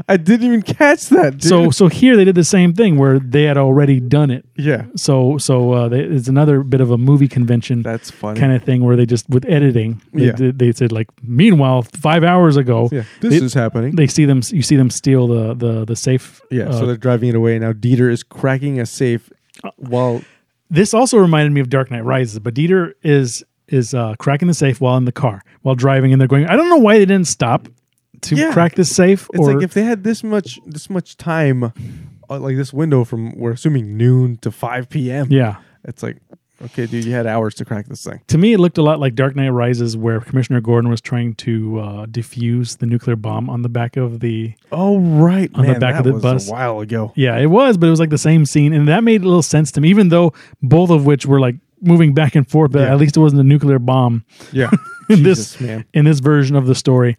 I 0.09 0.17
didn't 0.17 0.47
even 0.47 0.63
catch 0.63 1.09
that. 1.09 1.33
Dude. 1.39 1.45
So 1.45 1.71
so 1.71 1.89
here 1.89 2.17
they 2.17 2.25
did 2.25 2.35
the 2.35 2.45
same 2.45 2.73
thing 2.75 2.99
where 2.99 3.19
they 3.19 3.45
had 3.45 3.57
already 3.57 4.01
done 4.01 4.31
it. 4.31 4.45
yeah, 4.57 4.85
So 4.97 5.39
so 5.39 5.73
uh, 5.73 5.89
they, 5.89 6.01
it's 6.01 6.29
another 6.29 6.63
bit 6.63 6.81
of 6.81 6.91
a 6.91 6.99
movie 6.99 7.29
convention 7.29 7.83
that's 7.83 8.11
funny. 8.11 8.39
kind 8.39 8.53
of 8.53 8.63
thing 8.63 8.83
where 8.85 8.97
they 8.97 9.07
just 9.07 9.29
with 9.29 9.45
editing 9.49 10.01
they, 10.13 10.27
Yeah. 10.27 10.33
they, 10.33 10.51
they 10.51 10.73
said 10.73 10.93
like 10.93 11.09
meanwhile 11.23 11.83
five 11.83 12.25
hours 12.25 12.57
ago 12.57 12.89
yeah, 12.93 13.03
this 13.21 13.39
they- 13.39 13.45
is 13.45 13.55
happening. 13.55 13.95
they 13.97 14.07
see 14.07 14.25
them 14.25 14.41
you 14.51 14.63
see 14.63 14.77
them 14.77 14.91
steal 14.91 15.27
the 15.29 15.55
the 15.55 15.85
the 15.85 15.97
safe 15.97 16.41
yeah, 16.51 16.65
uh, 16.69 16.73
so 16.79 16.87
they're 16.87 16.97
driving 16.97 17.29
it 17.29 17.35
away 17.35 17.59
now. 17.59 17.73
Dieter 17.73 18.11
is 18.11 18.23
cracking 18.23 18.81
a 18.81 18.87
safe 18.87 19.31
while 19.77 20.23
this 20.71 20.95
also 20.95 21.19
reminded 21.19 21.53
me 21.53 21.61
of 21.61 21.69
dark 21.69 21.91
knight 21.91 22.05
rises 22.05 22.39
but 22.39 22.55
dieter 22.55 22.93
is 23.03 23.45
is 23.69 23.95
uh 23.95 24.15
cracking 24.19 24.49
the 24.49 24.55
safe 24.55 24.81
while 24.81 24.97
in 24.97 25.05
the 25.05 25.13
car 25.13 25.43
while 25.63 25.75
driving 25.75 26.13
and 26.13 26.21
they're 26.21 26.29
going 26.29 26.47
i 26.47 26.57
don't 26.57 26.69
know 26.69 26.77
why 26.79 26.99
they 26.99 27.05
didn't 27.07 27.27
stop 27.29 27.69
to 28.23 28.35
Yeah. 28.37 28.53
crack 28.53 28.75
this 28.75 28.95
safe 28.95 29.29
It's 29.33 29.41
or 29.47 29.55
like 29.55 29.63
if 29.65 29.75
they 29.75 29.85
had 29.85 30.05
this 30.05 30.23
much 30.23 30.59
this 30.67 30.89
much 30.91 31.17
time 31.17 31.65
uh, 31.65 32.39
like 32.39 32.57
this 32.57 32.73
window 32.73 33.05
from 33.05 33.37
we're 33.39 33.53
assuming 33.53 33.97
noon 33.97 34.37
to 34.39 34.51
5 34.51 34.89
p.m. 34.89 35.29
Yeah. 35.31 35.57
It's 35.85 36.03
like, 36.03 36.19
okay, 36.63 36.85
dude, 36.87 37.05
you 37.07 37.13
had 37.13 37.27
hours 37.27 37.55
to 37.55 37.65
crack 37.65 37.87
this 37.87 38.05
thing. 38.05 38.21
To 38.29 38.37
me, 38.39 38.53
it 38.53 38.59
looked 38.61 38.77
a 38.77 38.83
lot 38.83 39.01
like 39.01 39.15
Dark 39.15 39.35
Knight 39.35 39.49
Rises, 39.49 39.97
where 39.97 40.21
Commissioner 40.21 40.61
Gordon 40.61 40.91
was 40.91 41.01
trying 41.01 41.35
to 41.37 41.81
uh, 41.81 42.07
defuse 42.07 42.77
the 42.79 42.87
nuclear 42.87 43.17
bomb 43.17 43.49
on 43.49 43.63
the 43.63 43.71
back 43.71 43.97
of 43.97 44.21
the. 44.21 44.53
Oh 44.71 44.99
right, 45.01 45.51
On 45.55 45.65
the 45.65 45.73
man, 45.73 45.81
back 45.81 45.95
of 45.99 46.05
that 46.05 46.11
the 46.11 46.15
was 46.15 46.23
bus. 46.23 46.49
a 46.49 46.53
while 46.53 46.81
ago. 46.81 47.13
Yeah, 47.17 47.39
it 47.39 47.47
was, 47.47 47.79
but 47.79 47.87
it 47.87 47.91
was 47.91 47.99
like 47.99 48.11
the 48.11 48.19
same 48.19 48.45
scene, 48.45 48.75
and 48.75 48.87
that 48.89 49.03
made 49.03 49.23
a 49.23 49.25
little 49.25 49.43
sense 49.43 49.73
to 49.73 49.81
me, 49.81 49.89
even 49.89 50.11
though 50.11 50.35
both 50.63 50.91
of 50.91 51.07
which 51.07 51.25
were 51.25 51.41
like 51.41 51.57
moving 51.81 52.13
back 52.13 52.35
and 52.35 52.47
forth, 52.47 52.73
but 52.73 52.81
Yeah. 52.83 52.93
at 52.93 52.99
least 52.99 53.17
it 53.17 53.21
wasn't 53.21 53.41
a 53.41 53.45
nuclear 53.45 53.79
bomb 53.79 54.23
Yeah, 54.53 54.69
in 55.09 55.17
Jesus, 55.25 55.55
this 55.55 55.61
man. 55.63 55.87
in 55.95 56.05
this 56.05 56.21
version 56.21 56.55
of 56.57 56.67
the 56.67 56.75
story. 56.75 57.17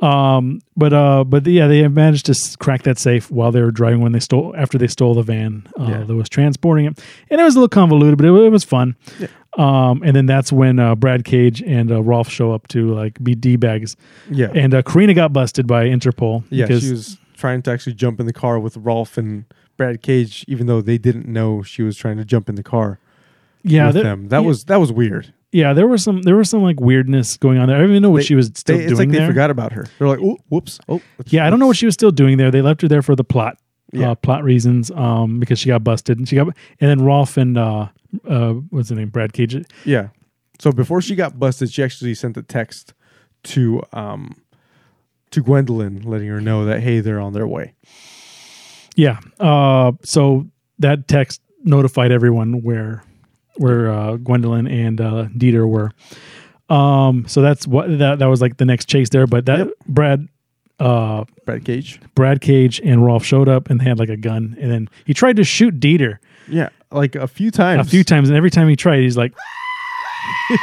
Um, 0.00 0.60
but 0.76 0.92
uh, 0.94 1.24
but 1.24 1.46
yeah, 1.46 1.66
they 1.66 1.86
managed 1.88 2.26
to 2.26 2.56
crack 2.58 2.84
that 2.84 2.98
safe 2.98 3.30
while 3.30 3.52
they 3.52 3.60
were 3.60 3.70
driving 3.70 4.00
when 4.00 4.12
they 4.12 4.20
stole 4.20 4.54
after 4.56 4.78
they 4.78 4.86
stole 4.86 5.12
the 5.14 5.22
van 5.22 5.66
uh, 5.78 5.84
Yeah. 5.88 6.04
that 6.04 6.14
was 6.14 6.28
transporting 6.28 6.86
it, 6.86 6.98
and 7.28 7.40
it 7.40 7.44
was 7.44 7.54
a 7.54 7.58
little 7.58 7.68
convoluted, 7.68 8.16
but 8.16 8.24
it, 8.26 8.32
it 8.32 8.48
was 8.50 8.64
fun. 8.64 8.96
Yeah. 9.18 9.26
Um, 9.58 10.02
and 10.02 10.14
then 10.16 10.26
that's 10.26 10.52
when 10.52 10.78
uh, 10.78 10.94
Brad 10.94 11.24
Cage 11.24 11.60
and 11.62 11.90
uh, 11.92 12.02
Rolf 12.02 12.30
show 12.30 12.52
up 12.52 12.66
to 12.68 12.94
like 12.94 13.22
be 13.22 13.34
d 13.34 13.56
bags, 13.56 13.96
Yeah, 14.30 14.50
and 14.54 14.72
uh, 14.72 14.82
Karina 14.82 15.12
got 15.12 15.32
busted 15.34 15.66
by 15.66 15.84
Interpol. 15.86 16.44
yeah. 16.50 16.64
because- 16.66 16.82
She 16.84 16.90
was 16.92 17.18
trying 17.36 17.60
to 17.62 17.70
actually 17.70 17.94
jump 17.94 18.20
in 18.20 18.26
the 18.26 18.32
car 18.32 18.58
with 18.60 18.76
Rolf 18.78 19.18
and 19.18 19.44
Brad 19.76 20.02
Cage, 20.02 20.44
even 20.48 20.66
though 20.66 20.80
they 20.80 20.98
didn't 20.98 21.26
know 21.26 21.62
she 21.62 21.82
was 21.82 21.96
trying 21.96 22.16
to 22.18 22.24
jump 22.24 22.48
in 22.48 22.54
the 22.54 22.62
car 22.62 22.98
yeah, 23.62 23.86
with 23.86 23.96
them. 24.02 24.28
That 24.28 24.40
yeah, 24.42 24.46
was 24.46 24.64
that 24.64 24.76
was 24.80 24.92
weird. 24.92 25.34
Yeah. 25.52 25.72
There 25.72 25.86
was 25.86 26.02
some 26.04 26.22
there 26.22 26.36
was 26.36 26.48
some 26.50 26.62
like 26.62 26.80
weirdness 26.80 27.36
going 27.36 27.58
on 27.58 27.68
there. 27.68 27.76
I 27.76 27.80
don't 27.80 27.90
even 27.90 28.02
know 28.02 28.10
what 28.10 28.18
They- 28.18 28.24
she 28.26 28.34
was 28.34 28.50
still 28.54 28.76
They, 28.76 28.82
doing 28.82 28.90
it's 28.92 28.98
like 28.98 29.10
there. 29.10 29.20
they 29.22 29.26
forgot 29.26 29.50
about 29.50 29.72
her. 29.72 29.86
They're 29.98 30.08
like, 30.08 30.20
oh, 30.22 30.38
whoops, 30.48 30.78
oh. 30.88 31.00
Yeah, 31.26 31.46
I 31.46 31.50
don't 31.50 31.58
know 31.58 31.66
what 31.66 31.76
she 31.76 31.86
was 31.86 31.94
still 31.94 32.10
doing 32.10 32.36
there. 32.38 32.50
They 32.50 32.62
left 32.62 32.82
her 32.82 32.88
there 32.88 33.02
for 33.02 33.14
the 33.16 33.24
plot, 33.24 33.58
Yeah. 33.92 34.10
uh, 34.12 34.14
plot 34.14 34.44
reasons, 34.44 34.90
um, 34.92 35.38
because 35.40 35.58
she 35.58 35.68
got 35.68 35.82
busted, 35.84 36.18
and 36.18 36.28
she 36.28 36.36
got, 36.36 36.46
and 36.46 36.54
then 36.90 37.00
Rolf 37.02 37.36
and 37.36 37.56
uh, 37.58 37.88
uh, 38.28 38.52
what's 38.70 38.88
the 38.90 38.94
name, 38.94 39.08
Brad 39.08 39.32
Cage. 39.32 39.56
Yeah. 39.84 40.08
So 40.58 40.72
before 40.72 41.00
she 41.00 41.14
got 41.14 41.38
busted, 41.38 41.72
she 41.72 41.82
actually 41.82 42.14
sent 42.14 42.36
a 42.36 42.42
text 42.42 42.92
to 43.44 43.82
um 43.92 44.36
to 45.30 45.42
Gwendolyn, 45.42 46.02
letting 46.02 46.28
her 46.28 46.40
know 46.40 46.64
that 46.66 46.80
hey, 46.80 47.00
they're 47.00 47.20
on 47.20 47.32
their 47.32 47.46
way. 47.46 47.74
Yeah. 48.96 49.20
Uh, 49.38 49.92
so 50.02 50.48
that 50.78 51.08
text 51.08 51.40
notified 51.64 52.10
everyone 52.12 52.62
where 52.62 53.02
where 53.60 53.92
uh, 53.92 54.16
Gwendolyn 54.16 54.66
and 54.66 55.00
uh, 55.00 55.26
Dieter 55.36 55.68
were. 55.68 55.92
Um, 56.74 57.26
so 57.28 57.42
that's 57.42 57.66
what 57.66 57.98
that 57.98 58.18
that 58.20 58.26
was 58.26 58.40
like 58.40 58.56
the 58.56 58.64
next 58.64 58.86
chase 58.86 59.10
there. 59.10 59.26
But 59.26 59.44
that 59.46 59.58
Yep. 59.58 59.68
Brad. 59.86 60.28
Uh, 60.78 61.24
Brad 61.44 61.62
Cage. 61.64 62.00
Brad 62.14 62.40
Cage 62.40 62.80
and 62.82 63.04
Rolf 63.04 63.22
showed 63.22 63.50
up 63.50 63.68
and 63.68 63.78
they 63.80 63.84
had 63.84 63.98
like 63.98 64.08
a 64.08 64.16
gun, 64.16 64.56
and 64.58 64.72
then 64.72 64.88
he 65.04 65.12
tried 65.12 65.36
to 65.36 65.44
shoot 65.44 65.78
Dieter 65.78 66.16
Yeah, 66.48 66.70
like 66.90 67.14
a 67.16 67.28
few 67.28 67.50
times. 67.50 67.86
a 67.86 67.90
few 67.90 68.02
times, 68.02 68.30
and 68.30 68.36
every 68.36 68.50
time 68.50 68.66
he 68.66 68.76
tried, 68.76 69.00
he's 69.00 69.16
like, 69.16 69.34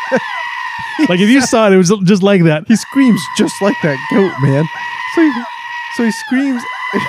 like 1.08 1.20
if 1.20 1.30
you 1.30 1.42
saw 1.42 1.68
it, 1.68 1.74
it 1.74 1.78
was 1.78 1.94
just 2.04 2.24
like 2.24 2.44
that. 2.46 2.68
He 2.68 2.76
screams 2.76 3.22
just 3.38 3.54
like 3.62 3.76
that 3.84 3.98
goat, 4.12 4.34
man. 4.42 4.66
So 5.14 5.22
he, 5.22 5.44
so 5.98 6.04
he 6.06 6.12
screams. 6.12 6.64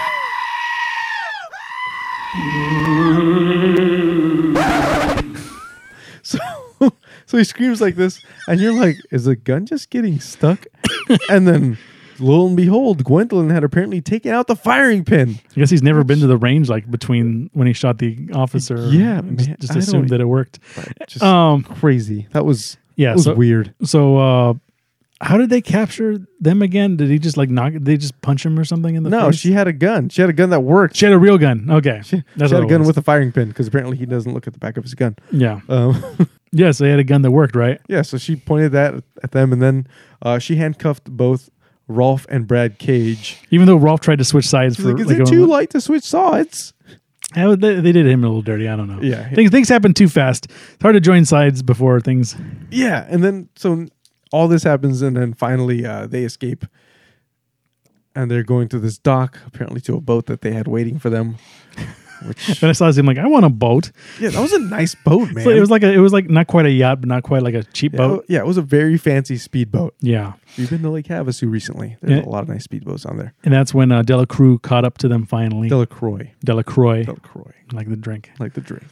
so, 7.28 7.38
he 7.38 7.44
screams 7.44 7.80
like 7.80 7.94
this, 7.94 8.20
and 8.48 8.58
you're 8.60 8.72
like, 8.72 8.96
"Is 9.12 9.24
the 9.26 9.36
gun 9.36 9.66
just 9.66 9.90
getting 9.90 10.18
stuck?" 10.18 10.66
and 11.30 11.46
then, 11.46 11.78
lo 12.18 12.46
and 12.46 12.56
behold, 12.56 13.04
Gwendolyn 13.04 13.50
had 13.50 13.62
apparently 13.64 14.00
taken 14.00 14.32
out 14.32 14.46
the 14.48 14.56
firing 14.56 15.04
pin. 15.04 15.38
I 15.56 15.60
guess 15.60 15.70
he's 15.70 15.82
never 15.82 16.02
been 16.04 16.18
to 16.20 16.26
the 16.26 16.36
range 16.38 16.68
like 16.68 16.90
between 16.90 17.50
when 17.52 17.66
he 17.66 17.72
shot 17.72 17.98
the 17.98 18.30
officer. 18.34 18.88
Yeah, 18.88 19.20
just, 19.36 19.48
man, 19.48 19.56
just 19.60 19.76
I 19.76 19.78
assumed 19.78 20.08
that 20.08 20.20
it 20.20 20.24
worked. 20.26 20.58
Just 21.06 21.22
Um, 21.22 21.62
crazy. 21.62 22.26
That 22.32 22.44
was 22.44 22.76
yeah. 22.96 23.10
that 23.10 23.16
was 23.16 23.24
So 23.24 23.34
weird. 23.34 23.74
so 23.84 24.16
uh, 24.18 24.54
how 25.20 25.37
did 25.37 25.50
they 25.50 25.61
capture 25.61 26.18
them 26.40 26.62
again? 26.62 26.96
Did 26.96 27.09
he 27.11 27.18
just 27.18 27.37
like 27.37 27.50
knock? 27.50 27.72
Did 27.72 27.85
they 27.85 27.96
just 27.96 28.20
punch 28.22 28.46
him 28.46 28.59
or 28.59 28.64
something 28.64 28.94
in 28.94 29.02
the 29.02 29.11
No, 29.11 29.26
face? 29.31 29.40
she 29.40 29.52
had 29.52 29.66
a 29.66 29.72
gun. 29.72 30.09
She 30.11 30.20
had 30.20 30.31
a 30.31 30.33
gun 30.33 30.50
that 30.50 30.61
worked. 30.61 30.96
She 30.96 31.04
had 31.07 31.12
a 31.12 31.18
real 31.18 31.38
gun. 31.38 31.68
Okay, 31.70 32.00
She, 32.04 32.22
That's 32.37 32.50
she 32.50 32.54
had 32.54 32.62
what 32.62 32.62
a 32.62 32.66
it 32.66 32.70
gun 32.70 32.78
was. 32.81 32.87
with 32.88 32.98
a 32.98 33.02
firing 33.02 33.33
pin 33.33 33.48
because 33.48 33.66
apparently 33.66 33.96
he 33.96 34.07
doesn't 34.07 34.33
look 34.33 34.46
at 34.46 34.52
the 34.52 34.59
back 34.61 34.76
of 34.76 34.85
his 34.85 34.94
gun. 34.94 35.16
yeah, 35.33 35.61
Um, 35.68 36.02
yeah. 36.52 36.70
So 36.70 36.85
they 36.85 36.90
had 36.90 37.00
a 37.00 37.04
gun 37.04 37.22
that 37.22 37.31
worked, 37.33 37.57
right? 37.57 37.81
yeah, 37.88 38.02
so 38.02 38.16
she 38.18 38.37
pointed 38.37 38.72
that 38.72 38.94
at 39.22 39.33
them, 39.33 39.52
and 39.52 39.61
then 39.61 39.87
uh, 40.22 40.38
she 40.38 40.54
handcuffed 40.57 41.04
both 41.04 41.50
Rolf 41.88 42.26
and 42.28 42.46
Brad 42.46 42.78
Cage. 42.78 43.38
Even 43.50 43.66
though 43.66 43.76
Rolf 43.76 44.00
tried 44.00 44.18
to 44.18 44.24
switch 44.24 44.46
sides 44.46 44.76
She's 44.76 44.85
for 44.85 44.92
like, 44.92 45.00
"Is 45.04 45.11
it 45.11 45.20
a- 45.22 45.24
too 45.24 45.46
light 45.46 45.70
to 45.70 45.81
switch 45.81 46.04
sides?" 46.04 46.74
Yeah, 47.37 47.57
they, 47.59 47.81
they 47.81 47.92
did 47.92 48.07
him 48.07 48.24
a 48.24 48.26
little 48.26 48.40
dirty. 48.42 48.68
I 48.68 48.76
don't 48.76 48.88
know. 48.88 49.02
Yeah. 49.02 49.28
things 49.35 49.50
things 49.50 49.68
happen 49.68 49.92
too 49.94 50.09
fast. 50.09 50.46
It's 50.46 50.83
hard 50.83 50.94
to 50.94 51.00
join 51.00 51.24
sides 51.26 51.62
before 51.62 52.00
things. 52.00 52.35
Yeah, 52.70 53.07
and 53.09 53.22
then 53.24 53.48
so 53.57 53.87
all 54.32 54.48
this 54.48 54.62
happens, 54.64 55.02
and 55.02 55.16
then 55.16 55.34
finally 55.34 55.84
uh, 55.86 56.06
they 56.06 56.24
escape, 56.24 56.64
and 58.14 58.30
they're 58.30 58.42
going 58.42 58.68
to 58.68 58.78
this 58.78 58.98
dock, 58.98 59.38
apparently 59.46 59.80
to 59.82 59.94
a 59.96 60.00
boat 60.00 60.26
that 60.26 60.40
they 60.40 60.52
had 60.52 60.66
waiting 60.68 60.98
for 60.98 61.10
them. 61.10 61.36
Which 62.26 62.58
Then 62.60 62.68
I 62.70 62.72
saw 62.72 62.90
him 62.90 63.06
like, 63.06 63.16
I 63.16 63.28
want 63.28 63.44
a 63.44 63.48
boat. 63.48 63.92
yeah, 64.18 64.30
that 64.30 64.40
was 64.40 64.52
a 64.52 64.58
nice 64.58 64.92
boat, 64.96 65.30
man. 65.30 65.44
So 65.44 65.50
it 65.50 65.60
was 65.60 65.70
like 65.70 65.84
a, 65.84 65.92
it 65.92 65.98
was 65.98 66.12
like 66.12 66.28
not 66.28 66.48
quite 66.48 66.66
a 66.66 66.70
yacht, 66.70 67.00
but 67.00 67.08
not 67.08 67.22
quite 67.22 67.42
like 67.44 67.54
a 67.54 67.62
cheap 67.62 67.92
yeah, 67.92 67.98
boat. 67.98 68.24
yeah, 68.28 68.40
it 68.40 68.44
was 68.46 68.56
a 68.56 68.62
very 68.62 68.98
fancy 68.98 69.36
speedboat. 69.36 69.94
Yeah, 70.00 70.32
We've 70.58 70.68
been 70.68 70.82
to 70.82 70.90
Lake 70.90 71.06
Havasu 71.06 71.48
recently. 71.48 71.96
There's 72.02 72.18
Yeah. 72.18 72.28
a 72.28 72.28
lot 72.28 72.42
of 72.42 72.48
nice 72.48 72.66
speedboats 72.66 73.08
on 73.08 73.18
there. 73.18 73.34
and 73.44 73.54
that's 73.54 73.72
when 73.72 73.92
uh, 73.92 74.02
Delacroix 74.02 74.58
caught 74.58 74.84
up 74.84 74.98
to 74.98 75.06
them 75.06 75.26
finally. 75.26 75.68
Delacroix, 75.68 76.32
Delacroix, 76.44 77.04
Delacroix, 77.04 77.52
like 77.70 77.88
the 77.88 77.94
drink. 77.96 78.32
like 78.40 78.54
the 78.54 78.62
drink 78.62 78.82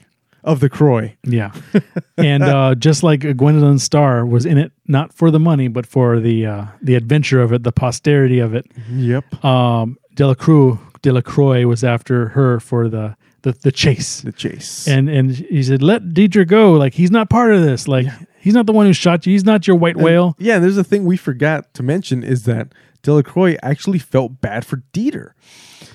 of 0.47 0.61
the 0.61 0.71
Croy. 0.71 1.17
Yeah, 1.25 1.53
and 2.17 2.43
uh, 2.43 2.75
just 2.77 3.03
like 3.03 3.21
Gwendolyn 3.37 3.79
Starr 3.79 4.25
was 4.25 4.47
in 4.47 4.57
it, 4.57 4.73
not 4.87 5.13
for 5.13 5.31
the 5.31 5.41
money, 5.41 5.69
but 5.69 5.85
for 5.87 6.19
the 6.21 6.47
uh, 6.47 6.65
the 6.81 6.95
adventure 6.95 7.43
of 7.43 7.53
it, 7.53 7.63
the 7.65 7.73
posterity 7.73 8.39
of 8.39 8.55
it. 8.55 8.67
Yep, 8.91 9.45
Um, 9.45 9.99
Delacroix 10.15 10.79
Delacroix 11.03 11.67
was 11.67 11.85
after 11.85 12.29
her 12.31 12.61
for 12.61 12.89
the 12.89 13.17
the, 13.43 13.53
the 13.53 13.71
chase. 13.73 14.23
the 14.23 14.33
chase. 14.33 14.89
and 14.89 15.09
and 15.11 15.31
he 15.33 15.63
said, 15.63 15.83
"Let 15.83 16.03
Dieter 16.15 16.47
go. 16.47 16.73
Like 16.73 16.95
he's 16.95 17.11
not 17.11 17.29
part 17.29 17.53
of 17.55 17.63
this. 17.63 17.87
Like 17.87 18.07
he's 18.41 18.55
not 18.55 18.67
the 18.67 18.73
one 18.73 18.87
who 18.87 18.93
shot 18.93 19.27
you. 19.27 19.33
He's 19.33 19.45
not 19.45 19.67
your 19.67 19.77
white 19.77 19.97
And- 19.97 20.05
whale." 20.05 20.35
Yeah, 20.39 20.55
and 20.57 20.65
there's 20.65 20.79
a 20.79 20.85
thing 20.85 21.05
we 21.05 21.17
forgot 21.17 21.75
to 21.75 21.83
mention 21.83 22.23
is 22.25 22.45
that 22.45 22.73
Delacroix 23.03 23.57
actually 23.63 23.99
felt 24.01 24.41
bad 24.41 24.65
for 24.65 24.83
Dieter 24.93 25.33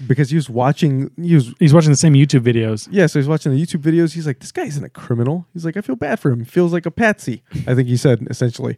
because 0.08 0.30
he 0.30 0.36
was 0.36 0.50
watching. 0.50 1.12
He 1.22 1.36
was 1.36 1.54
He's 1.60 1.74
watching 1.74 1.92
the 1.92 1.98
same 1.98 2.14
YouTube 2.14 2.42
videos. 2.42 2.88
yeah, 2.92 3.08
so 3.08 3.20
he's 3.20 3.28
watching 3.28 3.52
the 3.54 3.62
YouTube 3.62 3.82
videos. 3.82 4.14
He's 4.14 4.26
like, 4.28 4.40
this 4.40 4.52
guy 4.52 4.64
isn't 4.64 4.84
a 4.84 4.90
criminal. 4.90 5.46
He's 5.54 5.66
like, 5.66 5.78
I 5.78 5.82
feel 5.82 5.96
bad 5.96 6.20
for 6.20 6.32
him. 6.32 6.40
He 6.40 6.46
feels 6.46 6.74
like 6.74 6.86
a 6.86 6.92
patsy. 6.92 7.44
I 7.68 7.76
think 7.76 7.88
he 7.88 7.98
said 7.98 8.26
essentially. 8.30 8.78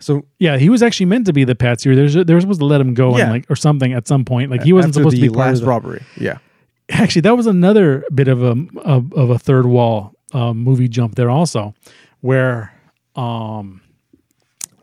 So 0.00 0.24
Yeah, 0.38 0.58
he 0.58 0.68
was 0.68 0.82
actually 0.82 1.06
meant 1.06 1.26
to 1.26 1.32
be 1.32 1.44
the 1.44 1.54
patsy. 1.54 1.88
Or 1.90 1.94
there's 1.96 2.14
they 2.14 2.34
were 2.34 2.40
supposed 2.40 2.60
to 2.60 2.66
let 2.66 2.80
him 2.80 2.94
go 2.94 3.16
Yeah. 3.16 3.24
and 3.24 3.32
like 3.32 3.46
or 3.50 3.56
something 3.56 3.92
at 3.92 4.06
some 4.08 4.24
point. 4.24 4.50
Like 4.50 4.62
he 4.62 4.72
wasn't 4.72 4.92
after 4.92 5.00
supposed 5.00 5.16
to 5.16 5.20
the 5.22 5.28
be 5.28 5.34
part 5.34 5.48
last 5.48 5.56
of 5.58 5.60
the, 5.62 5.66
robbery. 5.68 6.02
Yeah, 6.18 6.38
Actually, 6.90 7.22
that 7.22 7.36
was 7.36 7.46
another 7.46 8.04
bit 8.14 8.28
of 8.28 8.42
a 8.42 8.54
of, 8.82 9.12
of 9.14 9.30
a 9.30 9.38
third 9.38 9.66
wall 9.66 10.14
uh, 10.32 10.52
movie 10.52 10.88
jump 10.88 11.14
there 11.14 11.30
also, 11.30 11.74
where 12.20 12.72
um 13.16 13.80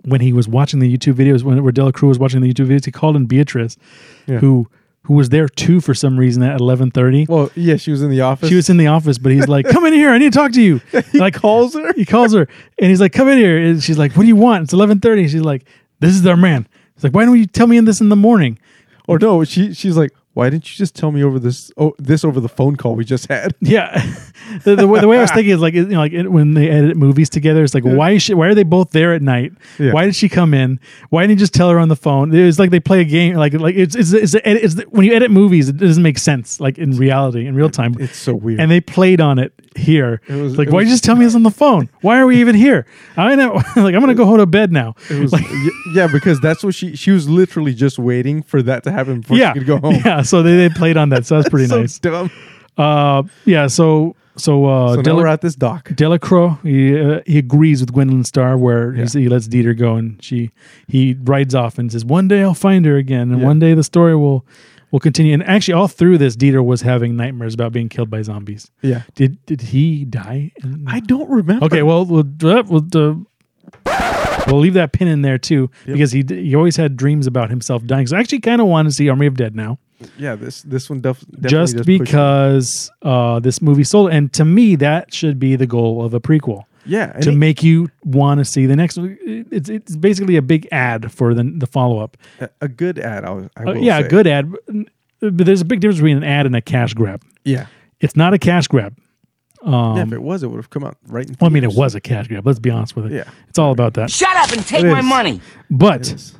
when 0.03 0.19
he 0.21 0.33
was 0.33 0.47
watching 0.47 0.79
the 0.79 0.97
YouTube 0.97 1.13
videos 1.13 1.43
when 1.43 1.61
where 1.61 1.71
Delacroix 1.71 2.07
was 2.09 2.17
watching 2.17 2.41
the 2.41 2.51
YouTube 2.51 2.67
videos, 2.67 2.85
he 2.85 2.91
called 2.91 3.15
in 3.15 3.25
Beatrice, 3.27 3.77
who 4.25 4.67
who 5.11 5.17
was 5.17 5.27
there 5.27 5.49
too 5.49 5.81
for 5.81 5.93
some 5.93 6.17
reason 6.17 6.41
at 6.41 6.61
eleven 6.61 6.89
thirty. 6.89 7.25
Well, 7.27 7.51
yeah, 7.53 7.75
she 7.75 7.91
was 7.91 8.01
in 8.01 8.09
the 8.09 8.21
office. 8.21 8.47
She 8.47 8.55
was 8.55 8.69
in 8.69 8.77
the 8.77 8.87
office, 8.87 9.17
but 9.17 9.33
he's 9.33 9.49
like, 9.49 9.67
"Come 9.67 9.85
in 9.85 9.91
here, 9.91 10.09
I 10.09 10.17
need 10.17 10.31
to 10.31 10.39
talk 10.39 10.53
to 10.53 10.61
you." 10.61 10.79
he 11.11 11.19
like 11.19 11.33
calls 11.33 11.73
her. 11.73 11.91
he 11.93 12.05
calls 12.05 12.33
her, 12.33 12.47
and 12.79 12.89
he's 12.89 13.01
like, 13.01 13.11
"Come 13.11 13.27
in 13.27 13.37
here." 13.37 13.57
And 13.57 13.83
she's 13.83 13.97
like, 13.97 14.13
"What 14.15 14.23
do 14.23 14.29
you 14.29 14.37
want?" 14.37 14.63
It's 14.63 14.73
eleven 14.73 15.01
thirty. 15.01 15.27
She's 15.27 15.41
like, 15.41 15.65
"This 15.99 16.15
is 16.15 16.25
our 16.25 16.37
man." 16.37 16.65
He's 16.95 17.03
like, 17.03 17.13
"Why 17.13 17.25
don't 17.25 17.37
you 17.37 17.45
tell 17.45 17.67
me 17.67 17.75
in 17.75 17.83
this 17.83 17.99
in 17.99 18.07
the 18.07 18.15
morning?" 18.15 18.57
Or 19.05 19.19
no, 19.19 19.43
she 19.43 19.73
she's 19.73 19.97
like, 19.97 20.11
why 20.33 20.49
didn't 20.49 20.71
you 20.71 20.77
just 20.77 20.95
tell 20.95 21.11
me 21.11 21.23
over 21.23 21.39
this 21.39 21.71
oh, 21.77 21.93
this 21.99 22.23
over 22.23 22.39
the 22.39 22.47
phone 22.49 22.75
call 22.77 22.95
we 22.95 23.03
just 23.05 23.27
had? 23.27 23.53
Yeah, 23.61 24.01
the, 24.63 24.75
the, 24.75 24.87
way- 24.87 24.99
the 25.01 25.07
way 25.07 25.17
I 25.17 25.21
was 25.21 25.31
thinking 25.31 25.53
is 25.53 25.59
like 25.59 25.73
you 25.73 25.85
know, 25.85 25.99
like 25.99 26.13
it, 26.13 26.31
when 26.31 26.53
they 26.53 26.69
edit 26.69 26.95
movies 26.97 27.29
together, 27.29 27.63
it's 27.63 27.73
like 27.73 27.83
why 27.83 28.11
is 28.11 28.23
she, 28.23 28.33
why 28.33 28.47
are 28.47 28.55
they 28.55 28.63
both 28.63 28.91
there 28.91 29.13
at 29.13 29.21
night? 29.21 29.53
Yeah. 29.79 29.91
Why 29.93 30.05
did 30.05 30.15
she 30.15 30.29
come 30.29 30.53
in? 30.53 30.79
Why 31.09 31.23
didn't 31.23 31.31
you 31.31 31.37
just 31.37 31.53
tell 31.53 31.69
her 31.69 31.79
on 31.79 31.89
the 31.89 31.95
phone? 31.95 32.33
It's 32.33 32.59
like 32.59 32.69
they 32.69 32.79
play 32.79 33.01
a 33.01 33.05
game. 33.05 33.35
Like 33.35 33.53
like 33.53 33.75
it's 33.75 33.95
it's, 33.95 34.13
it's, 34.13 34.33
it's, 34.35 34.75
it's 34.75 34.89
when 34.89 35.05
you 35.05 35.13
edit 35.13 35.31
movies, 35.31 35.69
it 35.69 35.77
doesn't 35.77 36.03
make 36.03 36.17
sense. 36.17 36.59
Like 36.59 36.77
in 36.77 36.91
reality, 36.97 37.45
in 37.45 37.55
real 37.55 37.69
time, 37.69 37.95
It's 37.99 38.17
so 38.17 38.33
weird. 38.33 38.59
and 38.59 38.69
they 38.71 38.81
played 38.81 39.19
on 39.21 39.37
it 39.39 39.53
here. 39.75 40.21
It 40.27 40.35
was- 40.35 40.57
like, 40.57 40.69
why 40.69 40.77
was- 40.77 40.85
you 40.85 40.91
just 40.93 41.03
tell 41.03 41.15
me 41.15 41.25
this 41.25 41.35
on 41.35 41.43
the 41.43 41.51
phone? 41.51 41.89
Why 42.01 42.19
are 42.19 42.25
we 42.25 42.39
even 42.39 42.55
here? 42.55 42.85
I 43.17 43.35
know, 43.35 43.53
like 43.75 43.93
I'm 43.95 43.99
gonna 44.01 44.15
go 44.15 44.25
home 44.25 44.37
to 44.37 44.45
bed 44.45 44.71
now. 44.71 44.95
It 45.09 45.19
was 45.19 45.31
y- 45.33 45.69
yeah, 45.93 46.07
because 46.11 46.39
that's 46.39 46.63
what 46.63 46.73
she 46.75 46.95
she 46.95 47.11
was 47.11 47.27
literally 47.29 47.73
just 47.73 47.99
waiting 47.99 48.41
for 48.43 48.61
that 48.63 48.83
to 48.83 48.91
happen 48.91 49.21
before 49.21 49.37
yeah, 49.37 49.53
she 49.53 49.59
could 49.59 49.67
go 49.67 49.77
home. 49.85 49.95
yeah. 50.05 50.20
So 50.31 50.43
they, 50.43 50.55
they 50.55 50.69
played 50.69 50.97
on 50.97 51.09
that. 51.09 51.25
So 51.25 51.37
that's 51.37 51.49
pretty 51.49 51.67
so 51.75 51.81
nice. 51.81 51.99
dumb. 51.99 52.29
Uh, 52.77 53.23
yeah. 53.45 53.67
So 53.67 54.15
so 54.37 54.65
uh, 54.65 54.95
So 54.95 55.01
Dela- 55.01 55.17
we're 55.21 55.27
at 55.27 55.41
this 55.41 55.55
dock. 55.55 55.89
Delacroix, 55.95 56.57
he, 56.63 56.99
uh, 56.99 57.19
he 57.25 57.37
agrees 57.37 57.81
with 57.81 57.91
Gwendolyn 57.93 58.23
Starr, 58.23 58.57
where 58.57 58.93
Yeah. 58.93 59.01
he's, 59.01 59.13
he 59.13 59.27
lets 59.29 59.47
Dieter 59.47 59.77
go, 59.77 59.95
and 59.95 60.23
she 60.23 60.51
he 60.87 61.15
rides 61.23 61.53
off 61.53 61.77
and 61.77 61.91
says, 61.91 62.05
"One 62.05 62.27
day 62.27 62.41
I'll 62.41 62.53
find 62.53 62.85
her 62.85 62.95
again, 62.97 63.31
and 63.31 63.41
Yeah. 63.41 63.47
one 63.47 63.59
day 63.59 63.73
the 63.73 63.83
story 63.83 64.15
will 64.15 64.45
we'll 64.91 64.99
continue. 65.01 65.33
And 65.33 65.43
actually, 65.43 65.73
all 65.73 65.87
through 65.89 66.17
this, 66.17 66.35
Dieter 66.37 66.63
was 66.63 66.81
having 66.81 67.15
nightmares 67.17 67.53
about 67.53 67.71
being 67.73 67.87
killed 67.89 68.09
by 68.09 68.21
zombies. 68.21 68.71
Yeah. 68.81 69.03
Did 69.15 69.45
did 69.45 69.61
he 69.61 70.05
die? 70.05 70.51
in- 70.63 70.85
I 70.87 71.01
don't 71.01 71.29
remember. 71.29 71.65
okay, 71.65 71.83
well, 71.83 72.05
we'll 72.05 72.21
uh, 72.43 72.63
we'll, 72.63 72.87
uh, 72.95 73.15
we'll 74.47 74.59
leave 74.59 74.73
that 74.75 74.91
pin 74.93 75.07
in 75.07 75.21
there 75.21 75.37
too 75.37 75.69
Yep. 75.85 75.93
because 75.93 76.11
he 76.11 76.23
he 76.27 76.55
always 76.55 76.77
had 76.77 76.95
dreams 76.97 77.27
about 77.27 77.49
himself 77.49 77.85
dying. 77.85 78.07
So 78.07 78.15
I 78.17 78.19
actually 78.21 78.39
kind 78.39 78.61
of 78.61 78.67
want 78.67 78.87
to 78.87 78.91
see 78.93 79.09
Army 79.09 79.25
of 79.27 79.35
Dead 79.35 79.55
now, 79.55 79.77
Yeah, 80.17 80.35
this 80.35 80.61
this 80.63 80.89
one 80.89 81.01
def- 81.01 81.19
definitely 81.19 81.49
just 81.49 81.73
does 81.77 81.85
push 81.85 81.95
it. 81.95 81.99
because 81.99 82.91
uh, 83.01 83.39
this 83.39 83.61
movie 83.61 83.83
sold. 83.83 84.11
And 84.11 84.31
to 84.33 84.45
me, 84.45 84.75
that 84.77 85.13
should 85.13 85.39
be 85.39 85.55
the 85.55 85.67
goal 85.67 86.03
of 86.03 86.13
a 86.13 86.19
prequel. 86.19 86.63
Yeah, 86.85 87.11
to 87.19 87.29
it- 87.29 87.35
make 87.35 87.61
you 87.63 87.89
want 88.03 88.39
to 88.39 88.45
see 88.45 88.65
the 88.65 88.75
next. 88.75 88.97
It's 88.99 89.69
it's 89.69 89.95
basically 89.95 90.35
a 90.37 90.41
big 90.41 90.67
ad 90.71 91.11
for 91.11 91.33
the 91.33 91.43
the 91.43 91.67
follow 91.67 91.99
up. 91.99 92.17
a, 92.39 92.49
a 92.61 92.67
good 92.67 92.97
ad. 92.99 93.23
I, 93.25 93.29
I 93.29 93.33
Uh, 93.33 93.73
will 93.73 93.77
yeah, 93.77 93.99
a 93.99 94.07
good 94.07 94.25
ad, 94.27 94.51
but 94.51 94.75
but 95.19 95.45
there's 95.45 95.61
a 95.61 95.65
big 95.65 95.79
difference 95.81 95.99
between 95.99 96.17
an 96.17 96.23
ad 96.23 96.45
and 96.47 96.55
a 96.55 96.61
cash 96.61 96.93
grab. 96.95 97.21
Yeah. 97.45 97.67
It's 97.99 98.15
not 98.15 98.33
a 98.33 98.39
cash 98.39 98.67
grab. 98.67 98.97
Um, 99.63 99.95
yeah, 99.95 100.01
if 100.01 100.11
it 100.13 100.23
was, 100.23 100.41
it 100.41 100.47
would 100.47 100.57
have 100.57 100.71
come 100.71 100.83
out 100.83 100.97
right 101.05 101.23
in. 101.29 101.37
well, 101.39 101.47
I 101.51 101.53
mean, 101.53 101.63
it 101.63 101.73
was 101.73 101.93
a 101.93 102.01
cash 102.01 102.27
grab. 102.27 102.47
Let's 102.47 102.57
be 102.57 102.71
honest 102.71 102.95
with 102.95 103.05
it. 103.05 103.11
Yeah. 103.11 103.25
It's 103.47 103.59
all 103.59 103.71
about 103.71 103.93
that. 103.93 104.09
Shut 104.09 104.35
up 104.35 104.51
and 104.51 104.65
take 104.65 104.83
It 104.83 104.89
my 104.91 105.01
is. 105.01 105.05
money. 105.05 105.39
But 105.69 106.33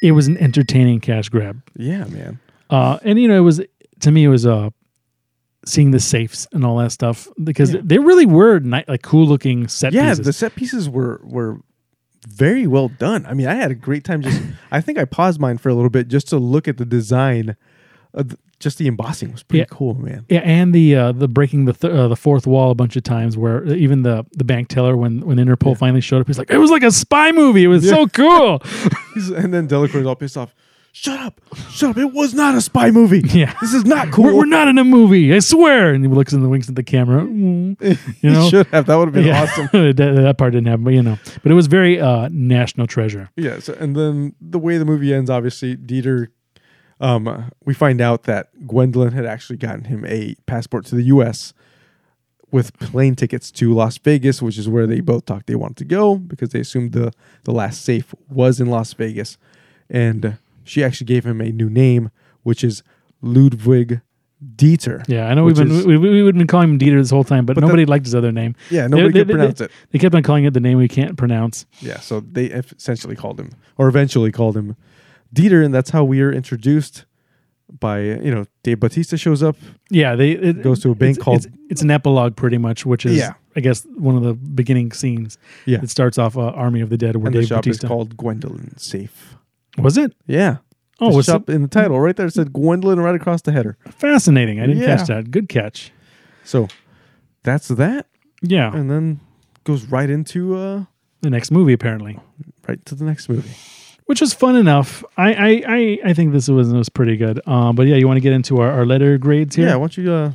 It 0.00 0.12
was 0.12 0.26
an 0.26 0.36
entertaining 0.38 1.00
cash 1.00 1.28
grab. 1.28 1.62
Yeah, 1.76 2.04
man. 2.04 2.38
Uh, 2.70 2.98
and 3.02 3.18
you 3.18 3.28
know, 3.28 3.36
it 3.36 3.40
was 3.44 3.60
to 4.00 4.10
me, 4.10 4.24
it 4.24 4.28
was 4.28 4.44
uh, 4.46 4.70
seeing 5.64 5.90
the 5.92 6.00
safes 6.00 6.46
and 6.52 6.64
all 6.64 6.76
that 6.78 6.92
stuff 6.92 7.28
because 7.42 7.72
Yeah. 7.74 7.80
they 7.82 7.98
really 7.98 8.26
were 8.26 8.58
ni- 8.60 8.84
like 8.86 9.02
cool 9.02 9.26
looking 9.26 9.68
set 9.68 9.92
Yeah, 9.92 10.10
pieces. 10.10 10.26
the 10.26 10.32
set 10.32 10.54
pieces 10.54 10.88
were 10.88 11.20
were 11.24 11.60
very 12.28 12.66
well 12.66 12.88
done. 12.88 13.24
I 13.26 13.34
mean, 13.34 13.46
I 13.46 13.54
had 13.54 13.70
a 13.70 13.74
great 13.74 14.04
time. 14.04 14.22
Just 14.22 14.42
I 14.70 14.80
think 14.80 14.98
I 14.98 15.04
paused 15.04 15.40
mine 15.40 15.58
for 15.58 15.68
a 15.68 15.74
little 15.74 15.90
bit 15.90 16.08
just 16.08 16.28
to 16.28 16.38
look 16.38 16.68
at 16.68 16.76
the 16.78 16.84
design. 16.86 17.56
Of 18.12 18.28
the, 18.30 18.38
just 18.60 18.78
the 18.78 18.86
embossing 18.86 19.32
was 19.32 19.42
pretty 19.42 19.60
Yeah. 19.60 19.66
cool, 19.70 19.94
man. 19.94 20.24
Yeah, 20.28 20.40
and 20.40 20.74
the 20.74 20.94
uh, 20.96 21.12
the 21.12 21.28
breaking 21.28 21.64
the 21.66 21.72
th- 21.72 21.92
uh, 21.92 22.08
the 22.08 22.16
fourth 22.16 22.46
wall 22.46 22.70
a 22.70 22.74
bunch 22.74 22.96
of 22.96 23.02
times, 23.02 23.36
where 23.36 23.64
even 23.66 24.02
the 24.02 24.24
the 24.32 24.44
bank 24.44 24.68
teller 24.68 24.96
when 24.96 25.20
when 25.20 25.36
Interpol 25.38 25.76
finally 25.76 26.00
showed 26.00 26.20
up, 26.20 26.26
he's 26.26 26.38
like, 26.38 26.50
it 26.50 26.58
was 26.58 26.70
like 26.70 26.82
a 26.82 26.90
spy 26.90 27.32
movie. 27.32 27.64
It 27.64 27.68
was 27.68 27.88
so 27.88 28.06
cool. 28.06 28.62
And 29.36 29.54
then 29.54 29.68
Delacroix's 29.68 30.06
all 30.06 30.16
pissed 30.16 30.36
off. 30.36 30.54
Shut 30.96 31.18
up! 31.18 31.40
Shut 31.70 31.90
up! 31.90 31.98
It 31.98 32.12
was 32.12 32.34
not 32.34 32.54
a 32.54 32.60
spy 32.60 32.90
movie. 32.92 33.20
Yeah. 33.32 33.52
this 33.60 33.74
is 33.74 33.84
not 33.84 34.12
cool. 34.12 34.24
we're, 34.26 34.34
we're 34.36 34.46
not 34.46 34.68
in 34.68 34.78
a 34.78 34.84
movie, 34.84 35.34
I 35.34 35.40
swear. 35.40 35.92
And 35.92 36.04
he 36.04 36.08
looks 36.10 36.32
in 36.32 36.40
the 36.42 36.48
winks 36.48 36.68
at 36.68 36.76
the 36.76 36.84
camera. 36.84 37.22
Mm. 37.22 37.98
You 38.22 38.30
know, 38.30 38.48
should 38.48 38.66
have. 38.68 38.86
That 38.86 38.94
would 38.96 39.06
have 39.08 39.14
been 39.14 39.26
yeah, 39.26 39.42
awesome. 39.42 39.68
that, 39.72 39.96
that 39.96 40.38
part 40.38 40.52
didn't 40.52 40.68
happen, 40.68 40.84
but 40.84 40.94
you 40.94 41.02
know, 41.02 41.18
but 41.42 41.50
it 41.50 41.54
was 41.56 41.66
very 41.66 42.00
uh, 42.00 42.28
national 42.30 42.86
treasure. 42.86 43.28
Yeah. 43.36 43.58
So, 43.58 43.74
and 43.74 43.96
then 43.96 44.34
the 44.40 44.58
way 44.60 44.78
the 44.78 44.84
movie 44.84 45.12
ends, 45.12 45.30
obviously, 45.30 45.76
Dieter. 45.76 46.28
Um, 47.04 47.50
we 47.64 47.74
find 47.74 48.00
out 48.00 48.22
that 48.22 48.66
Gwendolyn 48.66 49.12
had 49.12 49.26
actually 49.26 49.58
gotten 49.58 49.84
him 49.84 50.04
a 50.06 50.36
passport 50.46 50.86
to 50.86 50.94
the 50.94 51.02
U.S. 51.04 51.52
with 52.50 52.78
plane 52.78 53.14
tickets 53.14 53.50
to 53.52 53.74
Las 53.74 53.98
Vegas, 53.98 54.40
which 54.40 54.56
is 54.56 54.68
where 54.68 54.86
they 54.86 55.00
both 55.00 55.26
talked 55.26 55.46
they 55.46 55.54
wanted 55.54 55.76
to 55.78 55.84
go 55.84 56.16
because 56.16 56.50
they 56.50 56.60
assumed 56.60 56.92
the 56.92 57.12
the 57.44 57.52
last 57.52 57.82
safe 57.84 58.14
was 58.30 58.58
in 58.60 58.68
Las 58.68 58.94
Vegas, 58.94 59.36
and 59.90 60.38
she 60.64 60.82
actually 60.82 61.06
gave 61.06 61.24
him 61.26 61.40
a 61.42 61.50
new 61.52 61.68
name, 61.68 62.10
which 62.42 62.64
is 62.64 62.82
Ludwig 63.20 64.00
Dieter. 64.56 65.04
Yeah, 65.08 65.28
I 65.28 65.34
know 65.34 65.44
we've 65.44 65.56
been 65.56 65.70
is- 65.70 65.86
we, 65.86 65.98
we, 65.98 66.22
we've 66.22 66.34
been 66.34 66.46
calling 66.46 66.70
him 66.70 66.78
Dieter 66.78 66.98
this 67.00 67.10
whole 67.10 67.24
time, 67.24 67.44
but, 67.44 67.54
But 67.54 67.62
nobody 67.62 67.84
liked 67.86 68.06
his 68.06 68.14
other 68.14 68.32
name. 68.32 68.54
Yeah, 68.70 68.86
nobody 68.86 69.08
they- 69.12 69.18
could 69.20 69.28
they- 69.28 69.32
pronounce 69.34 69.60
it. 69.60 69.70
They 69.90 69.98
kept 69.98 70.14
on 70.14 70.22
calling 70.22 70.44
it 70.44 70.54
the 70.54 70.60
name 70.60 70.78
we 70.78 70.88
can't 70.88 71.16
pronounce. 71.18 71.66
Yeah, 71.80 72.00
so 72.00 72.20
they 72.20 72.46
essentially 72.46 73.16
called 73.16 73.38
him, 73.40 73.50
or 73.76 73.88
eventually 73.88 74.32
called 74.32 74.56
him, 74.56 74.76
Dieter, 75.34 75.64
and 75.64 75.74
that's 75.74 75.90
how 75.90 76.04
we 76.04 76.20
are 76.22 76.32
introduced. 76.32 77.04
By 77.80 78.00
you 78.00 78.30
know, 78.32 78.44
Dave 78.62 78.78
Batista 78.78 79.16
shows 79.16 79.42
up. 79.42 79.56
Yeah, 79.90 80.14
they 80.16 80.32
it 80.32 80.62
Goes 80.62 80.80
to 80.80 80.90
a 80.90 80.94
bank 80.94 81.16
it's, 81.16 81.24
called- 81.24 81.46
It's, 81.46 81.56
it's 81.70 81.82
an 81.82 81.90
epilogue, 81.90 82.36
pretty 82.36 82.58
much, 82.58 82.84
which 82.84 83.06
is 83.06 83.16
Yeah. 83.16 83.32
I 83.56 83.60
guess 83.60 83.86
one 83.96 84.16
of 84.16 84.22
the 84.22 84.34
beginning 84.34 84.92
scenes. 84.92 85.38
Yeah, 85.64 85.78
It 85.82 85.88
starts 85.88 86.18
off 86.18 86.36
uh, 86.36 86.48
Army 86.50 86.82
of 86.82 86.90
the 86.90 86.98
Dead, 86.98 87.16
where 87.16 87.26
and 87.28 87.32
Dave 87.34 87.44
the 87.44 87.48
shop 87.48 87.56
Bautista 87.64 87.86
is 87.86 87.88
called 87.88 88.16
Gwendolyn 88.18 88.76
Safe. 88.76 89.36
was 89.78 89.96
it? 89.96 90.12
Yeah. 90.26 90.58
Oh, 91.00 91.08
the 91.10 91.16
what's 91.16 91.26
shop 91.26 91.48
in 91.48 91.62
the 91.62 91.68
title 91.68 91.98
right 92.00 92.14
there 92.14 92.26
it 92.26 92.34
said 92.34 92.52
Gwendolyn 92.52 93.00
right 93.00 93.14
across 93.14 93.40
the 93.42 93.50
header. 93.50 93.76
fascinating. 93.90 94.60
I 94.60 94.66
didn't 94.66 94.82
Yeah. 94.82 94.96
catch 94.96 95.08
that. 95.08 95.30
Good 95.30 95.48
catch. 95.48 95.90
So 96.44 96.68
that's 97.44 97.68
that, 97.68 98.06
Yeah, 98.42 98.72
and 98.76 98.90
then 98.90 99.20
goes 99.64 99.86
right 99.86 100.10
into 100.10 100.54
uh 100.54 100.84
the 101.22 101.30
next 101.30 101.50
movie 101.50 101.72
apparently, 101.72 102.18
right 102.68 102.84
to 102.84 102.94
the 102.94 103.04
next 103.04 103.28
movie. 103.30 103.50
Which 104.06 104.20
was 104.20 104.34
fun 104.34 104.56
enough. 104.56 105.04
I 105.16 105.32
I 105.34 105.62
I, 105.66 105.98
I 106.06 106.12
think 106.14 106.32
this 106.32 106.48
was 106.48 106.72
was 106.72 106.88
pretty 106.88 107.16
good. 107.16 107.40
Um, 107.46 107.74
but 107.76 107.86
yeah, 107.86 107.96
you 107.96 108.06
want 108.06 108.16
to 108.16 108.22
get 108.22 108.32
into 108.32 108.60
our, 108.60 108.70
our 108.70 108.86
letter 108.86 109.18
grades 109.18 109.56
here? 109.56 109.68
Yeah, 109.68 109.74
why 109.76 109.80
don't 109.82 109.96
you 109.96 110.12
uh 110.12 110.32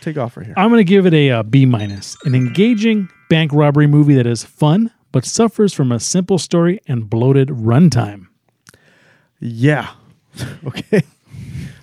take 0.00 0.16
off 0.18 0.36
right 0.36 0.46
here? 0.46 0.54
I'm 0.56 0.68
going 0.70 0.78
to 0.80 0.84
give 0.84 1.06
it 1.06 1.14
a, 1.14 1.30
uh 1.30 1.42
minus. 1.66 2.16
An 2.24 2.34
engaging 2.34 3.08
bank 3.28 3.52
robbery 3.52 3.86
movie 3.86 4.14
that 4.14 4.26
is 4.26 4.42
fun 4.44 4.90
but 5.12 5.24
suffers 5.26 5.74
from 5.74 5.92
a 5.92 6.00
simple 6.00 6.38
story 6.38 6.80
and 6.88 7.08
bloated 7.08 7.48
runtime. 7.48 8.26
Yeah. 9.38 9.90
okay. 10.66 11.02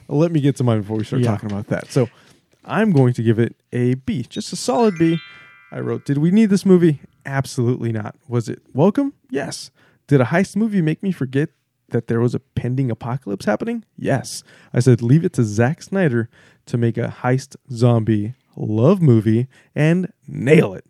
Let 0.08 0.32
me 0.32 0.42
get 0.42 0.56
to 0.58 0.64
mine 0.64 0.82
before 0.82 0.98
we 0.98 1.04
start 1.04 1.22
Yeah. 1.22 1.30
talking 1.32 1.52
about 1.52 1.68
that. 1.68 1.92
So 1.92 2.10
I'm 2.66 2.92
going 2.92 3.14
to 3.14 3.24
give 3.24 3.38
it 3.38 3.56
a 3.72 3.94
B, 3.94 4.24
just 4.28 4.52
a 4.52 4.56
solid 4.56 4.98
B. 4.98 5.20
I 5.72 5.80
wrote, 5.80 6.06
Did 6.06 6.18
we 6.18 6.32
need 6.32 6.48
this 6.50 6.66
movie? 6.66 7.00
Absolutely 7.26 7.92
not. 7.92 8.16
Was 8.28 8.50
it 8.50 8.62
welcome? 8.74 9.14
Yes. 9.30 9.70
Did 10.10 10.22
a 10.22 10.26
heist 10.26 10.56
movie 10.56 10.82
make 10.82 11.04
me 11.04 11.12
forget 11.12 11.50
that 11.90 12.08
there 12.08 12.20
was 12.20 12.34
a 12.34 12.40
pending 12.40 12.90
apocalypse 12.90 13.46
happening? 13.46 13.86
Yes. 13.96 14.44
I 14.74 14.80
said, 14.80 15.04
Leave 15.04 15.24
it 15.24 15.34
to 15.34 15.44
Zack 15.44 15.84
Snyder 15.84 16.30
to 16.66 16.78
make 16.80 16.98
a 16.98 17.16
heist 17.22 17.56
zombie 17.72 18.34
love 18.56 19.04
movie 19.04 19.48
and 19.76 20.12
nail 20.28 20.74
it. 20.74 20.86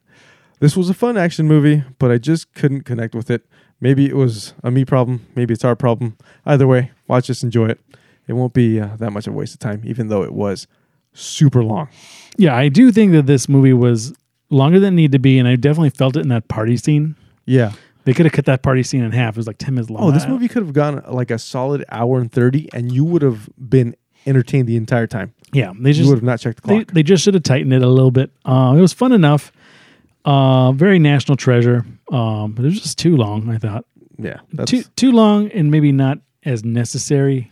This 0.61 0.77
was 0.77 0.89
a 0.89 0.93
fun 0.93 1.17
action 1.17 1.49
movie, 1.49 1.83
but 1.99 2.11
I 2.11 2.17
just 2.17 2.53
couldn't 2.53 2.83
connect 2.83 3.13
with 3.13 3.29
it. 3.29 3.45
Maybe 3.81 4.05
it 4.05 4.15
was 4.15 4.53
a 4.63 4.71
me 4.71 4.85
problem. 4.85 5.27
Maybe 5.35 5.53
it's 5.53 5.65
our 5.65 5.75
problem. 5.75 6.17
Either 6.45 6.65
way, 6.65 6.91
watch 7.09 7.27
this, 7.27 7.43
enjoy 7.43 7.67
it. 7.67 7.81
It 8.25 8.33
won't 8.33 8.53
be 8.53 8.79
uh, 8.79 8.95
that 8.99 9.11
much 9.11 9.27
of 9.27 9.33
a 9.33 9.37
waste 9.37 9.53
of 9.53 9.59
time, 9.59 9.81
even 9.83 10.07
though 10.07 10.23
it 10.23 10.31
was 10.31 10.65
super 11.11 11.61
long. 11.61 11.89
Yeah, 12.37 12.55
I 12.55 12.69
do 12.69 12.89
think 12.93 13.11
that 13.11 13.25
this 13.25 13.49
movie 13.49 13.73
was 13.73 14.13
longer 14.49 14.79
than 14.79 14.93
it 14.93 14.95
needed 14.95 15.11
to 15.11 15.19
be, 15.19 15.37
and 15.39 15.47
I 15.47 15.57
definitely 15.57 15.89
felt 15.89 16.15
it 16.15 16.21
in 16.21 16.29
that 16.29 16.47
party 16.47 16.77
scene. 16.77 17.17
Yeah. 17.45 17.73
They 18.05 18.13
could 18.13 18.25
have 18.25 18.33
cut 18.33 18.45
that 18.45 18.63
party 18.63 18.81
scene 18.83 19.03
in 19.03 19.11
half. 19.11 19.35
It 19.35 19.37
was 19.37 19.47
like 19.47 19.57
10 19.57 19.75
minutes 19.75 19.89
long. 19.89 20.03
Oh, 20.03 20.11
this 20.11 20.25
movie 20.27 20.47
could 20.47 20.63
have 20.63 20.73
gone 20.73 21.03
like 21.07 21.31
a 21.31 21.37
solid 21.37 21.83
hour 21.89 22.19
and 22.19 22.31
30, 22.31 22.69
and 22.73 22.91
you 22.91 23.03
would 23.05 23.21
have 23.21 23.49
been 23.57 23.95
entertained 24.25 24.67
the 24.67 24.77
entire 24.77 25.07
time. 25.07 25.33
Yeah, 25.53 25.73
they 25.79 25.89
You 25.89 25.93
just 25.95 26.09
would 26.09 26.15
have 26.17 26.23
not 26.23 26.39
checked 26.39 26.61
the 26.61 26.67
clock. 26.67 26.91
they 26.91 27.03
just 27.03 27.23
should 27.23 27.33
have 27.33 27.43
tightened 27.43 27.73
it 27.73 27.81
a 27.81 27.87
little 27.87 28.11
bit. 28.11 28.31
Uh, 28.45 28.73
it 28.77 28.81
was 28.81 28.93
fun 28.93 29.11
enough. 29.11 29.51
Uh, 30.25 30.71
very 30.73 30.99
national 30.99 31.37
treasure. 31.37 31.85
Um, 32.11 32.53
but 32.53 32.65
it 32.65 32.69
was 32.69 32.81
just 32.81 32.97
too 32.97 33.15
long. 33.17 33.49
I 33.49 33.57
thought 33.57 33.85
yeah. 34.17 34.39
That's, 34.53 34.69
too 34.71 34.83
too 34.95 35.11
long 35.11 35.49
and 35.51 35.71
maybe 35.71 35.91
not 35.91 36.19
as 36.43 36.63
necessary. 36.63 37.51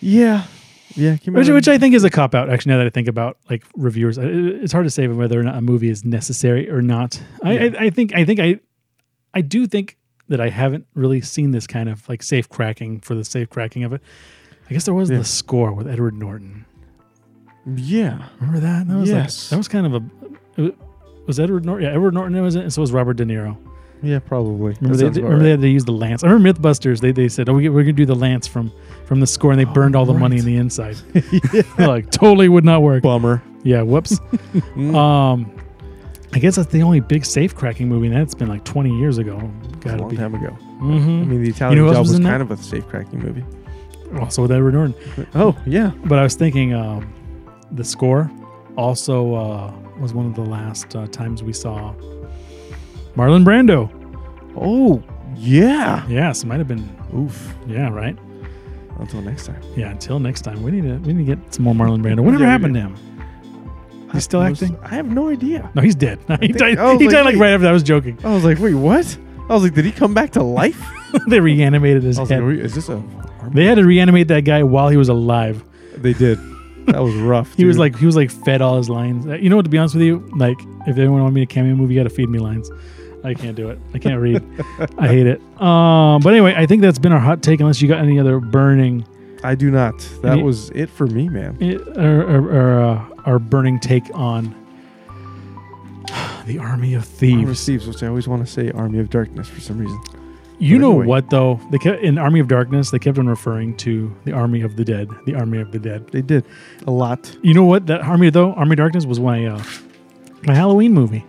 yeah. 0.00 0.44
Yeah. 0.94 1.16
Which, 1.24 1.48
which 1.48 1.68
I 1.68 1.78
think 1.78 1.94
is 1.94 2.04
a 2.04 2.10
cop 2.10 2.34
out. 2.34 2.50
Actually, 2.50 2.70
now 2.72 2.78
that 2.78 2.86
I 2.86 2.90
think 2.90 3.08
about 3.08 3.38
like 3.48 3.64
reviewers, 3.76 4.18
it's 4.18 4.72
hard 4.72 4.84
to 4.84 4.90
say 4.90 5.06
whether 5.08 5.40
or 5.40 5.42
not 5.42 5.56
a 5.56 5.62
movie 5.62 5.88
is 5.88 6.04
necessary 6.04 6.68
or 6.68 6.82
not. 6.82 7.20
I, 7.42 7.52
Yeah. 7.52 7.60
I, 7.78 7.84
I 7.86 7.90
think 7.90 8.14
I 8.14 8.24
think 8.26 8.40
I 8.40 8.60
I 9.34 9.40
do 9.40 9.66
think 9.66 9.96
that 10.28 10.40
I 10.40 10.48
haven't 10.48 10.86
really 10.94 11.20
seen 11.20 11.50
this 11.50 11.66
kind 11.66 11.88
of 11.88 12.08
like 12.08 12.22
safe 12.22 12.48
cracking 12.48 13.00
for 13.00 13.14
the 13.14 13.24
safe 13.24 13.50
cracking 13.50 13.84
of 13.84 13.92
it. 13.92 14.00
I 14.68 14.72
guess 14.72 14.84
there 14.84 14.94
was 14.94 15.10
Yeah. 15.10 15.18
the 15.18 15.24
score 15.24 15.72
with 15.72 15.86
Edward 15.88 16.14
Norton. 16.14 16.64
yeah. 17.76 18.28
Remember 18.40 18.60
that? 18.60 18.88
That 18.88 18.96
was 18.96 19.08
Yes. 19.10 19.46
like 19.46 19.50
that 19.50 19.56
was 19.58 19.68
kind 19.68 19.86
of 19.86 19.94
a 19.94 20.72
was 21.26 21.38
Edward 21.38 21.64
Norton. 21.64 21.86
Yeah, 21.86 21.92
Edward 21.94 22.14
Norton 22.14 22.40
was 22.42 22.56
it, 22.56 22.62
and 22.62 22.72
so 22.72 22.80
was 22.80 22.92
Robert 22.92 23.14
De 23.14 23.24
Niro. 23.24 23.56
Yeah, 24.02 24.18
probably. 24.18 24.74
Remember, 24.80 24.96
they, 25.10 25.20
remember 25.20 25.44
they 25.44 25.50
had 25.50 25.60
to 25.60 25.68
use 25.68 25.84
the 25.84 25.92
lance. 25.92 26.24
I 26.24 26.28
remember 26.28 26.58
MythBusters. 26.60 26.98
They 27.00 27.12
they 27.12 27.28
said, 27.28 27.48
"Oh, 27.48 27.54
we, 27.54 27.68
we're 27.68 27.82
gonna 27.84 27.92
do 27.92 28.04
the 28.06 28.16
lance 28.16 28.48
from 28.48 28.72
from 29.06 29.20
the 29.20 29.28
score," 29.28 29.52
and 29.52 29.60
they 29.60 29.64
burned 29.64 29.94
all 29.94 30.04
the 30.06 30.12
money 30.14 30.38
in 30.38 30.44
the 30.44 30.56
inside. 30.56 30.96
Like 31.78 32.10
totally 32.10 32.48
would 32.48 32.64
not 32.64 32.82
work. 32.82 33.02
Bummer. 33.04 33.40
Yeah, 33.62 33.82
whoops. 33.82 34.18
Mm. 34.74 34.94
um, 34.96 35.52
I 36.34 36.38
guess 36.38 36.56
that's 36.56 36.70
the 36.72 36.82
only 36.82 37.00
big 37.00 37.24
safe 37.26 37.54
cracking 37.54 37.88
movie. 37.88 38.06
and 38.06 38.16
That's 38.16 38.34
been 38.34 38.48
like 38.48 38.64
twenty 38.64 38.96
years 38.98 39.18
ago. 39.18 39.36
a 39.36 39.76
Gotta 39.78 40.00
long 40.02 40.10
be. 40.10 40.16
time 40.16 40.34
ago. 40.34 40.56
I 40.58 40.62
hmm 40.84 41.28
mean, 41.28 41.42
the 41.42 41.50
Italian 41.50 41.78
who 41.78 41.86
else 41.88 41.94
Job 41.96 42.00
was 42.02 42.08
was, 42.10 42.16
in 42.18 42.22
that? 42.24 42.30
kind 42.30 42.42
of 42.42 42.50
a 42.50 42.56
safe 42.56 42.86
cracking 42.88 43.18
movie. 43.20 43.44
Also 44.18 44.42
with 44.42 44.52
Edward 44.52 44.74
Norton. 44.74 44.94
Oh, 45.34 45.56
yeah. 45.66 45.92
But 46.04 46.18
I 46.18 46.22
was 46.22 46.34
thinking, 46.34 46.74
um, 46.74 47.12
the 47.70 47.84
score 47.84 48.30
also 48.76 49.34
uh, 49.34 49.72
was 49.98 50.12
one 50.12 50.26
of 50.26 50.34
the 50.34 50.42
last 50.42 50.94
uh, 50.96 51.06
times 51.06 51.42
we 51.42 51.52
saw 51.54 51.94
Marlon 53.16 53.44
Brando. 53.44 53.90
Oh, 54.56 55.02
yeah. 55.36 56.06
Yes, 56.08 56.42
it 56.42 56.46
might 56.46 56.58
have 56.58 56.68
been. 56.68 56.88
Oof. 57.14 57.54
Yeah, 57.66 57.88
right. 57.90 58.16
Until 58.98 59.22
next 59.22 59.46
time. 59.46 59.62
Yeah. 59.76 59.90
Until 59.90 60.18
next 60.18 60.42
time, 60.42 60.62
we 60.62 60.70
need 60.70 60.82
to 60.82 60.96
we 61.06 61.12
need 61.14 61.26
to 61.26 61.36
get 61.36 61.54
some 61.54 61.64
more 61.64 61.74
Marlon 61.74 62.02
Brando. 62.02 62.20
Whatever 62.24 62.44
Yeah, 62.44 62.50
happened 62.50 62.74
to 62.74 62.80
him? 62.80 62.96
He's 64.12 64.24
still 64.24 64.42
acting? 64.42 64.76
I 64.82 64.88
have 64.96 65.06
no 65.10 65.28
idea. 65.28 65.70
No, 65.74 65.82
he's 65.82 65.94
dead. 65.94 66.18
he 66.40 66.48
think- 66.48 66.58
died. 66.58 66.78
I 66.78 66.92
was 66.92 67.00
He 67.00 67.06
like, 67.06 67.12
died 67.14 67.24
like 67.24 67.34
wait. 67.34 67.40
right 67.40 67.50
after. 67.52 67.62
that. 67.64 67.70
I 67.70 67.72
was 67.72 67.82
joking. 67.82 68.18
I 68.24 68.34
was 68.34 68.44
like, 68.44 68.58
wait, 68.58 68.74
what? 68.74 69.16
I 69.48 69.54
was 69.54 69.62
like, 69.62 69.74
did 69.74 69.84
he 69.84 69.92
come 69.92 70.14
back 70.14 70.30
to 70.32 70.42
life? 70.42 70.80
they 71.28 71.40
reanimated 71.40 72.02
his 72.02 72.18
I 72.18 72.22
was 72.22 72.30
head. 72.30 72.42
is 72.44 72.74
this 72.74 72.88
a 72.88 73.02
They 73.52 73.64
had 73.64 73.76
to 73.76 73.84
reanimate 73.84 74.28
that 74.28 74.42
guy 74.42 74.62
while 74.62 74.88
he 74.88 74.96
was 74.96 75.08
alive. 75.08 75.64
They 75.96 76.12
did. 76.12 76.38
That 76.86 77.02
was 77.02 77.14
rough. 77.14 77.54
He 77.56 77.64
was 77.64 77.76
dude. 77.76 77.80
like 77.80 77.96
he 77.98 78.06
was 78.06 78.16
like 78.16 78.30
fed 78.30 78.60
all 78.62 78.76
his 78.76 78.88
lines. 78.88 79.26
Uh, 79.26 79.34
You 79.34 79.50
know 79.50 79.56
what? 79.56 79.62
To 79.64 79.68
be 79.70 79.78
honest 79.78 79.94
with 79.94 80.04
you, 80.04 80.28
like 80.36 80.58
if 80.86 80.96
anyone 80.98 81.22
want 81.22 81.34
me 81.34 81.40
to 81.42 81.46
cameo 81.46 81.74
movie, 81.74 81.94
you 81.94 82.00
got 82.00 82.08
to 82.08 82.14
feed 82.14 82.28
me 82.28 82.38
lines. 82.38 82.70
I 83.24 83.34
can't 83.34 83.54
do 83.56 83.70
it. 83.70 83.78
I 83.94 83.98
can't 83.98 84.20
read. 84.20 84.42
I 84.98 85.06
hate 85.06 85.26
it. 85.28 85.40
Um, 85.60 86.20
but 86.22 86.30
anyway, 86.32 86.54
I 86.56 86.66
think 86.66 86.82
that's 86.82 86.98
been 86.98 87.12
our 87.12 87.20
hot 87.20 87.40
take. 87.40 87.60
Unless 87.60 87.80
you 87.80 87.86
got 87.88 87.98
any 88.00 88.18
other 88.18 88.40
burning, 88.40 89.06
I 89.44 89.54
do 89.54 89.70
not. 89.70 89.96
That 90.22 90.38
was 90.42 90.70
it 90.70 90.90
for 90.90 91.06
me, 91.06 91.28
man. 91.28 91.56
eh, 91.60 91.76
or, 92.00 92.22
or, 92.22 92.52
or 92.52 92.80
uh, 92.82 93.08
our 93.24 93.38
burning 93.38 93.78
take 93.80 94.04
on 94.14 94.54
the 96.46 96.58
Army 96.58 96.58
of 96.58 96.60
Army 96.60 96.94
of 96.94 97.04
Thieves. 97.06 97.64
Thieves, 97.64 97.86
which 97.86 98.02
I 98.02 98.08
always 98.08 98.26
want 98.28 98.44
to 98.44 98.50
say 98.52 98.70
Army 98.72 98.98
of 98.98 99.10
Darkness 99.10 99.48
for 99.48 99.60
some 99.60 99.78
reason. 99.78 100.00
You 100.58 100.76
But 100.76 100.80
know 100.82 100.90
anyway. 100.90 101.06
what 101.06 101.30
though? 101.30 101.60
They 101.70 101.78
kept 101.78 102.02
in 102.02 102.18
Army 102.18 102.40
of 102.40 102.48
Darkness. 102.48 102.90
They 102.90 102.98
kept 102.98 103.18
on 103.18 103.26
referring 103.28 103.76
to 103.78 104.14
the 104.24 104.32
Army 104.32 104.60
of 104.62 104.76
the 104.76 104.84
Dead. 104.84 105.08
The 105.26 105.34
Army 105.34 105.60
of 105.60 105.72
the 105.72 105.78
Dead. 105.78 106.08
They 106.08 106.22
did 106.22 106.44
a 106.86 106.90
lot. 106.90 107.36
You 107.42 107.54
know 107.54 107.64
what? 107.64 107.86
That 107.86 108.00
Army 108.02 108.30
though, 108.30 108.52
Army 108.52 108.72
of 108.72 108.78
Darkness 108.78 109.06
was 109.06 109.18
my 109.18 109.46
uh, 109.46 109.62
my 110.44 110.54
Halloween 110.54 110.92
movie. 110.92 111.24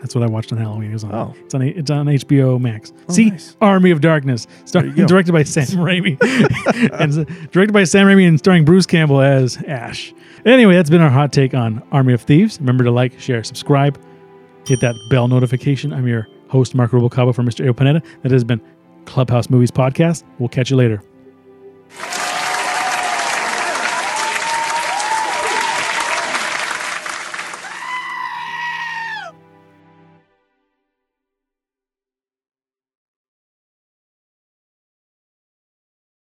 That's 0.00 0.14
what 0.14 0.22
I 0.24 0.26
watched 0.26 0.52
on 0.52 0.58
Halloween. 0.58 0.90
It 0.90 0.94
was 0.94 1.04
on. 1.04 1.14
Oh. 1.14 1.34
It's 1.44 1.54
on. 1.54 1.62
It's 1.62 1.90
on 1.90 2.06
HBO 2.06 2.60
Max. 2.60 2.92
Oh, 3.08 3.12
See, 3.12 3.30
nice. 3.30 3.56
Army 3.60 3.90
of 3.90 4.00
Darkness, 4.00 4.46
star- 4.64 4.82
There 4.82 4.90
you 4.90 4.96
go. 4.96 5.06
directed 5.06 5.32
by 5.32 5.42
Sam 5.42 5.66
Raimi, 5.78 6.16
and 7.00 7.18
uh, 7.18 7.46
directed 7.50 7.72
by 7.72 7.84
Sam 7.84 8.06
Raimi 8.06 8.26
and 8.28 8.38
starring 8.38 8.64
Bruce 8.64 8.86
Campbell 8.86 9.20
as 9.20 9.56
Ash. 9.64 10.12
Anyway, 10.44 10.74
that's 10.74 10.90
been 10.90 11.00
our 11.00 11.10
hot 11.10 11.32
take 11.32 11.54
on 11.54 11.82
Army 11.92 12.12
of 12.12 12.22
Thieves. 12.22 12.58
Remember 12.60 12.84
to 12.84 12.90
like, 12.90 13.18
share, 13.20 13.42
subscribe, 13.42 14.00
hit 14.66 14.80
that 14.80 14.94
bell 15.10 15.28
notification. 15.28 15.92
I'm 15.92 16.06
your 16.06 16.26
host, 16.48 16.74
Mark 16.74 16.92
Rubalcaba 16.92 17.34
for 17.34 17.42
Mr. 17.42 17.64
Ayo 17.66 17.72
Panetta. 17.74 18.04
That 18.22 18.32
has 18.32 18.44
been 18.44 18.60
Clubhouse 19.04 19.50
Movies 19.50 19.70
Podcast. 19.70 20.22
We'll 20.38 20.48
catch 20.48 20.70
you 20.70 20.76
later. 20.76 21.02